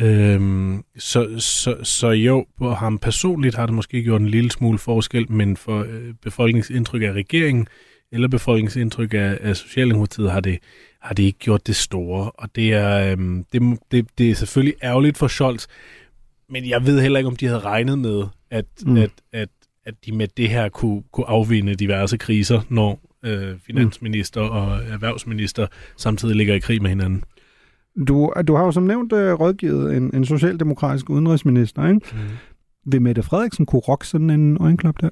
Øhm, 0.00 0.84
så, 0.98 1.38
så, 1.38 1.76
så 1.82 2.08
jo, 2.08 2.46
på 2.58 2.70
ham 2.70 2.98
personligt 2.98 3.54
har 3.54 3.66
det 3.66 3.74
måske 3.74 4.02
gjort 4.02 4.20
en 4.20 4.28
lille 4.28 4.50
smule 4.50 4.78
forskel, 4.78 5.32
men 5.32 5.56
for 5.56 5.80
øh, 5.80 6.14
befolkningsindtryk 6.22 7.02
af 7.02 7.12
regeringen, 7.12 7.66
eller 8.12 8.28
befolkningsindtryk 8.28 9.14
af, 9.14 9.38
af 9.40 9.56
Socialdemokratiet, 9.56 10.32
har 10.32 10.40
det, 10.40 10.58
har 11.00 11.14
det 11.14 11.22
ikke 11.22 11.38
gjort 11.38 11.66
det 11.66 11.76
store. 11.76 12.30
Og 12.30 12.48
det 12.56 12.72
er, 12.72 13.12
øhm, 13.12 13.44
det, 13.52 13.78
det, 13.90 14.06
det 14.18 14.30
er 14.30 14.34
selvfølgelig 14.34 14.74
ærgerligt 14.82 15.18
for 15.18 15.28
Scholz, 15.28 15.66
men 16.48 16.68
jeg 16.68 16.86
ved 16.86 17.00
heller 17.00 17.18
ikke, 17.18 17.28
om 17.28 17.36
de 17.36 17.46
havde 17.46 17.60
regnet 17.60 17.98
med, 17.98 18.24
at, 18.50 18.64
mm. 18.86 18.96
at, 18.96 19.10
at, 19.32 19.48
at 19.86 19.94
de 20.06 20.12
med 20.12 20.28
det 20.36 20.48
her 20.48 20.68
kunne, 20.68 21.02
kunne 21.12 21.28
afvinde 21.28 21.74
diverse 21.74 22.16
kriser, 22.16 22.60
når 22.68 23.00
øh, 23.24 23.58
finansminister 23.66 24.42
mm. 24.42 24.50
og 24.50 24.78
erhvervsminister 24.92 25.66
samtidig 25.96 26.36
ligger 26.36 26.54
i 26.54 26.58
krig 26.58 26.82
med 26.82 26.90
hinanden. 26.90 27.24
Du, 28.08 28.32
du 28.48 28.54
har 28.54 28.64
jo 28.64 28.72
som 28.72 28.82
nævnt 28.82 29.12
øh, 29.12 29.32
rådgivet 29.32 29.96
en, 29.96 30.14
en 30.14 30.24
socialdemokratisk 30.24 31.10
udenrigsminister, 31.10 31.88
ikke? 31.88 32.00
Mm. 32.12 32.18
Vil 32.92 33.02
Mette 33.02 33.22
Frederiksen 33.22 33.66
kunne 33.66 33.80
rokke 33.80 34.06
sådan 34.06 34.30
en 34.30 34.56
øjenklap 34.60 34.94
der? 35.00 35.10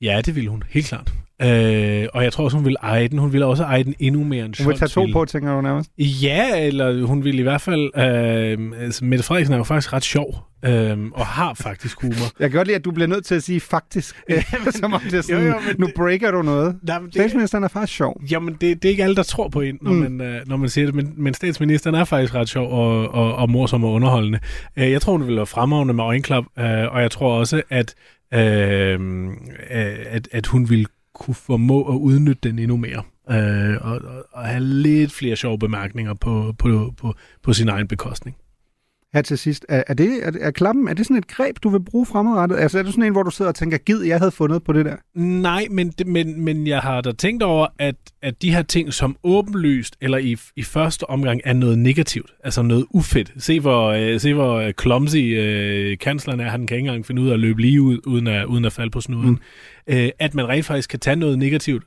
Ja, 0.00 0.20
det 0.26 0.36
vil 0.36 0.46
hun, 0.46 0.62
helt 0.68 0.86
klart. 0.86 1.12
Øh, 1.42 2.06
og 2.14 2.24
jeg 2.24 2.32
tror 2.32 2.44
også, 2.44 2.56
hun 2.56 2.66
vil 2.66 2.76
eje 2.82 3.08
den. 3.08 3.18
Hun 3.18 3.32
vil 3.32 3.42
også 3.42 3.62
eje 3.62 3.84
den 3.84 3.94
endnu 3.98 4.24
mere 4.24 4.44
end 4.44 4.54
Hun 4.58 4.68
vil 4.68 4.78
tage 4.78 4.88
to 4.88 5.06
på, 5.12 5.24
tænker 5.24 5.54
du 5.54 5.60
nærmest? 5.60 5.90
Ja, 5.98 6.66
eller 6.66 7.06
hun 7.06 7.24
vil 7.24 7.38
i 7.38 7.42
hvert 7.42 7.60
fald... 7.60 7.90
Øh, 7.96 8.82
altså, 8.82 9.04
Mette 9.04 9.24
Frederiksen 9.24 9.52
er 9.52 9.56
jo 9.56 9.64
faktisk 9.64 9.92
ret 9.92 10.04
sjov, 10.04 10.38
øh, 10.64 10.98
og 11.12 11.26
har 11.26 11.54
faktisk 11.54 12.00
humor. 12.00 12.40
Jeg 12.40 12.50
kan 12.50 12.58
godt 12.58 12.68
lide, 12.68 12.76
at 12.76 12.84
du 12.84 12.90
bliver 12.90 13.06
nødt 13.06 13.24
til 13.24 13.34
at 13.34 13.42
sige 13.42 13.60
faktisk, 13.60 14.22
som 14.80 14.92
om 14.92 15.00
det 15.00 15.14
er 15.14 15.20
sådan, 15.20 15.42
jo, 15.42 15.48
jo, 15.48 15.54
nu 15.78 15.88
breaker 15.96 16.30
du 16.30 16.42
noget. 16.42 16.76
Nej, 16.82 16.98
det, 16.98 17.14
statsministeren 17.14 17.64
er 17.64 17.68
faktisk 17.68 17.96
sjov. 17.96 18.20
Jamen, 18.30 18.56
det, 18.60 18.82
det 18.82 18.84
er 18.84 18.90
ikke 18.90 19.02
alle, 19.02 19.16
der 19.16 19.22
tror 19.22 19.48
på 19.48 19.60
en, 19.60 19.78
når, 19.82 19.92
mm. 19.92 19.98
man, 19.98 20.20
øh, 20.20 20.40
når 20.46 20.56
man 20.56 20.68
siger 20.68 20.86
det, 20.86 20.94
men, 20.94 21.14
men 21.16 21.34
statsministeren 21.34 21.94
er 21.96 22.04
faktisk 22.04 22.34
ret 22.34 22.48
sjov 22.48 22.72
og, 22.72 23.14
og, 23.14 23.34
og 23.34 23.50
morsom 23.50 23.84
og 23.84 23.92
underholdende. 23.92 24.38
Øh, 24.76 24.90
jeg 24.90 25.02
tror, 25.02 25.12
hun 25.12 25.26
vil 25.26 25.36
være 25.36 25.46
fremragende 25.46 25.94
med 25.94 26.04
øjenklap, 26.04 26.44
øh, 26.58 26.94
og 26.94 27.02
jeg 27.02 27.10
tror 27.10 27.38
også, 27.38 27.62
at 27.70 27.94
øh, 28.34 29.28
at, 29.70 30.28
at 30.32 30.46
hun 30.46 30.70
vil 30.70 30.86
kunne 31.16 31.34
formå 31.34 31.82
at 31.82 31.96
udnytte 31.96 32.48
den 32.48 32.58
endnu 32.58 32.76
mere. 32.76 33.02
Øh, 33.30 33.76
og, 33.80 34.00
og 34.32 34.44
have 34.44 34.60
lidt 34.60 35.12
flere 35.12 35.36
sjove 35.36 35.58
bemærkninger 35.58 36.14
på, 36.14 36.54
på, 36.58 36.94
på, 36.96 37.14
på 37.42 37.52
sin 37.52 37.68
egen 37.68 37.88
bekostning 37.88 38.36
her 39.14 39.22
til 39.22 39.38
sidst. 39.38 39.66
Er, 39.68 39.82
er, 39.86 39.94
det, 39.94 40.26
er, 40.26 40.32
er 40.40 40.50
klappen, 40.50 40.88
er 40.88 40.94
det 40.94 41.06
sådan 41.06 41.16
et 41.16 41.28
greb, 41.28 41.56
du 41.62 41.68
vil 41.68 41.80
bruge 41.80 42.06
fremadrettet? 42.06 42.56
Altså 42.56 42.78
er 42.78 42.82
det 42.82 42.92
sådan 42.92 43.04
en, 43.04 43.12
hvor 43.12 43.22
du 43.22 43.30
sidder 43.30 43.48
og 43.48 43.54
tænker, 43.54 43.78
gid, 43.78 44.02
jeg 44.02 44.18
havde 44.18 44.30
fundet 44.30 44.64
på 44.64 44.72
det 44.72 44.84
der? 44.84 44.96
Nej, 45.14 45.66
men, 45.70 45.92
men, 46.06 46.40
men 46.40 46.66
jeg 46.66 46.80
har 46.80 47.00
da 47.00 47.12
tænkt 47.12 47.42
over, 47.42 47.66
at, 47.78 47.96
at 48.22 48.42
de 48.42 48.52
her 48.52 48.62
ting, 48.62 48.92
som 48.92 49.16
åbenlyst 49.24 49.96
eller 50.00 50.18
i, 50.18 50.36
i 50.56 50.62
første 50.62 51.10
omgang 51.10 51.40
er 51.44 51.52
noget 51.52 51.78
negativt, 51.78 52.30
altså 52.44 52.62
noget 52.62 52.86
ufedt. 52.90 53.32
Se 53.38 53.60
hvor, 53.60 53.86
øh, 53.86 54.20
se 54.20 54.34
hvor 54.34 54.54
øh, 54.54 54.72
clumsy 54.80 55.16
øh, 55.16 55.98
kansleren 55.98 56.40
er, 56.40 56.48
han 56.48 56.66
kan 56.66 56.76
ikke 56.76 56.88
engang 56.88 57.06
finde 57.06 57.22
ud 57.22 57.28
af 57.28 57.32
at 57.32 57.40
løbe 57.40 57.60
lige 57.60 57.82
ud, 57.82 57.98
uden 58.06 58.26
at, 58.26 58.44
uden 58.44 58.64
at 58.64 58.72
falde 58.72 58.90
på 58.90 59.00
snuden. 59.00 59.30
Mm. 59.30 59.38
Øh, 59.94 60.10
at 60.18 60.34
man 60.34 60.48
rent 60.48 60.66
faktisk 60.66 60.90
kan 60.90 61.00
tage 61.00 61.16
noget 61.16 61.38
negativt 61.38 61.84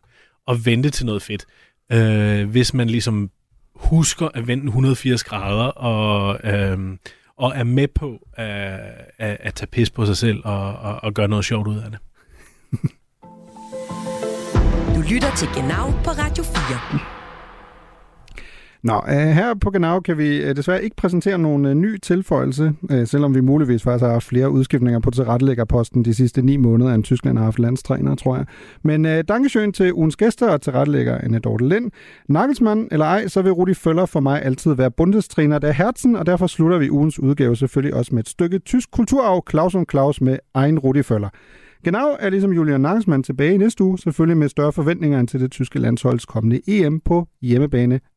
og 0.47 0.65
vente 0.65 0.89
til 0.89 1.05
noget 1.05 1.21
fedt. 1.21 1.45
Øh, 1.91 2.49
hvis 2.49 2.73
man 2.73 2.89
ligesom 2.89 3.29
husker 3.79 4.27
at 4.33 4.47
vende 4.47 4.65
180 4.65 5.23
grader 5.23 5.65
og, 5.65 6.39
øh, 6.43 6.97
og 7.37 7.51
er 7.55 7.63
med 7.63 7.87
på 7.87 8.19
at, 8.33 8.79
at, 9.17 9.37
at 9.39 9.53
tage 9.53 9.67
pis 9.67 9.89
på 9.89 10.05
sig 10.05 10.17
selv 10.17 10.41
og, 10.45 10.75
og, 10.75 11.03
og 11.03 11.13
gøre 11.13 11.27
noget 11.27 11.45
sjovt 11.45 11.67
ud 11.67 11.77
af 11.77 11.91
det. 11.91 11.99
Du 14.95 15.01
lytter 15.13 15.35
til 15.35 15.47
Genau 15.55 15.91
på 16.03 16.09
Radio 16.09 16.43
4. 16.43 17.18
Nå, 18.83 19.01
øh, 19.09 19.15
her 19.15 19.53
på 19.53 19.69
Genau 19.69 19.99
kan 19.99 20.17
vi 20.17 20.37
øh, 20.37 20.55
desværre 20.55 20.83
ikke 20.83 20.95
præsentere 20.95 21.37
nogen 21.37 21.65
øh, 21.65 21.73
ny 21.73 21.97
tilføjelse, 21.97 22.73
selvom 23.05 23.35
vi 23.35 23.41
muligvis 23.41 23.83
faktisk 23.83 24.03
har 24.03 24.11
haft 24.11 24.25
flere 24.25 24.49
udskiftninger 24.51 24.99
på 24.99 25.11
tilrettelæggerposten 25.11 26.05
de 26.05 26.13
sidste 26.13 26.41
ni 26.41 26.57
måneder, 26.57 26.93
end 26.93 27.03
Tyskland 27.03 27.37
har 27.37 27.45
haft 27.45 27.59
landstræner, 27.59 28.15
tror 28.15 28.35
jeg. 28.35 28.45
Men 28.83 29.05
uh, 29.05 29.11
dankesøen 29.27 29.73
til 29.73 29.93
ugens 29.93 30.15
gæster 30.15 30.49
og 30.49 30.61
tilrettelægger 30.61 31.17
Anne 31.17 31.39
Dorte 31.39 31.67
Lind. 31.67 31.91
Nagelsmann 32.29 32.87
eller 32.91 33.05
ej, 33.05 33.27
så 33.27 33.41
vil 33.41 33.51
Rudi 33.51 33.73
Føller 33.73 34.05
for 34.05 34.19
mig 34.19 34.43
altid 34.43 34.73
være 34.73 34.91
bundestræner 34.91 35.59
der 35.59 35.71
Herzen, 35.71 36.15
og 36.15 36.25
derfor 36.25 36.47
slutter 36.47 36.77
vi 36.77 36.89
ugens 36.89 37.19
udgave 37.19 37.55
selvfølgelig 37.55 37.95
også 37.95 38.15
med 38.15 38.23
et 38.23 38.29
stykke 38.29 38.59
tysk 38.59 38.91
kulturarv, 38.91 39.43
Claus 39.49 39.75
und 39.75 39.85
Claus 39.91 40.21
med 40.21 40.37
egen 40.53 40.79
Rudi 40.79 41.03
Føller. 41.03 41.29
Genau 41.83 42.15
er 42.19 42.29
ligesom 42.29 42.53
Julian 42.53 42.81
Nagelsmann 42.81 43.23
tilbage 43.23 43.53
i 43.53 43.57
næste 43.57 43.83
uge, 43.83 43.99
selvfølgelig 43.99 44.37
med 44.37 44.49
større 44.49 44.73
forventninger 44.73 45.19
end 45.19 45.27
til 45.27 45.39
det 45.39 45.51
tyske 45.51 45.79
landsholds 45.79 46.25
kommende 46.25 46.61
EM 46.67 46.99
på 46.99 47.27
hjemmebane 47.41 47.99